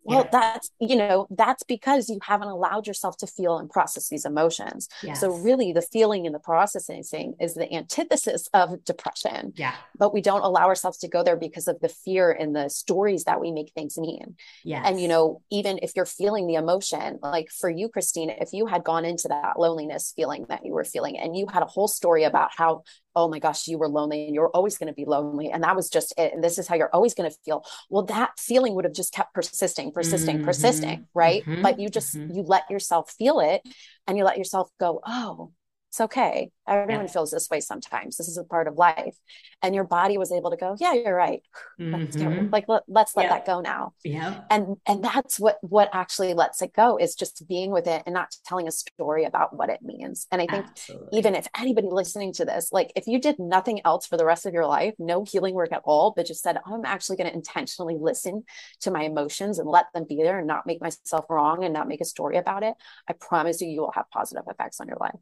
Well 0.08 0.24
yeah. 0.24 0.30
that's 0.32 0.72
you 0.80 0.96
know 0.96 1.28
that's 1.30 1.64
because 1.64 2.10
you 2.10 2.20
haven't 2.24 2.48
allowed 2.48 2.88
yourself 2.88 3.18
to 3.18 3.28
feel 3.28 3.58
and 3.58 3.70
process 3.70 4.08
these 4.08 4.24
emotions. 4.24 4.88
Yes. 5.04 5.20
so 5.20 5.32
really 5.32 5.74
the 5.74 5.82
feeling 5.82 6.26
and 6.26 6.34
the 6.34 6.40
processing 6.40 7.04
is 7.42 7.54
the 7.54 7.72
antithesis 7.74 8.48
of 8.54 8.86
depression. 8.86 9.52
Yeah. 9.58 9.76
But 10.00 10.14
we 10.14 10.22
don't 10.22 10.44
allow 10.44 10.68
ourselves 10.68 10.98
to 11.00 11.10
go 11.10 11.24
there 11.24 11.36
because 11.36 11.68
of 11.68 11.82
the 11.82 11.90
fear 11.90 12.32
and 12.32 12.56
the 12.56 12.70
stories 12.70 13.26
that 13.26 13.42
we 13.42 13.52
make 13.52 13.74
things 13.74 13.98
mean. 13.98 14.38
Yeah 14.64 14.82
and 14.86 15.02
you 15.02 15.10
know 15.10 15.42
even 15.52 15.78
if 15.82 15.92
you're 15.96 16.06
feeling 16.06 16.48
the 16.48 16.56
emotion 16.56 17.20
like 17.22 17.50
for 17.50 17.70
you 17.70 17.90
christine 17.90 18.30
if 18.30 18.54
you 18.54 18.66
had 18.66 18.84
gone 18.86 19.04
into 19.04 19.28
that 19.28 19.60
loneliness 19.60 20.14
feeling 20.16 20.46
that 20.48 20.66
you 20.66 20.72
were 20.72 20.86
feeling 20.86 21.18
and 21.18 21.36
you 21.36 21.48
had 21.48 21.64
a 21.64 21.66
whole 21.66 21.88
story 21.88 22.24
about 22.24 22.52
how 22.56 22.84
oh 23.18 23.28
my 23.28 23.40
gosh, 23.40 23.68
you 23.68 23.80
were 23.80 23.90
lonely 23.90 24.28
and 24.28 24.36
you're 24.36 24.50
always 24.50 24.78
going 24.78 24.88
to 24.88 24.94
be 24.94 25.04
lonely. 25.04 25.50
And 25.50 25.64
that 25.64 25.76
was 25.76 25.90
just 25.90 26.14
it. 26.20 26.36
And 26.36 26.44
this 26.44 26.60
is 26.60 26.68
how 26.68 26.76
you're 26.76 26.94
always 26.94 27.16
going 27.16 27.28
to 27.28 27.36
feel. 27.44 27.66
Well, 27.90 28.04
that 28.06 28.38
feeling 28.38 28.76
would 28.76 28.86
have 28.86 28.94
just 28.94 29.12
kept 29.12 29.34
persisting, 29.34 29.92
persisting, 29.92 30.38
mm-hmm. 30.38 30.46
persisting. 30.46 31.08
Right. 31.16 31.44
Mm-hmm. 31.44 31.64
But 31.64 31.80
you 31.80 31.90
just, 31.90 32.16
mm-hmm. 32.16 32.36
you 32.36 32.44
let 32.44 32.70
yourself 32.70 33.12
feel 33.18 33.40
it 33.40 33.64
and 34.06 34.20
you 34.20 34.24
let 34.24 34.38
yourself 34.38 34.70
go, 34.80 35.02
oh, 35.04 35.52
it's 35.90 36.02
okay. 36.02 36.52
Everyone 36.68 37.06
yeah. 37.06 37.12
feels 37.12 37.32
this 37.32 37.50
way 37.50 37.62
sometimes. 37.62 38.18
This 38.18 38.28
is 38.28 38.38
a 38.38 38.44
part 38.44 38.68
of 38.68 38.76
life. 38.76 39.16
And 39.64 39.74
your 39.74 39.86
body 39.86 40.18
was 40.18 40.32
able 40.34 40.52
to 40.52 40.58
go, 40.58 40.76
yeah, 40.80 40.94
you're 40.94 41.16
right. 41.16 41.42
Mm-hmm. 41.80 42.50
Like 42.52 42.66
let, 42.68 42.84
us 42.94 43.16
let 43.16 43.24
yeah. 43.24 43.30
that 43.30 43.46
go 43.46 43.62
now. 43.62 43.94
Yeah. 44.04 44.42
And 44.50 44.76
and 44.86 45.04
that's 45.04 45.40
what 45.40 45.58
what 45.62 45.90
actually 45.94 46.34
lets 46.34 46.62
it 46.62 46.74
go 46.74 46.98
is 46.98 47.16
just 47.16 47.48
being 47.48 47.72
with 47.72 47.88
it 47.88 48.04
and 48.06 48.14
not 48.14 48.36
telling 48.46 48.68
a 48.68 48.72
story 48.72 49.24
about 49.24 49.56
what 49.56 49.70
it 49.70 49.82
means. 49.82 50.28
And 50.30 50.42
I 50.42 50.48
think 50.48 50.66
Absolutely. 50.68 51.18
even 51.18 51.36
if 51.36 51.48
anybody 51.58 51.88
listening 51.90 52.34
to 52.34 52.46
this, 52.46 52.70
like 52.72 52.92
if 52.96 53.08
you 53.08 53.20
did 53.20 53.40
nothing 53.40 53.82
else 53.86 54.06
for 54.06 54.18
the 54.18 54.26
rest 54.26 54.46
of 54.46 54.54
your 54.54 54.68
life, 54.68 54.94
no 55.00 55.24
healing 55.24 55.56
work 55.56 55.72
at 55.72 55.82
all, 55.86 56.14
but 56.16 56.28
just 56.28 56.44
said, 56.44 56.58
I'm 56.66 56.86
actually 56.86 57.18
going 57.18 57.30
to 57.30 57.36
intentionally 57.36 57.96
listen 58.00 58.44
to 58.82 58.92
my 58.92 59.04
emotions 59.04 59.58
and 59.58 59.70
let 59.70 59.86
them 59.94 60.06
be 60.08 60.18
there 60.18 60.40
and 60.40 60.48
not 60.48 60.68
make 60.68 60.82
myself 60.82 61.26
wrong 61.30 61.64
and 61.64 61.74
not 61.74 61.88
make 61.88 62.02
a 62.02 62.06
story 62.06 62.38
about 62.38 62.64
it, 62.64 62.76
I 63.08 63.14
promise 63.14 63.62
you, 63.62 63.70
you 63.70 63.82
will 63.82 63.94
have 63.94 64.10
positive 64.12 64.44
effects 64.48 64.82
on 64.82 64.88
your 64.88 64.98
life. 65.00 65.16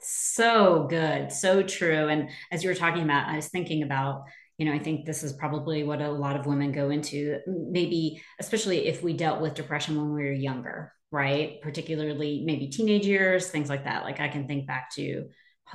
So 0.00 0.86
good. 0.88 1.32
So 1.32 1.62
true. 1.62 2.08
And 2.08 2.30
as 2.50 2.62
you 2.62 2.70
were 2.70 2.74
talking 2.74 3.02
about, 3.02 3.28
I 3.28 3.36
was 3.36 3.48
thinking 3.48 3.82
about, 3.82 4.24
you 4.56 4.66
know, 4.66 4.72
I 4.72 4.78
think 4.78 5.04
this 5.04 5.22
is 5.22 5.32
probably 5.32 5.82
what 5.82 6.00
a 6.00 6.10
lot 6.10 6.36
of 6.36 6.46
women 6.46 6.72
go 6.72 6.90
into, 6.90 7.38
maybe, 7.46 8.22
especially 8.40 8.86
if 8.86 9.02
we 9.02 9.12
dealt 9.12 9.40
with 9.40 9.54
depression 9.54 9.96
when 9.96 10.12
we 10.12 10.22
were 10.22 10.32
younger, 10.32 10.92
right? 11.10 11.60
Particularly 11.62 12.42
maybe 12.44 12.68
teenage 12.68 13.06
years, 13.06 13.50
things 13.50 13.68
like 13.68 13.84
that. 13.84 14.04
Like 14.04 14.20
I 14.20 14.28
can 14.28 14.46
think 14.46 14.66
back 14.66 14.94
to 14.94 15.28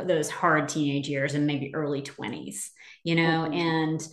those 0.03 0.29
hard 0.29 0.69
teenage 0.69 1.07
years 1.07 1.33
and 1.33 1.45
maybe 1.45 1.75
early 1.75 2.01
20s, 2.01 2.69
you 3.03 3.15
know, 3.15 3.47
mm-hmm. 3.49 3.53
and 3.53 4.07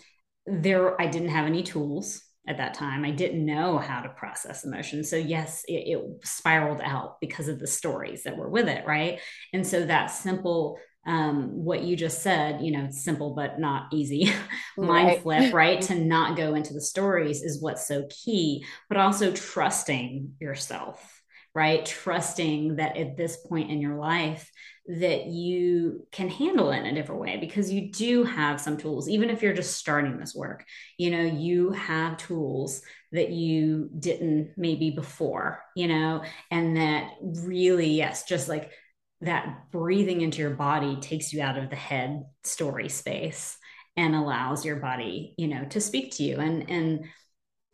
there, 0.47 1.01
I 1.01 1.07
didn't 1.07 1.31
have 1.31 1.47
any 1.47 1.63
tools 1.63 2.23
at 2.49 2.57
that 2.57 2.75
time. 2.75 3.05
I 3.05 3.11
didn't 3.11 3.45
know 3.45 3.79
how 3.79 4.01
to 4.01 4.09
process 4.09 4.65
emotion. 4.65 5.05
So, 5.05 5.17
yes, 5.17 5.65
it, 5.69 5.73
it, 5.73 6.27
spiraled 6.27 6.81
out 6.83 7.21
because 7.21 7.49
of 7.49 7.59
the 7.59 7.67
stories 7.67 8.25
that 8.25 8.37
were 8.37 8.49
with 8.49 8.69
it. 8.69 8.85
Right. 8.87 9.21
And 9.53 9.67
so, 9.67 9.85
that 9.87 10.07
simple, 10.07 10.79
um, 11.07 11.65
what 11.65 11.83
you 11.83 11.97
just 11.97 12.23
said, 12.23 12.61
you 12.63 12.73
know, 12.73 12.89
simple 12.91 13.35
but 13.35 13.59
not 13.59 13.93
easy 13.93 14.33
mind 14.79 15.09
right. 15.09 15.23
flip, 15.23 15.55
right? 15.55 15.81
to 15.83 15.95
not 15.95 16.37
go 16.37 16.55
into 16.55 16.73
the 16.73 16.81
stories 16.81 17.43
is 17.43 17.63
what's 17.63 17.87
so 17.87 18.07
key, 18.09 18.65
but 18.89 18.99
also 18.99 19.33
trusting 19.33 20.35
yourself 20.41 21.20
right? 21.55 21.85
Trusting 21.85 22.77
that 22.77 22.97
at 22.97 23.17
this 23.17 23.37
point 23.37 23.71
in 23.71 23.81
your 23.81 23.97
life, 23.97 24.51
that 24.99 25.27
you 25.27 26.07
can 26.11 26.29
handle 26.29 26.73
it 26.73 26.79
in 26.79 26.87
a 26.87 26.95
different 26.95 27.21
way 27.21 27.37
because 27.37 27.71
you 27.71 27.93
do 27.93 28.25
have 28.25 28.61
some 28.61 28.77
tools 28.77 29.09
even 29.09 29.31
if 29.31 29.41
you're 29.41 29.53
just 29.53 29.77
starting 29.77 30.19
this 30.19 30.35
work 30.35 30.65
you 30.99 31.11
know 31.11 31.23
you 31.23 31.71
have 31.71 32.17
tools 32.17 32.83
that 33.13 33.31
you 33.31 33.89
didn't 33.99 34.51
maybe 34.57 34.91
before 34.91 35.63
you 35.77 35.87
know 35.87 36.25
and 36.51 36.77
that 36.77 37.13
really 37.21 37.91
yes 37.91 38.25
just 38.25 38.49
like 38.49 38.73
that 39.21 39.71
breathing 39.71 40.23
into 40.23 40.39
your 40.39 40.51
body 40.51 40.97
takes 40.97 41.33
you 41.33 41.41
out 41.41 41.59
of 41.59 41.71
the 41.71 41.77
head 41.77 42.25
story 42.43 42.89
space 42.89 43.57
and 43.97 44.17
allows 44.17 44.65
your 44.65 44.77
body 44.77 45.35
you 45.39 45.47
know 45.47 45.65
to 45.67 45.81
speak 45.81 46.17
to 46.17 46.25
you 46.25 46.39
and 46.39 46.69
and 46.69 47.05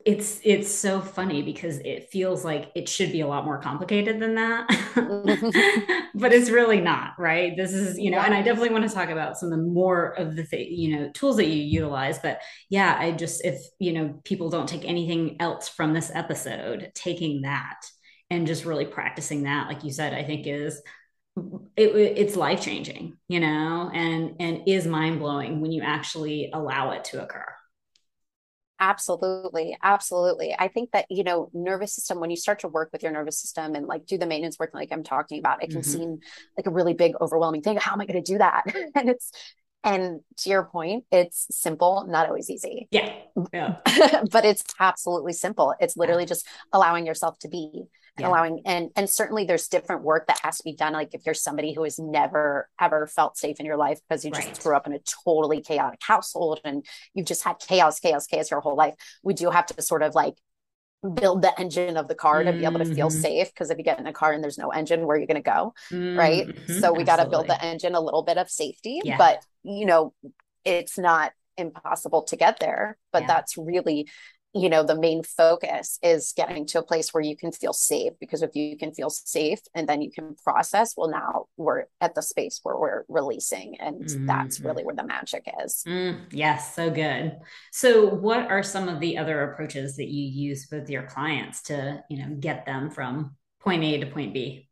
it's 0.07 0.41
it's 0.45 0.73
so 0.73 1.01
funny 1.01 1.43
because 1.43 1.79
it 1.79 2.09
feels 2.11 2.45
like 2.45 2.71
it 2.77 2.89
should 2.89 3.11
be 3.11 3.23
a 3.23 3.27
lot 3.27 3.45
more 3.45 3.59
complicated 3.59 4.21
than 4.21 4.37
that. 4.37 4.67
But 6.15 6.33
it's 6.33 6.49
really 6.49 6.81
not 6.81 7.11
right? 7.19 7.55
This 7.55 7.75
is 7.75 7.99
you 7.99 8.11
know 8.11 8.19
and 8.19 8.33
i 8.33 8.41
definitely 8.43 8.71
want 8.71 8.89
to 8.89 8.95
talk 8.95 9.11
about 9.11 9.37
some 9.37 9.53
of 9.53 9.59
the 9.59 9.65
more 9.65 10.13
of 10.19 10.37
the 10.37 10.45
th- 10.45 10.71
you 10.71 10.97
know 10.97 11.11
tools 11.11 11.37
that 11.37 11.47
you 11.47 11.63
utilize 11.63 12.19
but 12.19 12.41
yeah 12.71 12.97
i 12.99 13.11
just 13.11 13.45
if 13.45 13.61
you 13.79 13.93
know 13.93 14.21
people 14.25 14.49
don't 14.49 14.69
take 14.69 14.85
anything 14.85 15.37
else 15.41 15.69
from 15.69 15.93
this 15.93 16.11
episode 16.15 16.91
taking 16.95 17.43
that 17.43 17.81
and 18.31 18.47
just 18.47 18.65
really 18.65 18.85
practicing 18.85 19.43
that 19.43 19.69
like 19.69 19.85
you 19.85 19.91
said 19.93 20.15
i 20.15 20.23
think 20.23 20.47
is 20.47 20.81
it, 21.77 21.91
it's 21.95 22.37
life 22.37 22.63
changing 22.63 23.17
you 23.29 23.41
know 23.41 23.91
and 23.93 24.37
and 24.41 24.63
is 24.67 24.87
mind 24.87 25.19
blowing 25.19 25.61
when 25.61 25.73
you 25.73 25.83
actually 25.83 26.51
allow 26.53 26.93
it 26.93 27.05
to 27.05 27.23
occur 27.23 27.56
Absolutely. 28.79 29.77
Absolutely. 29.83 30.55
I 30.59 30.69
think 30.69 30.93
that, 30.93 31.07
you 31.11 31.25
know, 31.25 31.51
nervous 31.55 31.95
system, 31.95 32.21
when 32.21 32.31
you 32.31 32.37
start 32.37 32.61
to 32.61 32.69
work 32.69 32.91
with 32.93 33.03
your 33.03 33.13
nervous 33.13 33.41
system 33.41 33.75
and 33.75 33.87
like 33.87 34.07
do 34.07 34.19
the 34.19 34.27
maintenance 34.27 34.59
work, 34.59 34.71
like 34.75 34.91
I'm 34.93 35.03
talking 35.03 35.39
about, 35.39 35.63
it 35.63 35.71
can 35.71 35.81
mm-hmm. 35.81 35.99
seem 35.99 36.19
like 36.57 36.67
a 36.67 36.71
really 36.71 36.95
big, 36.95 37.15
overwhelming 37.21 37.63
thing. 37.63 37.79
How 37.79 37.93
am 37.93 38.01
I 38.01 38.07
going 38.07 38.23
to 38.23 38.33
do 38.33 38.39
that? 38.39 38.65
and 38.95 39.09
it's, 39.09 39.31
and 39.83 40.21
to 40.39 40.51
your 40.51 40.65
point, 40.65 41.05
it's 41.11 41.47
simple, 41.51 42.07
not 42.09 42.27
always 42.27 42.51
easy. 42.51 42.89
Yeah. 42.91 43.15
yeah. 43.53 43.77
but 44.31 44.45
it's 44.45 44.65
absolutely 44.81 45.33
simple. 45.33 45.75
It's 45.81 45.97
literally 45.97 46.27
just 46.27 46.47
allowing 46.73 47.07
yourself 47.07 47.39
to 47.41 47.49
be 47.49 47.85
yeah. 48.19 48.29
allowing 48.29 48.63
and 48.65 48.91
and 48.97 49.09
certainly 49.09 49.45
there's 49.45 49.69
different 49.69 50.03
work 50.03 50.27
that 50.27 50.41
has 50.43 50.59
to 50.59 50.65
be 50.65 50.75
done 50.75 50.93
like 50.93 51.15
if 51.15 51.25
you're 51.27 51.35
somebody 51.35 51.73
who 51.73 51.85
has 51.85 51.99
never 51.99 52.69
ever 52.81 53.07
felt 53.07 53.37
safe 53.37 53.61
in 53.61 53.67
your 53.67 53.77
life 53.77 54.01
because 54.09 54.25
you 54.25 54.31
just 54.31 54.47
right. 54.47 54.61
grew 54.61 54.77
up 54.77 54.87
in 54.87 54.93
a 54.93 54.99
totally 55.25 55.61
chaotic 55.61 56.01
household 56.03 56.61
and 56.65 56.85
you've 57.15 57.27
just 57.27 57.45
had 57.45 57.59
chaos 57.59 58.01
chaos 58.01 58.27
chaos 58.27 58.51
your 58.51 58.61
whole 58.61 58.77
life 58.77 58.95
we 59.23 59.35
do 59.35 59.51
have 59.51 59.67
to 59.67 59.81
sort 59.83 60.03
of 60.03 60.15
like 60.15 60.35
build 61.15 61.43
the 61.43 61.61
engine 61.61 61.97
of 61.97 62.09
the 62.09 62.15
car 62.15 62.43
to 62.43 62.53
be 62.53 62.65
able 62.65 62.79
to 62.79 62.85
feel 62.85 63.09
mm-hmm. 63.09 63.21
safe 63.21 63.49
because 63.49 63.71
if 63.71 63.79
you 63.79 63.85
get 63.85 64.01
in 64.01 64.07
a 64.07 64.13
car 64.13 64.33
and 64.33 64.43
there's 64.43 64.59
no 64.59 64.71
engine 64.71 65.07
where 65.07 65.17
are 65.17 65.21
you 65.21 65.27
going 65.27 65.41
to 65.41 65.51
go 65.51 65.75
mm-hmm. 65.93 66.19
right 66.19 66.59
so 66.81 66.93
we 66.93 67.05
got 67.05 67.17
to 67.17 67.29
build 67.29 67.47
the 67.47 67.65
engine 67.65 67.95
a 67.95 68.01
little 68.01 68.23
bit 68.23 68.39
of 68.39 68.51
safety 68.51 69.01
yeah. 69.05 69.17
but 69.17 69.45
you 69.63 69.87
know 69.87 70.13
it's 70.65 70.99
not 70.99 71.33
impossible 71.57 72.23
to 72.23 72.37
get 72.37 72.59
there 72.61 72.97
but 73.13 73.23
yeah. 73.23 73.29
that's 73.29 73.57
really 73.57 74.09
you 74.57 74.69
know 74.69 74.83
the 74.83 74.99
main 74.99 75.23
focus 75.23 75.99
is 76.03 76.33
getting 76.37 76.67
to 76.67 76.79
a 76.79 76.83
place 76.83 77.13
where 77.13 77.23
you 77.23 77.37
can 77.37 77.53
feel 77.53 77.73
safe 77.73 78.13
because 78.21 78.43
if 78.43 78.55
you 78.55 78.77
can 78.77 78.93
feel 78.93 79.11
safe 79.11 79.61
and 79.75 79.89
then 79.89 80.01
you 80.01 80.11
can 80.11 80.35
process 80.43 80.95
well 80.97 81.09
now 81.09 81.47
we're 81.57 81.85
at 82.01 82.15
the 82.15 82.23
space 82.23 82.61
where 82.63 82.77
we're 82.77 83.05
releasing 83.09 83.79
and 83.81 84.05
mm-hmm. 84.05 84.27
that's 84.27 84.61
really 84.61 84.85
where 84.85 84.95
the 84.95 85.05
magic 85.05 85.47
is. 85.65 85.83
Mm, 85.87 86.21
yes 86.33 86.75
so 86.75 86.91
good. 86.91 87.37
So 87.73 88.07
what 88.07 88.51
are 88.51 88.63
some 88.63 88.89
of 88.89 89.01
the 89.01 89.19
other 89.19 89.51
approaches 89.51 89.97
that 89.97 90.09
you 90.09 90.25
use 90.25 90.69
with 90.71 90.89
your 90.89 91.05
clients 91.05 91.63
to 91.63 92.03
you 92.09 92.19
know 92.19 92.35
get 92.37 92.67
them 92.67 92.91
from 92.91 93.37
point 93.61 93.85
a 93.85 93.99
to 93.99 94.07
point 94.07 94.33
b 94.33 94.69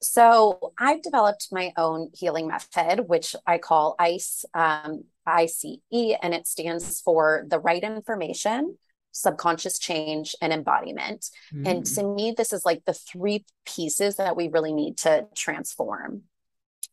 so 0.00 0.72
I've 0.78 1.02
developed 1.02 1.48
my 1.52 1.72
own 1.76 2.10
healing 2.14 2.48
method, 2.48 3.08
which 3.08 3.36
I 3.46 3.58
call 3.58 3.96
ICE. 3.98 4.44
Um, 4.54 5.04
ICE, 5.26 5.78
and 6.22 6.34
it 6.34 6.46
stands 6.46 7.00
for 7.00 7.44
the 7.48 7.58
right 7.58 7.82
information, 7.82 8.76
subconscious 9.12 9.78
change, 9.78 10.34
and 10.40 10.52
embodiment. 10.52 11.26
Mm. 11.54 11.68
And 11.68 11.86
to 11.86 12.02
me, 12.02 12.34
this 12.36 12.52
is 12.52 12.64
like 12.64 12.84
the 12.84 12.92
three 12.92 13.44
pieces 13.64 14.16
that 14.16 14.36
we 14.36 14.48
really 14.48 14.72
need 14.72 14.98
to 14.98 15.26
transform. 15.34 16.22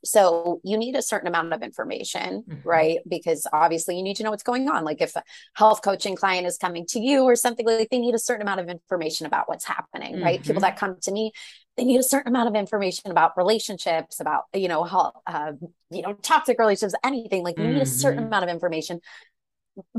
So 0.05 0.61
you 0.63 0.77
need 0.77 0.95
a 0.95 1.01
certain 1.01 1.27
amount 1.27 1.53
of 1.53 1.63
information, 1.63 2.43
mm-hmm. 2.47 2.67
right? 2.67 2.99
Because 3.07 3.47
obviously 3.51 3.97
you 3.97 4.03
need 4.03 4.17
to 4.17 4.23
know 4.23 4.29
what's 4.29 4.43
going 4.43 4.69
on. 4.69 4.85
Like 4.85 5.01
if 5.01 5.15
a 5.15 5.23
health 5.55 5.81
coaching 5.81 6.15
client 6.15 6.45
is 6.45 6.57
coming 6.57 6.85
to 6.89 6.99
you 6.99 7.23
or 7.23 7.35
something 7.35 7.65
like 7.65 7.89
they 7.89 7.97
need 7.97 8.13
a 8.13 8.19
certain 8.19 8.43
amount 8.43 8.59
of 8.59 8.69
information 8.69 9.25
about 9.25 9.49
what's 9.49 9.65
happening, 9.65 10.15
mm-hmm. 10.15 10.23
right? 10.23 10.41
People 10.41 10.55
mm-hmm. 10.55 10.61
that 10.61 10.77
come 10.77 10.97
to 11.01 11.11
me, 11.11 11.31
they 11.77 11.85
need 11.85 11.99
a 11.99 12.03
certain 12.03 12.29
amount 12.29 12.49
of 12.49 12.55
information 12.55 13.11
about 13.11 13.37
relationships, 13.37 14.19
about 14.19 14.45
you 14.53 14.67
know 14.67 14.83
how 14.83 15.13
uh, 15.25 15.53
you 15.89 16.01
know 16.01 16.13
toxic 16.13 16.59
relationships, 16.59 16.95
anything. 17.03 17.43
Like 17.43 17.55
mm-hmm. 17.55 17.73
need 17.73 17.81
a 17.81 17.85
certain 17.85 18.19
mm-hmm. 18.19 18.27
amount 18.27 18.43
of 18.43 18.49
information. 18.49 18.99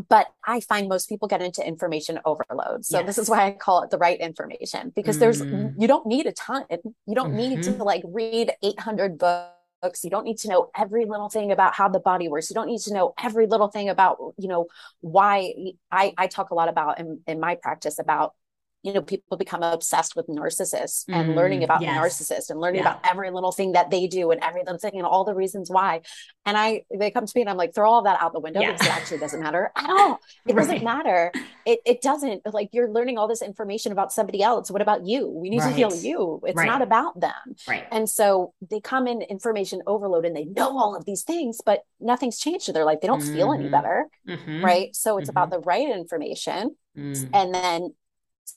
But 0.08 0.26
I 0.44 0.58
find 0.58 0.88
most 0.88 1.08
people 1.08 1.28
get 1.28 1.40
into 1.40 1.64
information 1.64 2.18
overload. 2.24 2.84
So 2.84 2.98
yes. 2.98 3.06
this 3.06 3.18
is 3.18 3.30
why 3.30 3.46
I 3.46 3.52
call 3.52 3.84
it 3.84 3.90
the 3.90 3.98
right 3.98 4.18
information 4.18 4.92
because 4.94 5.20
there's 5.20 5.40
mm-hmm. 5.40 5.80
you 5.80 5.86
don't 5.86 6.04
need 6.04 6.26
a 6.26 6.32
ton. 6.32 6.64
You 6.70 7.14
don't 7.14 7.34
need 7.34 7.62
to 7.62 7.72
like 7.72 8.02
read 8.04 8.52
800 8.60 9.18
books 9.18 9.54
books 9.80 10.04
you 10.04 10.10
don't 10.10 10.24
need 10.24 10.38
to 10.38 10.48
know 10.48 10.70
every 10.76 11.04
little 11.04 11.28
thing 11.28 11.52
about 11.52 11.74
how 11.74 11.88
the 11.88 12.00
body 12.00 12.28
works 12.28 12.50
you 12.50 12.54
don't 12.54 12.66
need 12.66 12.80
to 12.80 12.92
know 12.92 13.14
every 13.22 13.46
little 13.46 13.68
thing 13.68 13.88
about 13.88 14.18
you 14.36 14.48
know 14.48 14.66
why 15.00 15.54
i 15.90 16.12
i 16.18 16.26
talk 16.26 16.50
a 16.50 16.54
lot 16.54 16.68
about 16.68 16.98
in, 16.98 17.20
in 17.26 17.40
my 17.40 17.54
practice 17.54 17.98
about 17.98 18.34
you 18.82 18.92
know 18.92 19.02
people 19.02 19.36
become 19.36 19.62
obsessed 19.62 20.14
with 20.14 20.26
narcissists 20.28 21.04
mm, 21.06 21.14
and 21.14 21.34
learning 21.34 21.64
about 21.64 21.82
yes. 21.82 21.94
the 21.94 22.00
narcissist 22.00 22.50
and 22.50 22.60
learning 22.60 22.82
yeah. 22.82 22.92
about 22.92 23.10
every 23.10 23.30
little 23.30 23.52
thing 23.52 23.72
that 23.72 23.90
they 23.90 24.06
do 24.06 24.30
and 24.30 24.42
every 24.42 24.60
little 24.60 24.78
thing 24.78 24.92
and 24.94 25.04
all 25.04 25.24
the 25.24 25.34
reasons 25.34 25.68
why 25.70 26.00
and 26.46 26.56
i 26.56 26.82
they 26.96 27.10
come 27.10 27.26
to 27.26 27.32
me 27.34 27.40
and 27.40 27.50
i'm 27.50 27.56
like 27.56 27.74
throw 27.74 27.90
all 27.90 28.02
that 28.02 28.20
out 28.22 28.32
the 28.32 28.40
window 28.40 28.60
yeah. 28.60 28.72
because 28.72 28.86
it 28.86 28.92
actually 28.92 29.18
doesn't 29.18 29.40
matter 29.40 29.72
at 29.76 29.90
all 29.90 30.18
it 30.46 30.54
right. 30.54 30.62
doesn't 30.62 30.84
matter 30.84 31.32
it, 31.66 31.80
it 31.84 32.00
doesn't 32.00 32.42
like 32.52 32.68
you're 32.72 32.90
learning 32.90 33.18
all 33.18 33.26
this 33.26 33.42
information 33.42 33.90
about 33.90 34.12
somebody 34.12 34.42
else 34.42 34.70
what 34.70 34.82
about 34.82 35.04
you 35.04 35.28
we 35.28 35.50
need 35.50 35.60
right. 35.60 35.70
to 35.70 35.74
heal 35.74 35.94
you 35.94 36.40
it's 36.44 36.56
right. 36.56 36.66
not 36.66 36.82
about 36.82 37.18
them 37.20 37.32
right 37.66 37.86
and 37.90 38.08
so 38.08 38.54
they 38.70 38.80
come 38.80 39.08
in 39.08 39.22
information 39.22 39.82
overload 39.86 40.24
and 40.24 40.36
they 40.36 40.44
know 40.44 40.78
all 40.78 40.94
of 40.94 41.04
these 41.04 41.22
things 41.22 41.60
but 41.64 41.80
nothing's 42.00 42.38
changed 42.38 42.68
in 42.68 42.74
their 42.74 42.84
life 42.84 43.00
they 43.00 43.08
don't 43.08 43.22
mm-hmm. 43.22 43.34
feel 43.34 43.52
any 43.52 43.64
mm-hmm. 43.64 43.72
better 43.72 44.06
mm-hmm. 44.26 44.64
right 44.64 44.94
so 44.94 45.18
it's 45.18 45.28
mm-hmm. 45.28 45.36
about 45.36 45.50
the 45.50 45.58
right 45.60 45.88
information 45.88 46.74
mm. 46.96 47.30
and 47.32 47.54
then 47.54 47.90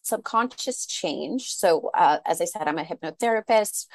subconscious 0.02 0.86
change. 0.86 1.54
So, 1.54 1.92
uh, 1.94 2.20
as 2.26 2.42
I 2.42 2.46
said, 2.46 2.68
I'm 2.68 2.78
a 2.78 2.84
hypnotherapist. 2.84 3.88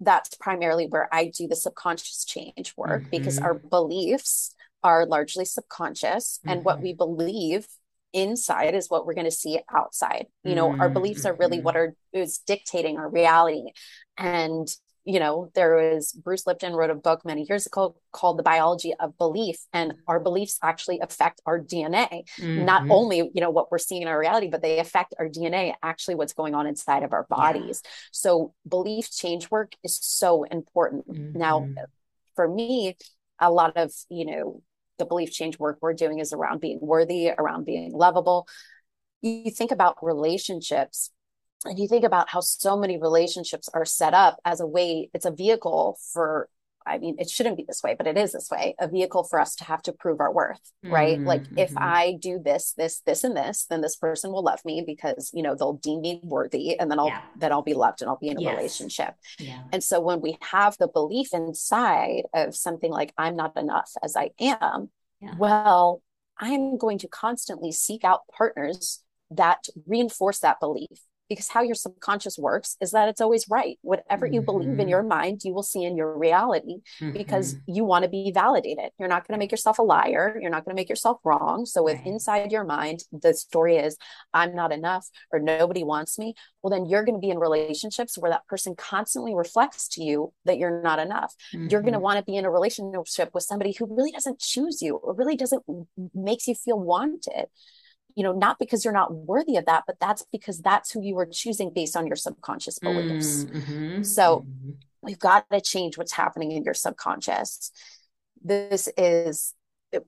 That's 0.00 0.34
primarily 0.36 0.86
where 0.86 1.08
I 1.12 1.26
do 1.26 1.46
the 1.46 1.56
subconscious 1.56 2.24
change 2.24 2.74
work 2.76 3.02
mm-hmm. 3.02 3.10
because 3.10 3.38
our 3.38 3.54
beliefs 3.54 4.54
are 4.82 5.06
largely 5.06 5.44
subconscious, 5.44 6.38
mm-hmm. 6.38 6.48
and 6.50 6.64
what 6.64 6.76
mm-hmm. 6.76 6.84
we 6.84 6.94
believe 6.94 7.66
inside 8.12 8.74
is 8.74 8.90
what 8.90 9.06
we're 9.06 9.14
going 9.14 9.24
to 9.24 9.30
see 9.30 9.58
outside. 9.74 10.26
You 10.44 10.54
know, 10.54 10.70
mm-hmm. 10.70 10.80
our 10.80 10.90
beliefs 10.90 11.24
are 11.24 11.34
really 11.34 11.60
what 11.60 11.74
mm-hmm. 11.74 12.18
are 12.18 12.22
is 12.22 12.38
dictating 12.38 12.98
our 12.98 13.08
reality. 13.08 13.72
And 14.18 14.68
you 15.04 15.18
know, 15.18 15.50
there 15.54 15.74
was 15.74 16.12
Bruce 16.12 16.46
Lipton 16.46 16.74
wrote 16.74 16.90
a 16.90 16.94
book 16.94 17.24
many 17.24 17.44
years 17.48 17.66
ago 17.66 17.96
called 18.12 18.38
The 18.38 18.44
Biology 18.44 18.94
of 19.00 19.18
Belief, 19.18 19.56
and 19.72 19.94
our 20.06 20.20
beliefs 20.20 20.58
actually 20.62 21.00
affect 21.00 21.40
our 21.44 21.58
DNA. 21.60 22.24
Mm-hmm. 22.38 22.64
Not 22.64 22.88
only, 22.88 23.30
you 23.34 23.40
know, 23.40 23.50
what 23.50 23.72
we're 23.72 23.78
seeing 23.78 24.02
in 24.02 24.08
our 24.08 24.18
reality, 24.18 24.48
but 24.48 24.62
they 24.62 24.78
affect 24.78 25.14
our 25.18 25.28
DNA, 25.28 25.74
actually 25.82 26.14
what's 26.14 26.34
going 26.34 26.54
on 26.54 26.66
inside 26.66 27.02
of 27.02 27.12
our 27.12 27.24
bodies. 27.24 27.82
Yeah. 27.84 27.90
So 28.12 28.54
belief 28.68 29.10
change 29.10 29.50
work 29.50 29.72
is 29.82 29.98
so 30.00 30.44
important. 30.44 31.08
Mm-hmm. 31.08 31.38
Now, 31.38 31.68
for 32.36 32.48
me, 32.48 32.96
a 33.40 33.50
lot 33.50 33.76
of, 33.76 33.92
you 34.08 34.24
know, 34.24 34.62
the 34.98 35.04
belief 35.04 35.32
change 35.32 35.58
work 35.58 35.78
we're 35.80 35.94
doing 35.94 36.20
is 36.20 36.32
around 36.32 36.60
being 36.60 36.78
worthy, 36.80 37.28
around 37.28 37.64
being 37.64 37.92
lovable. 37.92 38.46
You 39.20 39.50
think 39.50 39.72
about 39.72 39.96
relationships 40.00 41.10
and 41.64 41.78
you 41.78 41.88
think 41.88 42.04
about 42.04 42.28
how 42.28 42.40
so 42.40 42.76
many 42.76 42.98
relationships 42.98 43.68
are 43.74 43.84
set 43.84 44.14
up 44.14 44.40
as 44.44 44.60
a 44.60 44.66
way 44.66 45.10
it's 45.14 45.26
a 45.26 45.30
vehicle 45.30 45.98
for 46.12 46.48
i 46.86 46.98
mean 46.98 47.14
it 47.18 47.30
shouldn't 47.30 47.56
be 47.56 47.64
this 47.66 47.82
way 47.82 47.94
but 47.96 48.06
it 48.06 48.16
is 48.16 48.32
this 48.32 48.48
way 48.50 48.74
a 48.80 48.88
vehicle 48.88 49.22
for 49.22 49.38
us 49.38 49.54
to 49.54 49.64
have 49.64 49.82
to 49.82 49.92
prove 49.92 50.20
our 50.20 50.32
worth 50.32 50.60
right 50.84 51.18
mm-hmm. 51.18 51.26
like 51.26 51.42
if 51.56 51.70
mm-hmm. 51.70 51.78
i 51.78 52.16
do 52.20 52.40
this 52.44 52.72
this 52.76 53.00
this 53.06 53.24
and 53.24 53.36
this 53.36 53.66
then 53.70 53.80
this 53.80 53.96
person 53.96 54.32
will 54.32 54.42
love 54.42 54.60
me 54.64 54.82
because 54.84 55.30
you 55.32 55.42
know 55.42 55.54
they'll 55.54 55.74
deem 55.74 56.00
me 56.00 56.20
worthy 56.22 56.78
and 56.78 56.90
then 56.90 56.98
i'll 56.98 57.06
yeah. 57.06 57.22
then 57.38 57.52
i'll 57.52 57.62
be 57.62 57.74
loved 57.74 58.02
and 58.02 58.08
i'll 58.08 58.18
be 58.18 58.28
in 58.28 58.38
a 58.38 58.42
yes. 58.42 58.56
relationship 58.56 59.14
yeah. 59.38 59.62
and 59.72 59.82
so 59.84 60.00
when 60.00 60.20
we 60.20 60.36
have 60.40 60.76
the 60.78 60.88
belief 60.88 61.32
inside 61.32 62.22
of 62.34 62.54
something 62.54 62.90
like 62.90 63.12
i'm 63.16 63.36
not 63.36 63.56
enough 63.56 63.90
as 64.02 64.16
i 64.16 64.30
am 64.40 64.90
yeah. 65.20 65.34
well 65.38 66.02
i'm 66.38 66.76
going 66.76 66.98
to 66.98 67.08
constantly 67.08 67.70
seek 67.70 68.02
out 68.02 68.22
partners 68.36 69.02
that 69.30 69.66
reinforce 69.86 70.40
that 70.40 70.58
belief 70.60 70.98
because 71.32 71.48
how 71.48 71.62
your 71.62 71.74
subconscious 71.74 72.36
works 72.36 72.76
is 72.82 72.90
that 72.90 73.08
it's 73.08 73.22
always 73.22 73.46
right. 73.48 73.78
Whatever 73.80 74.26
mm-hmm. 74.26 74.34
you 74.34 74.42
believe 74.42 74.68
in 74.68 74.76
mm-hmm. 74.76 74.88
your 74.88 75.02
mind, 75.02 75.40
you 75.44 75.54
will 75.54 75.62
see 75.62 75.82
in 75.82 75.96
your 75.96 76.18
reality 76.18 76.80
mm-hmm. 77.00 77.12
because 77.12 77.56
you 77.66 77.84
want 77.84 78.02
to 78.02 78.10
be 78.10 78.30
validated. 78.34 78.90
You're 78.98 79.08
not 79.08 79.26
going 79.26 79.34
to 79.34 79.38
make 79.38 79.50
yourself 79.50 79.78
a 79.78 79.82
liar. 79.82 80.38
You're 80.38 80.50
not 80.50 80.66
going 80.66 80.76
to 80.76 80.80
make 80.80 80.90
yourself 80.90 81.20
wrong. 81.24 81.64
So 81.64 81.88
if 81.88 81.96
right. 82.00 82.06
inside 82.06 82.52
your 82.52 82.64
mind 82.64 83.04
the 83.12 83.32
story 83.32 83.76
is 83.76 83.96
I'm 84.34 84.54
not 84.54 84.72
enough 84.72 85.08
or 85.32 85.38
nobody 85.38 85.84
wants 85.84 86.18
me, 86.18 86.34
well 86.62 86.70
then 86.70 86.84
you're 86.84 87.04
going 87.04 87.16
to 87.16 87.20
be 87.20 87.30
in 87.30 87.38
relationships 87.38 88.18
where 88.18 88.30
that 88.30 88.46
person 88.46 88.74
constantly 88.76 89.34
reflects 89.34 89.88
to 89.88 90.02
you 90.02 90.34
that 90.44 90.58
you're 90.58 90.82
not 90.82 90.98
enough. 90.98 91.34
Mm-hmm. 91.54 91.68
You're 91.70 91.80
going 91.80 91.94
to 91.94 91.98
want 91.98 92.18
to 92.18 92.30
be 92.30 92.36
in 92.36 92.44
a 92.44 92.50
relationship 92.50 93.30
with 93.32 93.44
somebody 93.44 93.72
who 93.72 93.86
really 93.88 94.12
doesn't 94.12 94.38
choose 94.38 94.82
you 94.82 94.96
or 94.96 95.14
really 95.14 95.36
doesn't 95.36 95.62
makes 96.14 96.46
you 96.46 96.54
feel 96.54 96.78
wanted 96.78 97.46
you 98.14 98.22
know, 98.22 98.32
not 98.32 98.58
because 98.58 98.84
you're 98.84 98.92
not 98.92 99.14
worthy 99.14 99.56
of 99.56 99.66
that, 99.66 99.84
but 99.86 99.98
that's 100.00 100.24
because 100.32 100.60
that's 100.60 100.90
who 100.90 101.02
you 101.02 101.18
are 101.18 101.26
choosing 101.26 101.70
based 101.72 101.96
on 101.96 102.06
your 102.06 102.16
subconscious 102.16 102.78
beliefs. 102.78 103.44
Mm-hmm. 103.44 104.02
So 104.02 104.40
mm-hmm. 104.40 104.70
we've 105.02 105.18
got 105.18 105.48
to 105.50 105.60
change 105.60 105.96
what's 105.96 106.12
happening 106.12 106.52
in 106.52 106.64
your 106.64 106.74
subconscious. 106.74 107.70
This 108.42 108.88
is 108.96 109.54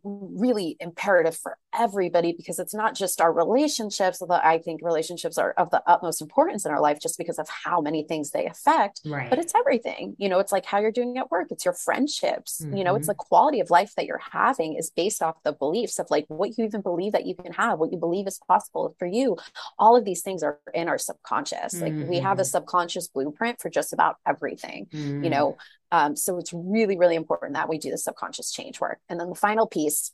really 0.02 0.76
imperative 0.80 1.36
for 1.36 1.58
everybody 1.78 2.32
because 2.32 2.58
it's 2.58 2.74
not 2.74 2.94
just 2.94 3.20
our 3.20 3.32
relationships 3.32 4.20
although 4.20 4.40
i 4.42 4.58
think 4.58 4.80
relationships 4.82 5.38
are 5.38 5.52
of 5.52 5.70
the 5.70 5.82
utmost 5.86 6.20
importance 6.20 6.64
in 6.64 6.72
our 6.72 6.80
life 6.80 6.98
just 7.00 7.18
because 7.18 7.38
of 7.38 7.48
how 7.48 7.80
many 7.80 8.02
things 8.02 8.30
they 8.30 8.46
affect 8.46 9.00
right 9.04 9.30
but 9.30 9.38
it's 9.38 9.54
everything 9.54 10.14
you 10.18 10.28
know 10.28 10.38
it's 10.38 10.52
like 10.52 10.64
how 10.64 10.78
you're 10.78 10.92
doing 10.92 11.16
at 11.18 11.30
work 11.30 11.48
it's 11.50 11.64
your 11.64 11.74
friendships 11.74 12.62
mm-hmm. 12.62 12.76
you 12.76 12.84
know 12.84 12.94
it's 12.94 13.04
mm-hmm. 13.04 13.12
the 13.12 13.14
quality 13.14 13.60
of 13.60 13.70
life 13.70 13.92
that 13.96 14.06
you're 14.06 14.20
having 14.32 14.74
is 14.74 14.90
based 14.90 15.22
off 15.22 15.42
the 15.42 15.52
beliefs 15.52 15.98
of 15.98 16.06
like 16.10 16.24
what 16.28 16.56
you 16.56 16.64
even 16.64 16.80
believe 16.80 17.12
that 17.12 17.26
you 17.26 17.34
can 17.34 17.52
have 17.52 17.78
what 17.78 17.92
you 17.92 17.98
believe 17.98 18.26
is 18.26 18.40
possible 18.46 18.94
for 18.98 19.06
you 19.06 19.36
all 19.78 19.96
of 19.96 20.04
these 20.04 20.22
things 20.22 20.42
are 20.42 20.58
in 20.72 20.88
our 20.88 20.98
subconscious 20.98 21.74
mm-hmm. 21.74 22.00
like 22.00 22.08
we 22.08 22.18
have 22.18 22.38
a 22.38 22.42
mm-hmm. 22.42 22.48
subconscious 22.48 23.08
blueprint 23.08 23.60
for 23.60 23.70
just 23.70 23.92
about 23.92 24.16
everything 24.26 24.86
mm-hmm. 24.92 25.24
you 25.24 25.30
know 25.30 25.56
um, 25.94 26.16
so 26.16 26.38
it's 26.38 26.52
really, 26.52 26.98
really 26.98 27.14
important 27.14 27.54
that 27.54 27.68
we 27.68 27.78
do 27.78 27.88
the 27.88 27.98
subconscious 27.98 28.50
change 28.50 28.80
work. 28.80 28.98
And 29.08 29.20
then 29.20 29.28
the 29.28 29.36
final 29.36 29.68
piece 29.68 30.10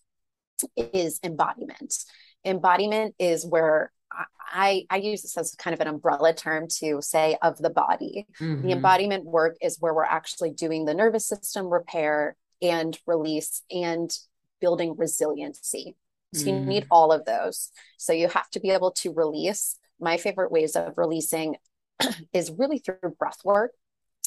is 0.77 1.21
embodiment. 1.23 1.95
Embodiment 2.45 3.15
is 3.19 3.47
where 3.47 3.93
I, 4.53 4.85
I 4.91 4.97
use 4.97 5.23
this 5.23 5.37
as 5.37 5.55
kind 5.55 5.75
of 5.75 5.81
an 5.81 5.87
umbrella 5.87 6.35
term 6.35 6.67
to 6.81 7.01
say 7.01 7.37
of 7.43 7.59
the 7.59 7.71
body. 7.71 8.27
Mm-hmm. 8.41 8.67
The 8.67 8.73
embodiment 8.73 9.25
work 9.25 9.57
is 9.61 9.77
where 9.79 9.95
we're 9.95 10.05
actually 10.05 10.51
doing 10.51 10.85
the 10.85 10.95
nervous 10.95 11.27
system 11.27 11.67
repair 11.67 12.37
and 12.61 12.99
release 13.07 13.63
and 13.71 14.11
building 14.61 14.95
resiliency. 14.97 15.97
So 16.35 16.47
mm. 16.47 16.47
you 16.47 16.61
need 16.61 16.87
all 16.91 17.13
of 17.13 17.25
those. 17.25 17.71
So 17.97 18.13
you 18.13 18.29
have 18.29 18.49
to 18.51 18.61
be 18.61 18.71
able 18.71 18.93
to 18.93 19.13
release. 19.13 19.77
My 20.01 20.17
favorite 20.17 20.53
ways 20.53 20.77
of 20.77 20.95
releasing 20.97 21.57
is 22.33 22.51
really 22.51 22.79
through 22.79 23.17
breath 23.19 23.39
work. 23.45 23.73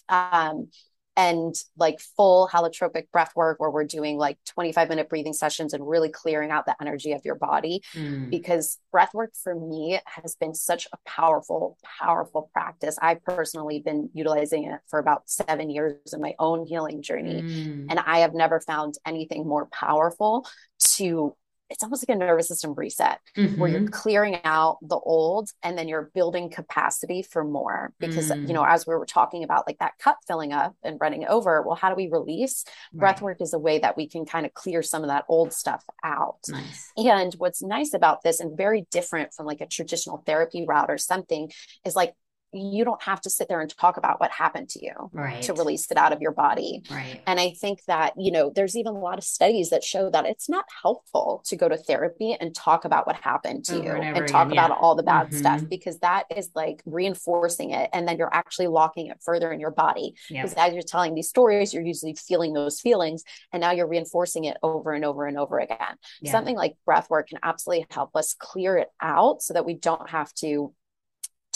Um, 0.09 0.69
and 1.16 1.55
like 1.78 1.99
full 1.99 2.49
holotropic 2.51 3.09
breath 3.11 3.34
work 3.36 3.59
where 3.59 3.70
we're 3.70 3.84
doing 3.84 4.18
like 4.18 4.38
25 4.47 4.89
minute 4.89 5.09
breathing 5.09 5.34
sessions 5.34 5.74
and 5.74 5.88
really 5.88 6.09
clearing 6.09 6.49
out 6.49 6.66
the 6.66 6.76
energy 6.82 7.11
of 7.11 7.22
your 7.24 7.36
body 7.36 7.84
mm. 7.93 8.30
because 8.30 8.80
breath 8.91 9.14
work 9.14 9.32
for 9.36 9.53
me 9.53 9.99
has 10.05 10.36
been 10.36 10.53
such 10.53 10.88
a 10.91 10.97
powerful 11.05 11.78
powerful 11.99 12.49
practice 12.53 12.97
i've 13.01 13.24
personally 13.24 13.80
been 13.80 14.09
utilizing 14.14 14.66
it 14.66 14.80
for 14.88 14.99
about 14.99 15.30
seven 15.30 15.70
years 15.70 16.14
in 16.14 16.22
my 16.22 16.34
own 16.39 16.66
healing 16.66 17.01
journey 17.01 17.41
mm. 17.41 17.86
and 17.89 17.99
i 17.99 18.20
have 18.20 18.34
never 18.34 18.59
found 18.59 18.95
anything 19.05 19.47
more 19.47 19.68
powerful 19.68 20.47
to 20.80 21.36
it's 21.74 21.84
almost 21.84 22.07
like 22.07 22.15
a 22.15 22.19
nervous 22.19 22.47
system 22.47 22.74
reset 22.76 23.19
mm-hmm. 23.36 23.59
where 23.59 23.69
you're 23.69 23.82
mm-hmm. 23.82 23.89
clearing 23.89 24.39
out 24.43 24.78
the 24.82 24.95
old 24.95 25.49
and 25.63 25.76
then 25.78 25.88
you're 25.88 26.11
building 26.13 26.49
capacity 26.49 27.24
for 27.24 27.43
more 27.43 27.91
because 27.99 28.30
mm. 28.30 28.47
you 28.47 28.53
know 28.53 28.63
as 28.63 28.86
we 28.86 28.93
were 28.93 29.05
talking 29.05 29.43
about 29.43 29.65
like 29.67 29.80
that 29.80 29.97
cup 29.97 30.19
filling 30.28 30.53
up 30.53 30.76
and 30.84 30.99
running 31.01 31.26
over 31.28 31.63
well 31.63 31.76
how 31.76 31.89
do 31.89 31.95
we 31.95 32.07
release 32.07 32.63
right. 32.93 32.99
breath 32.99 33.21
work 33.21 33.41
is 33.41 33.53
a 33.53 33.59
way 33.59 33.80
that 33.80 33.97
we 33.97 34.07
can 34.07 34.24
kind 34.24 34.45
of 34.45 34.53
clear 34.53 34.84
some 34.84 35.01
of 35.01 35.09
that 35.09 35.26
old 35.28 35.51
stuff 35.51 35.84
out 36.03 36.38
nice. 36.47 36.91
and 36.95 37.34
what's 37.34 37.63
nice 37.63 37.93
about 37.93 38.21
this 38.24 38.39
and 38.39 38.55
very 38.55 38.86
different 38.91 39.34
from 39.34 39.47
like 39.47 39.59
a 39.59 39.67
traditional 39.67 40.17
therapy 40.28 40.63
route 40.67 40.91
or 40.91 40.99
something 40.99 41.51
is 41.84 41.95
like 41.95 42.13
you 42.54 42.86
don't 42.86 43.01
have 43.01 43.22
to 43.22 43.30
sit 43.30 43.47
there 43.47 43.62
and 43.62 43.76
talk 43.78 43.97
about 43.97 44.20
what 44.20 44.32
happened 44.32 44.70
to 44.70 44.84
you 44.84 44.93
right. 45.12 45.41
to 45.43 45.54
release 45.54 45.89
it 45.91 45.97
out 45.97 46.14
of 46.14 46.22
your 46.22 46.32
body. 46.32 46.84
Right. 46.89 47.22
And 47.26 47.39
I 47.39 47.51
think 47.51 47.84
that, 47.86 48.14
you 48.18 48.32
know, 48.32 48.51
there's 48.54 48.76
even 48.76 48.93
a 48.93 48.99
lot 48.99 49.18
of 49.18 49.24
studies 49.24 49.70
that 49.70 49.84
show 49.84 50.10
that 50.10 50.26
it's 50.26 50.49
not 50.49 50.66
helpful 50.82 51.43
to 51.45 51.56
go 51.56 51.68
to 51.68 51.78
therapy 51.78 52.36
and 52.39 52.54
talk 52.54 52.86
about 52.86 53.08
what 53.08 53.16
happened 53.16 53.66
to 53.66 53.76
over 53.76 53.84
you 53.84 53.91
and, 53.91 54.18
and 54.18 54.28
talk 54.28 54.47
again, 54.47 54.66
about 54.66 54.78
all 54.78 54.95
the 54.95 55.04
bad 55.04 55.28
mm-hmm. 55.28 55.38
stuff 55.38 55.64
because 55.70 55.99
that 55.99 56.26
is 56.36 56.49
like 56.56 56.82
reinforcing 56.86 57.72
it. 57.72 57.89
And 57.93 58.08
then 58.08 58.18
you're 58.18 58.34
actually 58.34 58.68
locking 58.68 59.08
it 59.08 59.18
further 59.24 59.51
in 59.51 59.60
your 59.60 59.72
body. 59.72 60.16
Because 60.30 60.54
as 60.54 60.74
you're 60.74 60.84
telling 60.84 61.16
these 61.16 61.30
stories, 61.30 61.74
you're 61.74 61.84
usually 61.84 62.16
feeling 62.16 62.54
those 62.54 62.80
feelings. 62.80 63.24
And 63.51 63.62
now 63.62 63.72
you're 63.72 63.88
reinforcing 63.88 64.45
it 64.45 64.58
over 64.64 64.91
and 64.91 65.06
over 65.06 65.26
and 65.26 65.38
over 65.38 65.60
again. 65.60 65.78
Yeah. 66.22 66.32
Something 66.32 66.56
like 66.56 66.76
breath 66.86 67.10
work 67.10 67.30
can 67.30 67.39
absolutely 67.43 67.86
help 67.89 68.16
us 68.16 68.36
clear 68.38 68.78
it 68.78 68.89
out 69.01 69.41
so 69.41 69.54
that 69.54 69.66
we 69.66 69.76
don't 69.76 70.10
have 70.10 70.34
to 70.36 70.74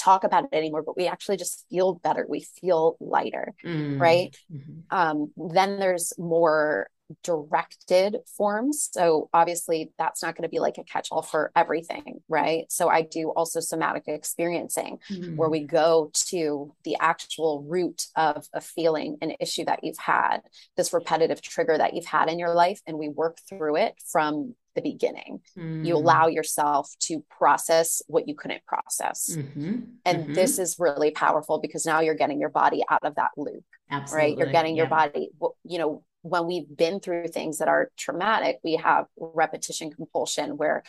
talk 0.08 0.24
about 0.24 0.46
it 0.46 0.56
anymore, 0.56 0.84
but 0.84 0.98
we 0.98 1.08
actually 1.08 1.38
just 1.38 1.66
feel 1.70 1.96
better. 1.96 2.26
We 2.28 2.42
feel 2.42 2.96
lighter, 3.00 3.54
mm-hmm. 3.66 4.02
right? 4.02 4.38
Mm-hmm. 4.52 4.98
Um, 4.98 5.32
then 5.36 5.80
there's 5.80 6.14
more 6.18 6.90
directed 7.24 8.18
forms. 8.38 8.90
So 8.92 9.30
obviously 9.34 9.92
that's 9.98 10.22
not 10.22 10.36
going 10.36 10.44
to 10.44 10.50
be 10.50 10.60
like 10.60 10.78
a 10.78 10.84
catch-all 10.84 11.22
for 11.22 11.52
everything, 11.56 12.22
right? 12.28 12.66
So 12.70 12.90
I 12.90 13.02
do 13.02 13.30
also 13.30 13.60
somatic 13.60 14.04
experiencing 14.08 15.00
mm-hmm. 15.10 15.36
where 15.38 15.50
we 15.50 15.62
go 15.62 16.12
to 16.30 16.74
the 16.84 16.98
actual 17.00 17.64
root 17.64 18.08
of 18.16 18.46
a 18.54 18.62
feeling, 18.62 19.18
an 19.22 19.34
issue 19.40 19.66
that 19.66 19.84
you've 19.84 19.98
had, 19.98 20.40
this 20.76 20.94
repetitive 20.94 21.42
trigger 21.42 21.78
that 21.78 21.94
you've 21.94 22.06
had 22.06 22.30
in 22.30 22.40
your 22.40 22.54
life 22.54 22.82
and 22.86 22.98
we 22.98 23.10
work 23.10 23.38
through 23.48 23.78
it 23.78 23.96
from 24.12 24.56
the 24.78 24.82
beginning. 24.82 25.42
Mm. 25.58 25.86
You 25.86 25.96
allow 25.96 26.28
yourself 26.28 26.90
to 27.02 27.24
process 27.30 28.02
what 28.08 28.28
you 28.28 28.36
couldn't 28.36 28.66
process. 28.66 29.30
Mm-hmm. 29.36 29.80
And 30.06 30.18
mm-hmm. 30.24 30.34
this 30.34 30.60
is 30.60 30.78
really 30.80 31.12
powerful 31.12 31.60
because 31.60 31.86
now 31.86 32.00
you're 32.00 32.16
getting 32.16 32.40
your 32.40 32.50
body 32.50 32.84
out 32.90 33.04
of 33.04 33.16
that 33.16 33.32
loop. 33.36 33.66
Absolutely. 33.90 34.30
Right. 34.30 34.38
You're 34.38 34.52
getting 34.52 34.76
yeah. 34.76 34.84
your 34.84 34.90
body, 34.90 35.30
you 35.66 35.80
know, 35.80 36.04
when 36.22 36.46
we've 36.46 36.68
been 36.76 37.00
through 37.00 37.28
things 37.28 37.58
that 37.58 37.68
are 37.68 37.90
traumatic, 37.98 38.60
we 38.64 38.76
have 38.76 39.06
repetition 39.18 39.92
compulsion 39.92 40.58
where 40.58 40.84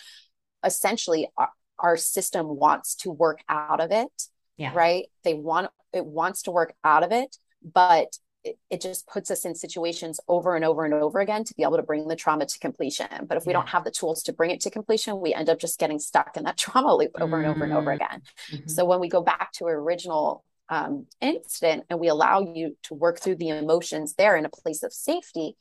essentially 0.64 1.28
our, 1.36 1.50
our 1.78 1.96
system 1.96 2.46
wants 2.46 2.94
to 2.96 3.10
work 3.10 3.40
out 3.48 3.80
of 3.80 3.90
it. 3.90 4.22
Yeah. 4.56 4.72
Right. 4.74 5.06
They 5.24 5.34
want 5.34 5.70
it 5.92 6.04
wants 6.04 6.42
to 6.42 6.50
work 6.50 6.74
out 6.84 7.02
of 7.02 7.12
it, 7.12 7.36
but 7.62 8.08
it, 8.44 8.58
it, 8.70 8.80
just 8.80 9.06
puts 9.06 9.30
us 9.30 9.44
in 9.44 9.54
situations 9.54 10.20
over 10.28 10.54
and 10.54 10.64
over 10.64 10.84
and 10.84 10.94
over 10.94 11.20
again 11.20 11.44
to 11.44 11.54
be 11.54 11.62
able 11.62 11.76
to 11.76 11.82
bring 11.82 12.06
the 12.08 12.16
trauma 12.16 12.46
to 12.46 12.58
completion. 12.58 13.06
But 13.26 13.36
if 13.36 13.46
we 13.46 13.52
yeah. 13.52 13.58
don't 13.58 13.68
have 13.70 13.84
the 13.84 13.90
tools 13.90 14.22
to 14.24 14.32
bring 14.32 14.50
it 14.50 14.60
to 14.60 14.70
completion, 14.70 15.20
we 15.20 15.34
end 15.34 15.48
up 15.48 15.58
just 15.58 15.78
getting 15.78 15.98
stuck 15.98 16.36
in 16.36 16.44
that 16.44 16.56
trauma 16.58 16.94
loop 16.94 17.12
over 17.20 17.36
mm-hmm. 17.36 17.44
and 17.44 17.46
over 17.46 17.64
and 17.64 17.72
over 17.72 17.90
mm-hmm. 17.90 18.04
again. 18.04 18.22
Mm-hmm. 18.52 18.68
So 18.68 18.84
when 18.84 19.00
we 19.00 19.08
go 19.08 19.22
back 19.22 19.52
to 19.54 19.66
original 19.66 20.44
um, 20.68 21.06
incident 21.20 21.84
and 21.90 21.98
we 21.98 22.08
allow 22.08 22.40
you 22.40 22.76
to 22.84 22.94
work 22.94 23.20
through 23.20 23.36
the 23.36 23.48
emotions 23.48 24.14
there 24.14 24.36
in 24.36 24.44
a 24.44 24.50
place 24.50 24.82
of 24.82 24.92
safety, 24.92 25.56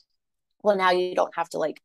well, 0.64 0.76
now 0.76 0.92
you 0.92 1.16
don't 1.16 1.36
have 1.36 1.50
to 1.50 1.58
like 1.58 1.82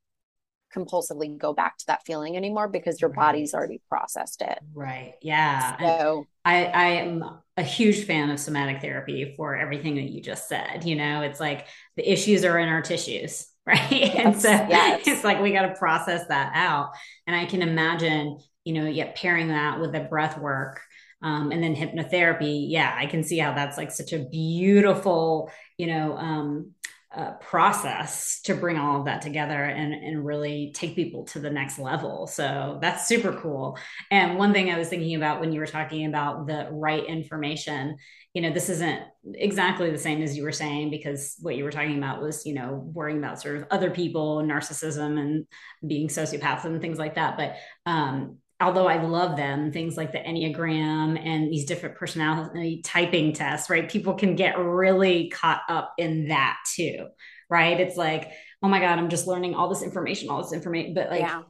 compulsively 0.75 1.37
go 1.37 1.53
back 1.53 1.79
to 1.79 1.87
that 1.87 2.05
feeling 2.05 2.37
anymore 2.37 2.69
because 2.69 3.01
your 3.01 3.11
right. 3.11 3.17
body's 3.17 3.55
already 3.55 3.81
processed 3.89 4.43
it. 4.43 4.59
Right. 4.75 5.15
Yeah. 5.23 5.79
So 5.79 6.27
I, 6.45 6.65
I 6.67 6.85
am 6.87 7.25
a 7.57 7.63
huge 7.63 8.05
fan 8.05 8.31
of 8.31 8.41
somatic 8.41 8.81
therapy 8.81 9.35
for 9.37 9.57
everything 9.57 9.97
that 9.97 10.11
you 10.11 10.23
just 10.23 10.49
said. 10.49 10.85
You 10.85 10.97
know, 10.97 11.23
it's 11.23 11.41
like 11.41 11.67
the 11.97 12.11
issues 12.11 12.45
are 12.45 12.59
in 12.59 12.69
our 12.69 12.83
tissues. 12.83 13.47
Right. 13.65 13.93
Yes, 13.93 14.17
and 14.17 14.43
so 14.43 14.49
yes. 14.49 15.07
it's 15.07 15.23
like 15.23 15.41
we 15.41 15.53
got 15.53 15.63
to 15.63 15.75
process 15.77 16.27
that 16.27 16.51
out. 16.53 16.91
And 17.29 17.37
I 17.37 17.47
can 17.47 17.63
imagine, 17.63 18.41
you 18.65 18.73
know, 18.73 18.89
yet 18.89 19.15
pairing 19.15 19.47
that 19.51 19.79
with 19.79 19.93
the 19.93 20.01
breath 20.01 20.37
work 20.37 20.81
um, 21.23 21.53
and 21.53 21.63
then 21.63 21.77
hypnotherapy. 21.77 22.67
Yeah, 22.69 22.93
I 22.93 23.07
can 23.07 23.23
see 23.23 23.39
how 23.39 23.55
that's 23.55 23.77
like 23.77 23.93
such 23.93 24.13
a 24.13 24.19
beautiful, 24.19 25.53
you 25.79 25.87
know, 25.87 26.17
um, 26.17 26.73
uh, 27.15 27.33
process 27.33 28.41
to 28.41 28.55
bring 28.55 28.79
all 28.79 28.99
of 29.01 29.05
that 29.05 29.21
together 29.21 29.65
and, 29.65 29.93
and 29.93 30.25
really 30.25 30.73
take 30.75 30.95
people 30.95 31.25
to 31.25 31.39
the 31.39 31.51
next 31.51 31.79
level. 31.79 32.27
So 32.27 32.79
that's 32.81 33.07
super 33.07 33.33
cool. 33.33 33.79
And 34.11 34.39
one 34.39 34.53
thing 34.53 34.71
I 34.71 34.79
was 34.79 34.89
thinking 34.89 35.15
about 35.15 35.41
when 35.41 35.53
you 35.53 35.61
were 35.61 35.67
talking 35.67 36.07
about 36.07 36.47
the 36.47 36.69
right 36.71 37.05
information, 37.05 37.97
you 38.33 38.41
know, 38.41 38.51
this 38.51 38.71
isn't 38.71 39.03
exactly 39.35 39.91
the 39.91 39.99
same 39.99 40.23
as 40.23 40.37
you 40.37 40.43
were 40.43 40.53
saying, 40.53 40.91
because 40.91 41.37
what 41.43 41.55
you 41.55 41.65
were 41.65 41.71
talking 41.71 41.99
about 41.99 42.23
was, 42.23 42.47
you 42.47 42.55
know, 42.55 42.83
worrying 42.95 43.19
about 43.19 43.41
sort 43.41 43.57
of 43.57 43.67
other 43.71 43.91
people, 43.91 44.43
narcissism 44.43 45.21
and 45.21 45.47
being 45.87 46.09
sociopaths 46.09 46.65
and 46.65 46.81
things 46.81 46.99
like 46.99 47.17
that. 47.17 47.37
But 47.37 47.57
um, 47.85 48.39
although 48.63 48.87
I 48.87 49.03
love 49.03 49.37
them, 49.37 49.73
things 49.73 49.97
like 49.97 50.13
the 50.13 50.19
Enneagram 50.19 51.19
and 51.19 51.51
these 51.51 51.65
different 51.65 51.97
personality 51.97 52.81
typing 52.83 53.33
tests, 53.33 53.69
right? 53.69 53.91
People 53.91 54.15
can 54.15 54.37
get 54.37 54.59
really 54.59 55.29
caught 55.29 55.63
up 55.69 55.95
in 55.99 56.29
that 56.29 56.59
too, 56.75 57.09
right? 57.51 57.79
It's 57.79 57.97
like, 57.97 58.31
oh 58.63 58.69
my 58.69 58.79
God, 58.79 58.99
I'm 58.99 59.09
just 59.09 59.27
learning 59.27 59.55
all 59.55 59.69
this 59.69 59.83
information, 59.83 60.31
all 60.31 60.43
this 60.43 60.53
information, 60.53 60.95
but 60.95 61.11
like 61.11 61.21
yeah. 61.21 61.43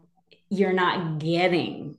you're 0.49 0.73
not 0.73 1.19
getting 1.19 1.99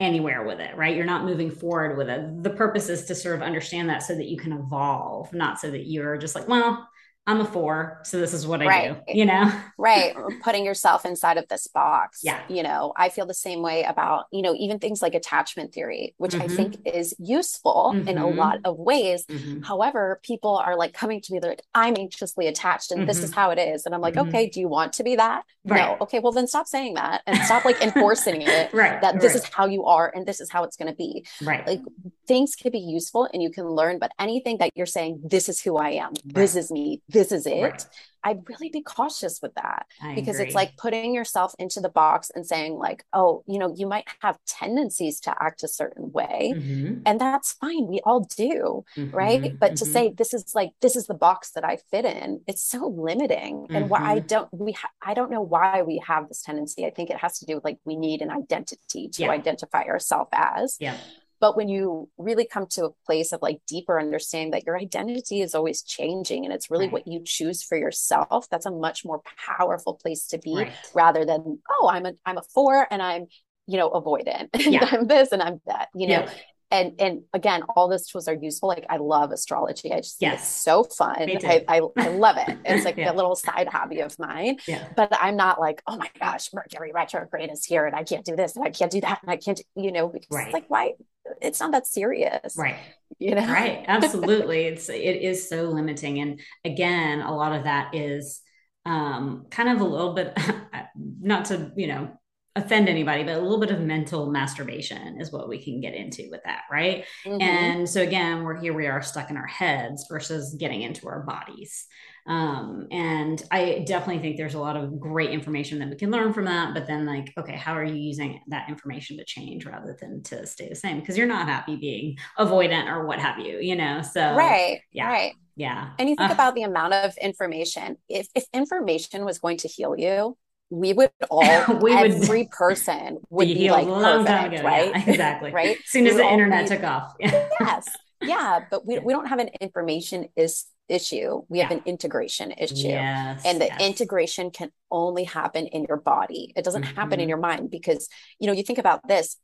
anywhere 0.00 0.46
with 0.46 0.60
it, 0.60 0.76
right? 0.76 0.96
You're 0.96 1.04
not 1.04 1.24
moving 1.24 1.50
forward 1.50 1.98
with 1.98 2.08
it. 2.08 2.42
The 2.42 2.50
purpose 2.50 2.88
is 2.88 3.04
to 3.06 3.14
sort 3.14 3.36
of 3.36 3.42
understand 3.42 3.90
that 3.90 4.02
so 4.02 4.14
that 4.14 4.26
you 4.26 4.38
can 4.38 4.52
evolve, 4.52 5.32
not 5.32 5.60
so 5.60 5.70
that 5.70 5.86
you're 5.86 6.16
just 6.16 6.34
like, 6.34 6.48
well, 6.48 6.88
I'm 7.28 7.42
a 7.42 7.44
four, 7.44 8.00
so 8.04 8.18
this 8.18 8.32
is 8.32 8.46
what 8.46 8.62
I 8.62 8.66
right. 8.66 9.06
do, 9.06 9.12
you 9.12 9.26
know? 9.26 9.52
right. 9.78 10.16
Putting 10.42 10.64
yourself 10.64 11.04
inside 11.04 11.36
of 11.36 11.46
this 11.48 11.66
box. 11.66 12.20
Yeah. 12.22 12.40
You 12.48 12.62
know, 12.62 12.94
I 12.96 13.10
feel 13.10 13.26
the 13.26 13.34
same 13.34 13.60
way 13.60 13.84
about, 13.84 14.24
you 14.32 14.40
know, 14.40 14.54
even 14.58 14.78
things 14.78 15.02
like 15.02 15.14
attachment 15.14 15.74
theory, 15.74 16.14
which 16.16 16.32
mm-hmm. 16.32 16.40
I 16.40 16.48
think 16.48 16.76
is 16.86 17.14
useful 17.18 17.92
mm-hmm. 17.94 18.08
in 18.08 18.16
a 18.16 18.22
mm-hmm. 18.22 18.38
lot 18.38 18.60
of 18.64 18.78
ways. 18.78 19.26
Mm-hmm. 19.26 19.60
However, 19.60 20.20
people 20.22 20.56
are 20.56 20.74
like 20.74 20.94
coming 20.94 21.20
to 21.20 21.32
me, 21.34 21.38
they're 21.38 21.50
like, 21.50 21.62
I'm 21.74 21.96
anxiously 21.98 22.46
attached 22.46 22.92
and 22.92 23.06
this 23.06 23.18
is 23.18 23.30
mm-hmm. 23.30 23.40
how 23.40 23.50
it 23.50 23.58
is. 23.58 23.84
And 23.84 23.94
I'm 23.94 24.00
like, 24.00 24.14
mm-hmm. 24.14 24.30
okay, 24.30 24.48
do 24.48 24.58
you 24.58 24.68
want 24.68 24.94
to 24.94 25.04
be 25.04 25.16
that? 25.16 25.44
Right. 25.66 25.86
No. 25.86 25.98
Okay, 26.00 26.20
well, 26.20 26.32
then 26.32 26.46
stop 26.46 26.66
saying 26.66 26.94
that 26.94 27.20
and 27.26 27.38
stop 27.42 27.66
like 27.66 27.82
enforcing 27.82 28.40
it. 28.40 28.72
right. 28.72 29.02
That 29.02 29.20
this 29.20 29.34
right. 29.34 29.42
is 29.42 29.50
how 29.50 29.66
you 29.66 29.84
are 29.84 30.10
and 30.14 30.24
this 30.24 30.40
is 30.40 30.48
how 30.48 30.64
it's 30.64 30.78
going 30.78 30.90
to 30.90 30.96
be. 30.96 31.26
Right. 31.42 31.66
Like 31.66 31.80
things 32.26 32.54
can 32.54 32.72
be 32.72 32.78
useful 32.78 33.28
and 33.34 33.42
you 33.42 33.50
can 33.50 33.66
learn, 33.68 33.98
but 33.98 34.12
anything 34.18 34.58
that 34.58 34.70
you're 34.74 34.86
saying, 34.86 35.20
this 35.24 35.50
is 35.50 35.60
who 35.60 35.76
I 35.76 35.90
am, 35.90 36.14
right. 36.14 36.34
this 36.34 36.56
is 36.56 36.70
me, 36.70 37.02
this 37.08 37.17
is 37.32 37.46
it. 37.46 37.62
Right 37.62 37.86
I'd 38.24 38.48
really 38.48 38.68
be 38.68 38.82
cautious 38.82 39.40
with 39.40 39.54
that 39.54 39.86
I 40.02 40.14
because 40.14 40.36
agree. 40.36 40.46
it's 40.46 40.54
like 40.54 40.76
putting 40.76 41.14
yourself 41.14 41.54
into 41.58 41.80
the 41.80 41.88
box 41.88 42.30
and 42.34 42.44
saying, 42.44 42.74
like, 42.74 43.04
oh, 43.12 43.44
you 43.46 43.58
know, 43.58 43.72
you 43.76 43.86
might 43.86 44.06
have 44.20 44.38
tendencies 44.46 45.20
to 45.20 45.34
act 45.40 45.62
a 45.62 45.68
certain 45.68 46.10
way, 46.12 46.52
mm-hmm. 46.54 47.00
and 47.06 47.20
that's 47.20 47.52
fine. 47.52 47.86
We 47.86 48.00
all 48.04 48.20
do, 48.20 48.84
mm-hmm. 48.96 49.16
right? 49.16 49.58
But 49.58 49.72
mm-hmm. 49.72 49.76
to 49.76 49.84
say 49.84 50.14
this 50.16 50.34
is 50.34 50.54
like 50.54 50.70
this 50.80 50.96
is 50.96 51.06
the 51.06 51.14
box 51.14 51.52
that 51.52 51.64
I 51.64 51.78
fit 51.90 52.04
in, 52.04 52.40
it's 52.46 52.62
so 52.62 52.88
limiting. 52.88 53.66
And 53.70 53.88
why 53.88 53.98
I 53.98 54.18
mm-hmm. 54.18 54.26
don't 54.26 54.48
we 54.52 54.72
ha- 54.72 54.90
I 55.00 55.14
don't 55.14 55.30
know 55.30 55.42
why 55.42 55.82
we 55.82 56.02
have 56.06 56.28
this 56.28 56.42
tendency. 56.42 56.86
I 56.86 56.90
think 56.90 57.10
it 57.10 57.18
has 57.18 57.38
to 57.38 57.46
do 57.46 57.56
with 57.56 57.64
like 57.64 57.78
we 57.84 57.96
need 57.96 58.20
an 58.20 58.30
identity 58.30 59.08
to 59.10 59.22
yeah. 59.22 59.30
identify 59.30 59.84
ourselves 59.84 60.30
as. 60.32 60.76
Yeah. 60.80 60.96
But 61.40 61.56
when 61.56 61.68
you 61.68 62.08
really 62.18 62.46
come 62.46 62.66
to 62.70 62.86
a 62.86 62.90
place 63.06 63.32
of 63.32 63.42
like 63.42 63.60
deeper 63.66 64.00
understanding 64.00 64.50
that 64.52 64.66
your 64.66 64.76
identity 64.76 65.40
is 65.40 65.54
always 65.54 65.82
changing 65.82 66.44
and 66.44 66.52
it's 66.52 66.70
really 66.70 66.86
right. 66.86 66.92
what 66.92 67.06
you 67.06 67.20
choose 67.24 67.62
for 67.62 67.78
yourself, 67.78 68.48
that's 68.50 68.66
a 68.66 68.70
much 68.70 69.04
more 69.04 69.22
powerful 69.46 69.94
place 69.94 70.26
to 70.28 70.38
be 70.38 70.56
right. 70.56 70.72
rather 70.94 71.24
than, 71.24 71.60
oh, 71.70 71.88
I'm 71.88 72.06
a 72.06 72.12
I'm 72.26 72.38
a 72.38 72.42
four 72.54 72.86
and 72.90 73.00
I'm, 73.00 73.26
you 73.66 73.78
know, 73.78 73.90
avoidant. 73.90 74.48
Yeah. 74.68 74.88
I'm 74.90 75.06
this 75.06 75.32
and 75.32 75.42
I'm 75.42 75.60
that, 75.66 75.88
you 75.94 76.08
know. 76.08 76.20
Yeah. 76.24 76.30
And 76.70 77.00
and 77.00 77.22
again, 77.32 77.62
all 77.74 77.88
those 77.88 78.06
tools 78.06 78.28
are 78.28 78.34
useful. 78.34 78.68
Like 78.68 78.84
I 78.90 78.98
love 78.98 79.30
astrology. 79.32 79.92
I 79.92 80.00
just 80.00 80.16
yes. 80.20 80.30
think 80.30 80.40
it's 80.40 80.48
so 80.48 80.84
fun. 80.84 81.16
I, 81.18 81.64
I, 81.66 81.80
I 81.96 82.08
love 82.08 82.36
it. 82.36 82.58
It's 82.64 82.84
like 82.84 82.98
yeah. 82.98 83.10
a 83.10 83.14
little 83.14 83.34
side 83.36 83.68
hobby 83.68 84.00
of 84.00 84.18
mine. 84.18 84.58
Yeah. 84.66 84.86
But 84.94 85.16
I'm 85.18 85.36
not 85.36 85.58
like, 85.58 85.82
oh 85.86 85.96
my 85.96 86.10
gosh, 86.20 86.52
Mercury 86.52 86.92
retrograde 86.92 87.50
is 87.50 87.64
here 87.64 87.86
and 87.86 87.96
I 87.96 88.04
can't 88.04 88.24
do 88.24 88.36
this 88.36 88.54
and 88.54 88.66
I 88.66 88.70
can't 88.70 88.90
do 88.90 89.00
that 89.00 89.20
and 89.22 89.30
I 89.30 89.36
can't, 89.36 89.60
you 89.76 89.92
know, 89.92 90.08
because 90.08 90.28
right. 90.30 90.52
like 90.52 90.66
why 90.68 90.92
it's 91.40 91.60
not 91.60 91.72
that 91.72 91.86
serious. 91.86 92.54
Right. 92.56 92.76
You 93.18 93.34
know? 93.34 93.46
Right. 93.46 93.84
Absolutely. 93.86 94.64
it's, 94.66 94.88
it 94.88 95.22
is 95.22 95.48
so 95.48 95.64
limiting. 95.64 96.20
And 96.20 96.40
again, 96.64 97.20
a 97.20 97.34
lot 97.34 97.52
of 97.52 97.64
that 97.64 97.94
is 97.94 98.42
um, 98.84 99.46
kind 99.50 99.68
of 99.68 99.80
a 99.80 99.84
little 99.84 100.14
bit, 100.14 100.36
not 101.20 101.46
to, 101.46 101.72
you 101.76 101.86
know, 101.86 102.10
offend 102.56 102.88
anybody, 102.88 103.22
but 103.22 103.36
a 103.36 103.40
little 103.40 103.60
bit 103.60 103.70
of 103.70 103.80
mental 103.80 104.30
masturbation 104.30 105.20
is 105.20 105.30
what 105.30 105.48
we 105.48 105.62
can 105.62 105.80
get 105.80 105.94
into 105.94 106.28
with 106.30 106.42
that, 106.44 106.62
right? 106.70 107.04
Mm-hmm. 107.24 107.40
And 107.40 107.88
so 107.88 108.02
again, 108.02 108.42
we're 108.42 108.60
here, 108.60 108.72
we 108.72 108.86
are 108.86 109.02
stuck 109.02 109.30
in 109.30 109.36
our 109.36 109.46
heads 109.46 110.06
versus 110.10 110.54
getting 110.58 110.82
into 110.82 111.08
our 111.08 111.22
bodies. 111.22 111.86
Um, 112.26 112.88
and 112.90 113.42
I 113.50 113.84
definitely 113.86 114.20
think 114.20 114.36
there's 114.36 114.54
a 114.54 114.60
lot 114.60 114.76
of 114.76 115.00
great 115.00 115.30
information 115.30 115.78
that 115.78 115.88
we 115.88 115.96
can 115.96 116.10
learn 116.10 116.34
from 116.34 116.44
that. 116.44 116.74
But 116.74 116.86
then, 116.86 117.06
like, 117.06 117.32
okay, 117.38 117.56
how 117.56 117.72
are 117.72 117.84
you 117.84 117.94
using 117.94 118.40
that 118.48 118.68
information 118.68 119.16
to 119.16 119.24
change 119.24 119.64
rather 119.64 119.96
than 119.98 120.22
to 120.24 120.46
stay 120.46 120.68
the 120.68 120.74
same? 120.74 121.00
Because 121.00 121.16
you're 121.16 121.26
not 121.26 121.48
happy 121.48 121.76
being 121.76 122.18
avoidant 122.38 122.86
or 122.88 123.06
what 123.06 123.18
have 123.18 123.38
you, 123.38 123.58
you 123.60 123.76
know? 123.76 124.02
So, 124.02 124.34
right, 124.34 124.80
yeah, 124.92 125.08
right. 125.08 125.32
Yeah. 125.56 125.90
And 125.98 126.08
you 126.08 126.16
think 126.16 126.30
uh, 126.30 126.34
about 126.34 126.54
the 126.54 126.62
amount 126.62 126.92
of 126.92 127.16
information. 127.16 127.96
If 128.08 128.28
if 128.34 128.44
information 128.52 129.24
was 129.24 129.38
going 129.38 129.56
to 129.58 129.68
heal 129.68 129.94
you, 129.96 130.36
we 130.70 130.92
would 130.92 131.10
all 131.30 131.78
we 131.80 131.92
every 131.92 132.42
would, 132.42 132.50
person 132.50 133.18
would 133.30 133.48
be, 133.48 133.70
like 133.70 133.86
perfect, 133.86 134.62
right? 134.62 134.90
Yeah, 134.94 135.04
exactly. 135.10 135.52
right. 135.52 135.78
As 135.78 135.90
soon 135.90 136.06
as 136.06 136.16
the 136.16 136.24
internet 136.24 136.68
be, 136.68 136.76
took 136.76 136.84
off. 136.84 137.14
yes. 137.20 137.88
Yeah. 138.20 138.60
But 138.70 138.86
we, 138.86 138.98
we 138.98 139.12
don't 139.12 139.26
have 139.26 139.38
an 139.38 139.50
information 139.60 140.28
is 140.36 140.66
issue. 140.88 141.42
We 141.48 141.58
have 141.60 141.70
an 141.70 141.82
integration 141.84 142.52
issue. 142.52 142.88
Yes, 142.88 143.42
and 143.44 143.60
the 143.60 143.66
yes. 143.66 143.80
integration 143.80 144.50
can 144.50 144.70
only 144.90 145.24
happen 145.24 145.66
in 145.66 145.84
your 145.84 145.98
body. 145.98 146.52
It 146.56 146.64
doesn't 146.64 146.82
mm-hmm. 146.82 146.96
happen 146.96 147.14
in 147.14 147.24
mm-hmm. 147.24 147.28
your 147.28 147.38
mind 147.38 147.70
because, 147.70 148.08
you 148.38 148.46
know, 148.46 148.52
you 148.52 148.62
think 148.62 148.78
about 148.78 149.06
this, 149.06 149.36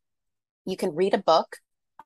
you 0.64 0.76
can 0.76 0.94
read 0.94 1.14
a 1.14 1.18
book 1.18 1.56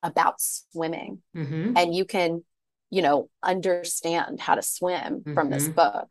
about 0.03 0.41
swimming 0.41 1.23
mm-hmm. 1.37 1.77
and 1.77 1.95
you 1.95 2.05
can, 2.05 2.45
you 2.91 3.03
know, 3.03 3.29
understand 3.43 4.41
how 4.41 4.55
to 4.55 4.63
swim 4.63 5.21
mm-hmm. 5.21 5.35
from 5.35 5.51
this 5.51 5.65
mm-hmm. 5.65 5.75
book 5.75 6.09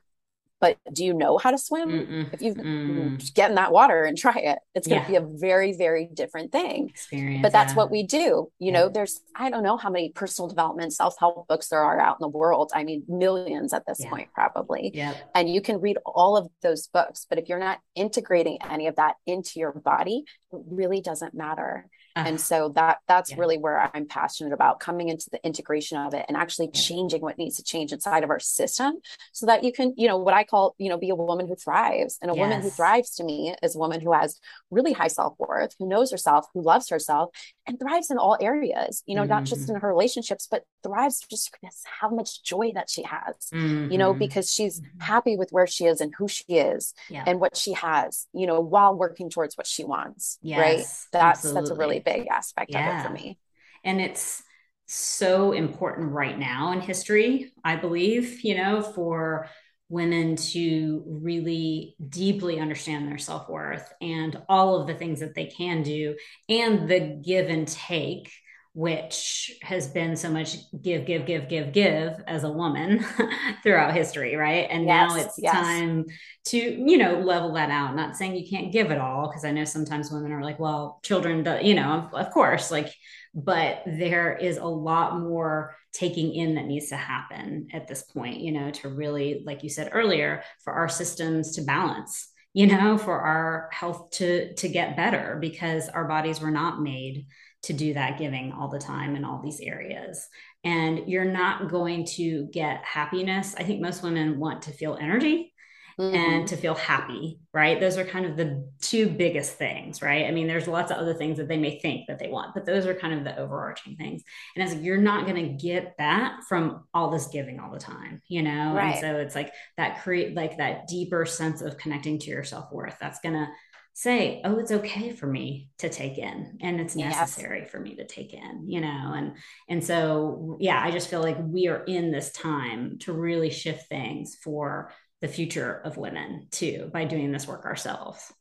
but 0.59 0.77
do 0.91 1.05
you 1.05 1.13
know 1.13 1.37
how 1.37 1.51
to 1.51 1.57
swim? 1.57 1.89
Mm-mm. 1.89 2.33
If 2.33 2.41
you 2.41 2.53
mm. 2.55 3.33
get 3.33 3.49
in 3.49 3.55
that 3.55 3.71
water 3.71 4.03
and 4.03 4.17
try 4.17 4.35
it, 4.37 4.59
it's 4.73 4.87
going 4.87 5.03
to 5.05 5.11
yeah. 5.11 5.19
be 5.19 5.25
a 5.25 5.37
very, 5.37 5.73
very 5.73 6.09
different 6.11 6.51
thing. 6.51 6.89
Experience, 6.89 7.41
but 7.43 7.51
that's 7.51 7.73
yeah. 7.73 7.77
what 7.77 7.91
we 7.91 8.03
do. 8.03 8.17
You 8.17 8.51
yeah. 8.59 8.71
know, 8.71 8.89
there's, 8.89 9.19
I 9.35 9.49
don't 9.49 9.63
know 9.63 9.77
how 9.77 9.89
many 9.89 10.09
personal 10.09 10.47
development, 10.49 10.93
self 10.93 11.15
help 11.19 11.47
books 11.47 11.67
there 11.67 11.83
are 11.83 11.99
out 11.99 12.17
in 12.19 12.23
the 12.23 12.27
world. 12.27 12.71
I 12.73 12.83
mean, 12.83 13.03
millions 13.07 13.73
at 13.73 13.85
this 13.85 14.03
point, 14.05 14.29
probably. 14.33 14.91
Yeah. 14.93 15.13
And 15.35 15.53
you 15.53 15.61
can 15.61 15.79
read 15.79 15.97
all 16.05 16.37
of 16.37 16.49
those 16.63 16.87
books. 16.87 17.27
But 17.29 17.37
if 17.37 17.49
you're 17.49 17.59
not 17.59 17.79
integrating 17.95 18.57
any 18.67 18.87
of 18.87 18.95
that 18.95 19.15
into 19.25 19.59
your 19.59 19.73
body, 19.73 20.23
it 20.51 20.61
really 20.69 21.01
doesn't 21.01 21.33
matter 21.33 21.87
Uh-huh. 22.17 22.29
and 22.29 22.41
so 22.41 22.69
that 22.69 22.97
that's 23.07 23.31
yeah. 23.31 23.37
really 23.37 23.57
where 23.57 23.91
i'm 23.93 24.07
passionate 24.07 24.51
about 24.51 24.79
coming 24.79 25.09
into 25.09 25.29
the 25.29 25.45
integration 25.45 25.99
of 25.99 26.15
it 26.15 26.25
and 26.27 26.35
actually 26.35 26.65
yeah. 26.73 26.81
changing 26.81 27.21
what 27.21 27.37
needs 27.37 27.57
to 27.57 27.63
change 27.63 27.93
inside 27.93 28.23
of 28.23 28.31
our 28.31 28.39
system 28.39 28.95
so 29.33 29.45
that 29.45 29.63
you 29.63 29.71
can 29.71 29.93
you 29.97 30.07
know 30.07 30.17
what 30.17 30.33
i 30.33 30.43
call 30.43 30.73
you 30.79 30.89
know 30.89 30.97
be 30.97 31.09
a 31.09 31.15
woman 31.15 31.47
who 31.47 31.55
thrives 31.55 32.17
and 32.21 32.31
a 32.31 32.33
yes. 32.33 32.41
woman 32.41 32.61
who 32.61 32.69
thrives 32.71 33.15
to 33.15 33.23
me 33.23 33.53
is 33.61 33.75
a 33.75 33.79
woman 33.79 34.01
who 34.01 34.13
has 34.13 34.39
really 34.71 34.93
high 34.93 35.07
self-worth 35.07 35.75
who 35.77 35.87
knows 35.87 36.09
herself 36.09 36.47
who 36.53 36.61
loves 36.61 36.89
herself 36.89 37.29
and 37.67 37.79
thrives 37.79 38.09
in 38.09 38.17
all 38.17 38.37
areas 38.39 39.03
you 39.05 39.15
know 39.15 39.21
mm-hmm. 39.21 39.29
not 39.29 39.43
just 39.43 39.63
mm-hmm. 39.63 39.75
in 39.75 39.81
her 39.81 39.87
relationships 39.89 40.47
but 40.49 40.63
thrives 40.83 41.25
just 41.29 41.55
how 41.83 42.09
much 42.09 42.41
joy 42.43 42.71
that 42.73 42.89
she 42.89 43.03
has 43.03 43.35
mm-hmm. 43.53 43.91
you 43.91 43.97
know 43.97 44.11
mm-hmm. 44.11 44.19
because 44.19 44.51
she's 44.51 44.79
mm-hmm. 44.79 44.99
happy 44.99 45.37
with 45.37 45.51
where 45.51 45.67
she 45.67 45.85
is 45.85 46.01
and 46.01 46.13
who 46.17 46.27
she 46.27 46.45
is 46.47 46.93
yeah. 47.09 47.23
and 47.27 47.39
what 47.39 47.55
she 47.55 47.73
has 47.73 48.27
you 48.33 48.47
know 48.47 48.59
while 48.61 48.95
working 48.95 49.29
towards 49.29 49.55
what 49.55 49.67
she 49.67 49.83
wants 49.83 50.39
yes, 50.41 50.59
right 50.59 50.77
that's 51.11 51.37
absolutely. 51.37 51.61
that's 51.61 51.71
a 51.71 51.75
really 51.75 51.99
big 51.99 52.27
aspect 52.27 52.71
yeah. 52.71 52.99
of 52.99 53.05
it 53.05 53.07
for 53.07 53.13
me 53.13 53.37
and 53.83 54.01
it's 54.01 54.43
so 54.85 55.51
important 55.51 56.11
right 56.13 56.39
now 56.39 56.71
in 56.71 56.79
history 56.79 57.51
i 57.63 57.75
believe 57.75 58.41
you 58.41 58.55
know 58.55 58.81
for 58.81 59.49
women 59.89 60.35
to 60.35 61.03
really 61.07 61.95
deeply 62.09 62.59
understand 62.59 63.07
their 63.07 63.17
self 63.17 63.49
worth 63.49 63.93
and 64.01 64.41
all 64.49 64.79
of 64.79 64.87
the 64.87 64.93
things 64.93 65.19
that 65.21 65.33
they 65.33 65.45
can 65.45 65.81
do 65.81 66.15
and 66.49 66.89
the 66.89 66.99
give 67.23 67.47
and 67.47 67.67
take, 67.67 68.29
which 68.73 69.57
has 69.61 69.87
been 69.87 70.15
so 70.15 70.29
much 70.29 70.57
give, 70.81 71.05
give, 71.05 71.25
give, 71.25 71.47
give, 71.47 71.71
give 71.71 72.13
as 72.27 72.43
a 72.43 72.51
woman 72.51 73.03
throughout 73.63 73.93
history, 73.93 74.35
right? 74.35 74.67
And 74.69 74.85
yes, 74.85 75.09
now 75.09 75.15
it's 75.15 75.39
yes. 75.39 75.53
time 75.53 76.05
to, 76.45 76.57
you 76.57 76.97
know, 76.97 77.19
level 77.19 77.53
that 77.53 77.69
out. 77.69 77.95
Not 77.95 78.17
saying 78.17 78.35
you 78.35 78.47
can't 78.49 78.73
give 78.73 78.91
it 78.91 78.99
all, 78.99 79.29
because 79.29 79.45
I 79.45 79.51
know 79.51 79.63
sometimes 79.63 80.11
women 80.11 80.33
are 80.33 80.43
like, 80.43 80.59
well, 80.59 80.99
children, 81.01 81.43
do, 81.43 81.57
you 81.61 81.75
know, 81.75 82.09
of, 82.11 82.13
of 82.13 82.33
course, 82.33 82.71
like, 82.71 82.93
but 83.33 83.83
there 83.85 84.35
is 84.35 84.57
a 84.57 84.65
lot 84.65 85.19
more 85.19 85.75
taking 85.93 86.33
in 86.33 86.55
that 86.55 86.65
needs 86.65 86.89
to 86.89 86.97
happen 86.97 87.67
at 87.73 87.87
this 87.87 88.03
point, 88.03 88.39
you 88.39 88.51
know, 88.51 88.71
to 88.71 88.89
really, 88.89 89.43
like 89.45 89.63
you 89.63 89.69
said 89.69 89.89
earlier, 89.93 90.43
for 90.63 90.73
our 90.73 90.89
systems 90.89 91.55
to 91.55 91.61
balance, 91.61 92.29
you 92.53 92.67
know, 92.67 92.97
for 92.97 93.19
our 93.19 93.69
health 93.71 94.11
to 94.11 94.53
to 94.55 94.69
get 94.69 94.97
better 94.97 95.37
because 95.39 95.89
our 95.89 96.05
bodies 96.05 96.39
were 96.39 96.51
not 96.51 96.81
made 96.81 97.27
to 97.63 97.73
do 97.73 97.93
that 97.93 98.17
giving 98.17 98.51
all 98.51 98.69
the 98.69 98.79
time 98.79 99.15
in 99.15 99.25
all 99.25 99.41
these 99.41 99.59
areas. 99.59 100.27
And 100.63 101.07
you're 101.07 101.25
not 101.25 101.69
going 101.69 102.05
to 102.05 102.47
get 102.51 102.83
happiness. 102.83 103.55
I 103.57 103.63
think 103.63 103.81
most 103.81 104.03
women 104.03 104.39
want 104.39 104.63
to 104.63 104.71
feel 104.71 104.97
energy 104.99 105.53
mm-hmm. 105.99 106.15
and 106.15 106.47
to 106.47 106.57
feel 106.57 106.75
happy, 106.75 107.39
right? 107.53 107.79
Those 107.79 107.97
are 107.97 108.05
kind 108.05 108.25
of 108.25 108.37
the 108.37 108.69
two 108.81 109.09
biggest 109.09 109.53
things, 109.57 110.01
right? 110.01 110.25
I 110.25 110.31
mean, 110.31 110.47
there's 110.47 110.67
lots 110.67 110.91
of 110.91 110.97
other 110.97 111.13
things 111.13 111.37
that 111.37 111.47
they 111.47 111.57
may 111.57 111.79
think 111.79 112.07
that 112.07 112.19
they 112.19 112.27
want, 112.27 112.53
but 112.53 112.65
those 112.65 112.85
are 112.85 112.93
kind 112.93 113.13
of 113.13 113.23
the 113.23 113.37
overarching 113.37 113.95
things. 113.95 114.23
And 114.55 114.63
it's 114.63 114.73
like, 114.73 114.83
you're 114.83 114.97
not 114.97 115.25
going 115.25 115.43
to 115.43 115.67
get 115.67 115.95
that 115.97 116.43
from 116.47 116.85
all 116.93 117.09
this 117.09 117.27
giving 117.27 117.59
all 117.59 117.71
the 117.71 117.79
time, 117.79 118.21
you 118.27 118.43
know? 118.43 118.73
Right. 118.75 118.93
And 118.93 118.99
so 118.99 119.15
it's 119.17 119.35
like 119.35 119.53
that 119.77 120.03
create 120.03 120.35
like 120.35 120.57
that 120.57 120.87
deeper 120.87 121.25
sense 121.25 121.61
of 121.61 121.77
connecting 121.77 122.19
to 122.19 122.29
your 122.29 122.43
self 122.43 122.71
worth. 122.71 122.97
That's 122.99 123.19
going 123.19 123.35
to 123.35 123.47
say, 123.93 124.41
oh, 124.45 124.59
it's 124.59 124.71
okay 124.71 125.11
for 125.11 125.25
me 125.25 125.69
to 125.79 125.89
take 125.89 126.19
in 126.19 126.59
and 126.61 126.79
it's 126.79 126.95
necessary 126.95 127.61
yes. 127.61 127.71
for 127.71 127.79
me 127.79 127.95
to 127.95 128.05
take 128.05 128.31
in, 128.31 128.65
you 128.67 128.79
know? 128.79 129.13
And, 129.15 129.37
and 129.67 129.83
so, 129.83 130.55
yeah, 130.59 130.79
I 130.79 130.91
just 130.91 131.09
feel 131.09 131.21
like 131.21 131.37
we 131.41 131.67
are 131.67 131.83
in 131.85 132.11
this 132.11 132.31
time 132.31 132.99
to 132.99 133.13
really 133.13 133.49
shift 133.49 133.89
things 133.89 134.37
for 134.43 134.91
the 135.21 135.27
future 135.27 135.81
of 135.83 135.97
women 135.97 136.47
too 136.51 136.89
by 136.93 137.05
doing 137.05 137.31
this 137.31 137.47
work 137.47 137.65
ourselves. 137.65 138.33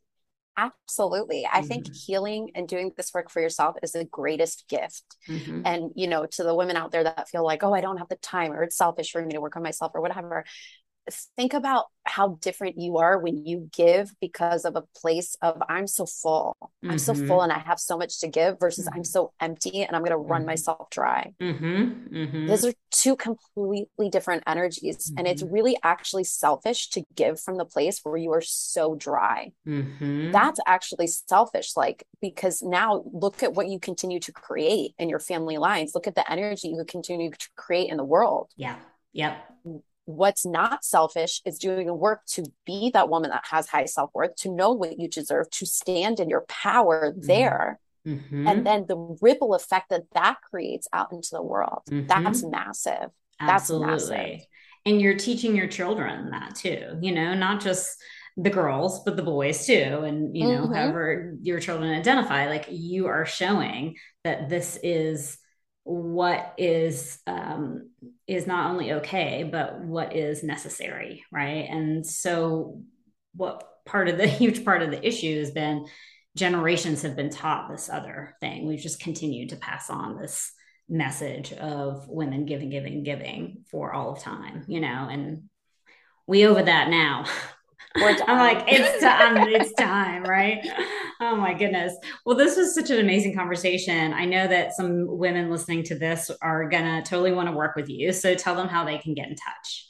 Absolutely. 0.58 1.46
I 1.46 1.58
mm-hmm. 1.58 1.66
think 1.66 1.94
healing 1.94 2.50
and 2.54 2.66
doing 2.66 2.92
this 2.96 3.12
work 3.12 3.30
for 3.30 3.40
yourself 3.40 3.76
is 3.82 3.92
the 3.92 4.04
greatest 4.04 4.64
gift. 4.68 5.04
Mm-hmm. 5.28 5.62
And, 5.66 5.90
you 5.94 6.06
know, 6.06 6.24
to 6.24 6.42
the 6.44 6.54
women 6.54 6.76
out 6.76 6.92
there 6.92 7.04
that 7.04 7.28
feel 7.28 7.44
like, 7.44 7.62
oh, 7.62 7.74
I 7.74 7.82
don't 7.82 7.98
have 7.98 8.08
the 8.08 8.16
time 8.16 8.52
or 8.52 8.62
it's 8.62 8.76
selfish 8.76 9.12
for 9.12 9.22
me 9.22 9.34
to 9.34 9.40
work 9.40 9.56
on 9.56 9.62
myself 9.62 9.92
or 9.94 10.00
whatever, 10.00 10.44
think 11.36 11.54
about 11.54 11.86
how 12.04 12.38
different 12.40 12.78
you 12.78 12.98
are 12.98 13.18
when 13.18 13.44
you 13.44 13.68
give 13.72 14.12
because 14.20 14.64
of 14.64 14.76
a 14.76 14.82
place 14.96 15.36
of 15.42 15.62
I'm 15.68 15.86
so 15.86 16.06
full. 16.06 16.56
Mm-hmm. 16.62 16.90
I'm 16.92 16.98
so 16.98 17.14
full 17.14 17.24
mm-hmm. 17.24 17.50
and 17.50 17.52
I 17.52 17.58
have 17.58 17.80
so 17.80 17.98
much 17.98 18.20
to 18.20 18.28
give 18.28 18.58
versus 18.60 18.86
mm-hmm. 18.86 18.98
I'm 18.98 19.04
so 19.04 19.32
empty 19.40 19.82
and 19.82 19.94
I'm 19.94 20.02
going 20.02 20.12
to 20.12 20.16
run 20.16 20.42
mm-hmm. 20.42 20.46
myself 20.46 20.88
dry. 20.90 21.32
Mm-hmm. 21.40 22.16
Mm-hmm. 22.16 22.46
Those 22.46 22.64
are 22.64 22.72
two 22.90 23.16
completely 23.16 24.08
different 24.08 24.44
energies. 24.46 25.12
And 25.16 25.26
it's 25.26 25.42
really 25.42 25.76
actually 25.82 26.24
selfish 26.24 26.90
to 26.90 27.02
give 27.14 27.40
from 27.40 27.56
the 27.56 27.64
place 27.64 28.00
where 28.02 28.16
you 28.16 28.32
are 28.32 28.42
so 28.42 28.94
dry. 28.94 29.52
That's 30.32 30.60
actually 30.66 31.08
selfish. 31.08 31.76
Like, 31.76 32.04
because 32.20 32.62
now 32.62 33.04
look 33.12 33.42
at 33.42 33.54
what 33.54 33.68
you 33.68 33.80
continue 33.80 34.20
to 34.20 34.32
create 34.32 34.92
in 34.98 35.08
your 35.08 35.20
family 35.20 35.58
lines. 35.58 35.92
Look 35.94 36.06
at 36.06 36.14
the 36.14 36.30
energy 36.30 36.68
you 36.68 36.84
continue 36.86 37.30
to 37.30 37.48
create 37.56 37.90
in 37.90 37.96
the 37.96 38.04
world. 38.04 38.50
Yeah. 38.56 38.76
Yep 39.12 39.36
what's 40.06 40.46
not 40.46 40.84
selfish 40.84 41.42
is 41.44 41.58
doing 41.58 41.88
the 41.88 41.94
work 41.94 42.24
to 42.26 42.44
be 42.64 42.90
that 42.94 43.08
woman 43.08 43.30
that 43.30 43.44
has 43.50 43.68
high 43.68 43.84
self-worth 43.84 44.34
to 44.36 44.54
know 44.54 44.72
what 44.72 44.98
you 44.98 45.08
deserve 45.08 45.50
to 45.50 45.66
stand 45.66 46.20
in 46.20 46.30
your 46.30 46.42
power 46.42 47.12
mm-hmm. 47.12 47.26
there 47.26 47.80
mm-hmm. 48.06 48.46
and 48.46 48.64
then 48.64 48.86
the 48.88 48.96
ripple 49.20 49.54
effect 49.54 49.90
that 49.90 50.04
that 50.14 50.36
creates 50.48 50.88
out 50.92 51.12
into 51.12 51.30
the 51.32 51.42
world 51.42 51.82
mm-hmm. 51.90 52.06
that's 52.06 52.44
massive 52.44 53.10
Absolutely. 53.40 53.86
that's 53.88 54.08
massive 54.08 54.40
and 54.86 55.02
you're 55.02 55.16
teaching 55.16 55.56
your 55.56 55.66
children 55.66 56.30
that 56.30 56.54
too 56.54 56.98
you 57.02 57.12
know 57.12 57.34
not 57.34 57.60
just 57.60 57.96
the 58.36 58.50
girls 58.50 59.02
but 59.04 59.16
the 59.16 59.22
boys 59.22 59.66
too 59.66 59.72
and 60.04 60.36
you 60.36 60.46
know 60.46 60.62
mm-hmm. 60.62 60.74
however 60.74 61.34
your 61.42 61.58
children 61.58 61.90
identify 61.90 62.48
like 62.48 62.66
you 62.70 63.06
are 63.06 63.26
showing 63.26 63.96
that 64.22 64.48
this 64.48 64.78
is 64.82 65.38
what 65.86 66.54
is 66.58 67.18
um, 67.26 67.90
is 68.26 68.46
not 68.46 68.70
only 68.70 68.94
okay 68.94 69.48
but 69.50 69.80
what 69.80 70.14
is 70.16 70.42
necessary 70.42 71.24
right? 71.30 71.66
And 71.68 72.06
so 72.06 72.82
what 73.34 73.62
part 73.84 74.08
of 74.08 74.18
the 74.18 74.26
huge 74.26 74.64
part 74.64 74.82
of 74.82 74.90
the 74.90 75.06
issue 75.06 75.38
has 75.38 75.50
been 75.50 75.86
generations 76.36 77.02
have 77.02 77.16
been 77.16 77.30
taught 77.30 77.70
this 77.70 77.88
other 77.88 78.36
thing. 78.40 78.66
We've 78.66 78.78
just 78.78 79.00
continued 79.00 79.50
to 79.50 79.56
pass 79.56 79.88
on 79.88 80.18
this 80.18 80.52
message 80.88 81.52
of 81.52 82.08
women 82.08 82.46
giving 82.46 82.70
giving 82.70 83.02
giving 83.02 83.64
for 83.72 83.92
all 83.92 84.12
of 84.12 84.20
time 84.20 84.64
you 84.68 84.78
know 84.78 85.08
and 85.10 85.42
we 86.26 86.46
over 86.46 86.62
that 86.62 86.88
now. 86.88 87.24
I'm 87.98 88.38
like, 88.38 88.64
it's 88.66 89.02
time, 89.02 89.48
it's 89.48 89.72
time, 89.72 90.24
right? 90.24 90.58
Oh 91.20 91.36
my 91.36 91.52
goodness. 91.54 91.96
Well, 92.24 92.36
this 92.36 92.56
was 92.56 92.74
such 92.74 92.90
an 92.90 92.98
amazing 93.00 93.34
conversation. 93.34 94.12
I 94.12 94.26
know 94.26 94.46
that 94.46 94.74
some 94.74 95.06
women 95.06 95.50
listening 95.50 95.82
to 95.84 95.98
this 95.98 96.30
are 96.42 96.68
gonna 96.68 97.02
totally 97.02 97.32
want 97.32 97.48
to 97.48 97.54
work 97.54 97.74
with 97.76 97.88
you. 97.88 98.12
So 98.12 98.34
tell 98.34 98.54
them 98.54 98.68
how 98.68 98.84
they 98.84 98.98
can 98.98 99.14
get 99.14 99.28
in 99.28 99.34
touch. 99.34 99.88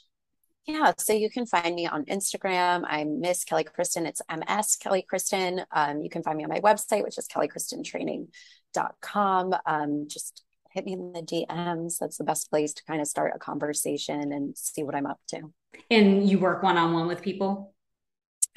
Yeah, 0.65 0.93
so 0.97 1.11
you 1.13 1.29
can 1.29 1.45
find 1.45 1.75
me 1.75 1.85
on 1.87 2.05
Instagram. 2.05 2.83
I'm 2.85 3.19
Miss 3.21 3.43
Kelly 3.45 3.63
Kristen. 3.63 4.05
It's 4.05 4.21
MS 4.29 4.75
Kelly 4.75 5.05
Kristen. 5.07 5.61
Um, 5.71 6.01
you 6.01 6.09
can 6.09 6.23
find 6.23 6.37
me 6.37 6.43
on 6.43 6.49
my 6.49 6.59
website, 6.59 7.03
which 7.03 7.17
is 7.17 7.29
kellykristentraining.com. 7.29 9.55
Um, 9.65 10.07
just 10.09 10.43
hit 10.71 10.83
me 10.85 10.91
in 10.91 11.13
the 11.13 11.21
DMs. 11.21 11.99
That's 11.99 12.17
the 12.17 12.25
best 12.25 12.49
place 12.49 12.73
to 12.73 12.83
kind 12.83 12.99
of 12.99 13.07
start 13.07 13.31
a 13.33 13.39
conversation 13.39 14.33
and 14.33 14.57
see 14.57 14.83
what 14.83 14.93
I'm 14.93 15.05
up 15.05 15.21
to. 15.29 15.53
And 15.89 16.29
you 16.29 16.37
work 16.37 16.63
one 16.63 16.75
on 16.75 16.91
one 16.93 17.07
with 17.07 17.21
people? 17.21 17.73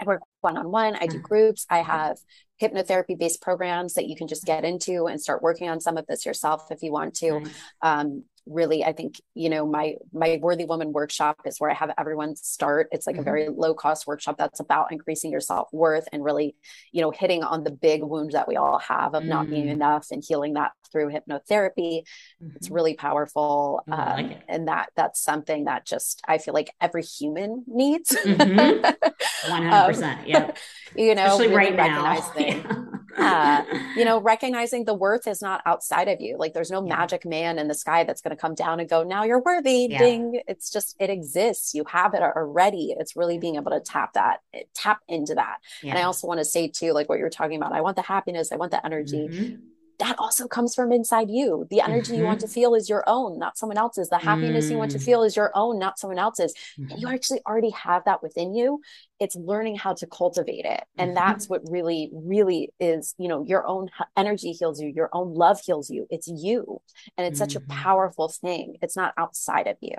I 0.00 0.04
work 0.04 0.22
one 0.40 0.56
on 0.56 0.70
one, 0.70 0.96
I 0.96 1.06
do 1.06 1.18
mm. 1.18 1.22
groups, 1.22 1.66
I 1.68 1.78
have 1.78 2.18
hypnotherapy 2.60 3.18
based 3.18 3.40
programs 3.40 3.94
that 3.94 4.06
you 4.06 4.16
can 4.16 4.28
just 4.28 4.44
get 4.44 4.64
into 4.64 5.06
and 5.06 5.20
start 5.20 5.42
working 5.42 5.68
on 5.68 5.80
some 5.80 5.96
of 5.96 6.06
this 6.06 6.26
yourself 6.26 6.70
if 6.70 6.82
you 6.82 6.92
want 6.92 7.14
to. 7.16 7.42
Um, 7.82 8.24
really 8.46 8.84
i 8.84 8.92
think 8.92 9.20
you 9.34 9.48
know 9.48 9.66
my 9.66 9.94
my 10.12 10.38
worthy 10.42 10.64
woman 10.64 10.92
workshop 10.92 11.36
is 11.44 11.58
where 11.58 11.70
i 11.70 11.74
have 11.74 11.92
everyone 11.98 12.34
start 12.34 12.88
it's 12.90 13.06
like 13.06 13.14
mm-hmm. 13.14 13.20
a 13.20 13.24
very 13.24 13.48
low 13.48 13.74
cost 13.74 14.06
workshop 14.06 14.36
that's 14.38 14.60
about 14.60 14.90
increasing 14.90 15.30
your 15.30 15.40
self-worth 15.40 16.08
and 16.12 16.24
really 16.24 16.56
you 16.90 17.00
know 17.00 17.10
hitting 17.10 17.42
on 17.42 17.64
the 17.64 17.70
big 17.70 18.02
wounds 18.02 18.32
that 18.32 18.48
we 18.48 18.56
all 18.56 18.78
have 18.78 19.14
of 19.14 19.22
mm-hmm. 19.22 19.30
not 19.30 19.48
being 19.48 19.66
mm. 19.66 19.72
enough 19.72 20.08
and 20.10 20.24
healing 20.26 20.54
that 20.54 20.72
through 20.90 21.08
hypnotherapy 21.08 22.02
mm-hmm. 22.02 22.56
it's 22.56 22.70
really 22.70 22.94
powerful 22.94 23.82
um, 23.90 23.98
like 23.98 24.42
and 24.48 24.68
that 24.68 24.90
that's 24.96 25.20
something 25.20 25.64
that 25.64 25.86
just 25.86 26.20
i 26.26 26.38
feel 26.38 26.54
like 26.54 26.74
every 26.80 27.02
human 27.02 27.64
needs 27.66 28.10
100% 28.10 28.36
mm-hmm. 28.36 30.04
um, 30.04 30.18
yeah 30.26 30.52
you 30.96 31.14
know 31.14 31.26
Especially 31.26 31.48
really 31.48 31.72
right 31.72 31.76
recognizing 31.76 32.62
now. 33.18 33.64
uh, 33.64 33.64
you 33.96 34.04
know 34.04 34.20
recognizing 34.20 34.84
the 34.84 34.94
worth 34.94 35.26
is 35.26 35.40
not 35.40 35.62
outside 35.66 36.08
of 36.08 36.20
you 36.20 36.36
like 36.38 36.52
there's 36.52 36.70
no 36.70 36.84
yeah. 36.84 36.96
magic 36.96 37.24
man 37.24 37.58
in 37.58 37.68
the 37.68 37.74
sky 37.74 38.04
that's 38.04 38.20
going 38.20 38.34
to 38.34 38.40
come 38.40 38.54
down 38.54 38.80
and 38.80 38.88
go 38.88 39.02
now 39.02 39.24
you're 39.24 39.42
worthy 39.42 39.88
yeah. 39.90 39.98
ding 39.98 40.40
it's 40.46 40.70
just 40.70 40.96
it 40.98 41.10
exists 41.10 41.74
you 41.74 41.84
have 41.84 42.14
it 42.14 42.22
already 42.22 42.94
it's 42.98 43.16
really 43.16 43.38
being 43.38 43.56
able 43.56 43.70
to 43.70 43.80
tap 43.80 44.12
that 44.14 44.40
tap 44.74 45.00
into 45.08 45.34
that 45.34 45.58
yeah. 45.82 45.90
and 45.90 45.98
i 45.98 46.02
also 46.02 46.26
want 46.26 46.38
to 46.38 46.44
say 46.44 46.68
too 46.68 46.92
like 46.92 47.08
what 47.08 47.18
you're 47.18 47.30
talking 47.30 47.56
about 47.56 47.72
i 47.72 47.80
want 47.80 47.96
the 47.96 48.02
happiness 48.02 48.52
i 48.52 48.56
want 48.56 48.70
the 48.70 48.84
energy 48.84 49.28
mm-hmm 49.28 49.56
that 50.00 50.16
also 50.18 50.48
comes 50.48 50.74
from 50.74 50.92
inside 50.92 51.30
you. 51.30 51.66
The 51.70 51.80
energy 51.80 52.12
mm-hmm. 52.12 52.20
you 52.20 52.24
want 52.24 52.40
to 52.40 52.46
mm-hmm. 52.46 52.54
feel 52.54 52.74
is 52.74 52.88
your 52.88 53.04
own, 53.06 53.38
not 53.38 53.56
someone 53.56 53.78
else's. 53.78 54.08
The 54.08 54.18
happiness 54.18 54.66
mm. 54.66 54.72
you 54.72 54.78
want 54.78 54.90
to 54.92 54.98
mm. 54.98 55.04
feel 55.04 55.22
is 55.22 55.36
your 55.36 55.52
own, 55.54 55.78
not 55.78 55.98
someone 55.98 56.18
else's. 56.18 56.54
Mm-hmm. 56.78 56.98
You 56.98 57.08
actually 57.08 57.40
already 57.46 57.70
have 57.70 58.04
that 58.06 58.22
within 58.22 58.54
you. 58.54 58.80
It's 59.20 59.36
learning 59.36 59.76
how 59.76 59.92
to 59.94 60.06
cultivate 60.06 60.64
it. 60.64 60.82
And 60.96 61.10
mm-hmm. 61.10 61.14
that's 61.14 61.48
what 61.48 61.60
really, 61.70 62.10
really 62.12 62.70
is, 62.80 63.14
you 63.18 63.28
know, 63.28 63.44
your 63.46 63.66
own 63.66 63.90
energy 64.16 64.52
heals 64.52 64.80
you, 64.80 64.88
your 64.88 65.10
own 65.12 65.34
love 65.34 65.60
heals 65.60 65.90
you. 65.90 66.06
It's 66.10 66.26
you. 66.26 66.80
And 67.16 67.26
it's 67.26 67.38
such 67.38 67.54
a 67.54 67.60
mm-hmm. 67.60 67.80
powerful 67.80 68.28
thing. 68.28 68.76
It's 68.82 68.96
not 68.96 69.12
outside 69.16 69.66
of 69.66 69.76
you. 69.80 69.96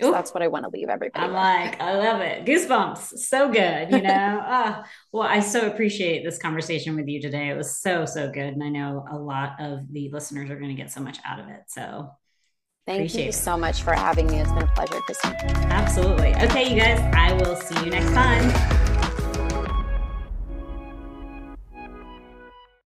So 0.00 0.10
that's 0.10 0.34
what 0.34 0.42
I 0.42 0.48
want 0.48 0.64
to 0.64 0.70
leave 0.70 0.88
everybody. 0.88 1.24
I'm 1.24 1.30
with. 1.30 1.36
like, 1.36 1.80
I 1.80 1.94
love 1.94 2.20
it. 2.20 2.44
Goosebumps. 2.44 3.18
So 3.18 3.50
good. 3.50 3.92
You 3.92 4.02
know, 4.02 4.42
oh, 4.44 4.82
well, 5.12 5.22
I 5.22 5.38
so 5.38 5.66
appreciate 5.68 6.24
this 6.24 6.38
conversation 6.38 6.96
with 6.96 7.06
you 7.06 7.20
today. 7.20 7.48
It 7.48 7.56
was 7.56 7.78
so, 7.78 8.04
so 8.04 8.28
good. 8.28 8.54
And 8.54 8.62
I 8.62 8.70
know 8.70 9.04
a 9.10 9.16
lot 9.16 9.52
of 9.60 9.80
the 9.92 10.10
listeners 10.10 10.50
are 10.50 10.56
going 10.56 10.74
to 10.74 10.80
get 10.80 10.90
so 10.90 11.00
much 11.00 11.18
out 11.24 11.38
of 11.38 11.48
it. 11.48 11.62
So 11.68 12.10
thank 12.86 13.14
you 13.14 13.28
it. 13.28 13.34
so 13.34 13.56
much 13.56 13.82
for 13.82 13.92
having 13.92 14.26
me. 14.26 14.38
It's 14.38 14.50
been 14.52 14.62
a 14.62 14.74
pleasure, 14.74 15.00
Christine. 15.00 15.34
Absolutely. 15.70 16.34
Okay, 16.36 16.74
you 16.74 16.80
guys, 16.80 16.98
I 17.14 17.32
will 17.34 17.54
see 17.54 17.84
you 17.84 17.90
next 17.90 18.12
time. 18.12 18.83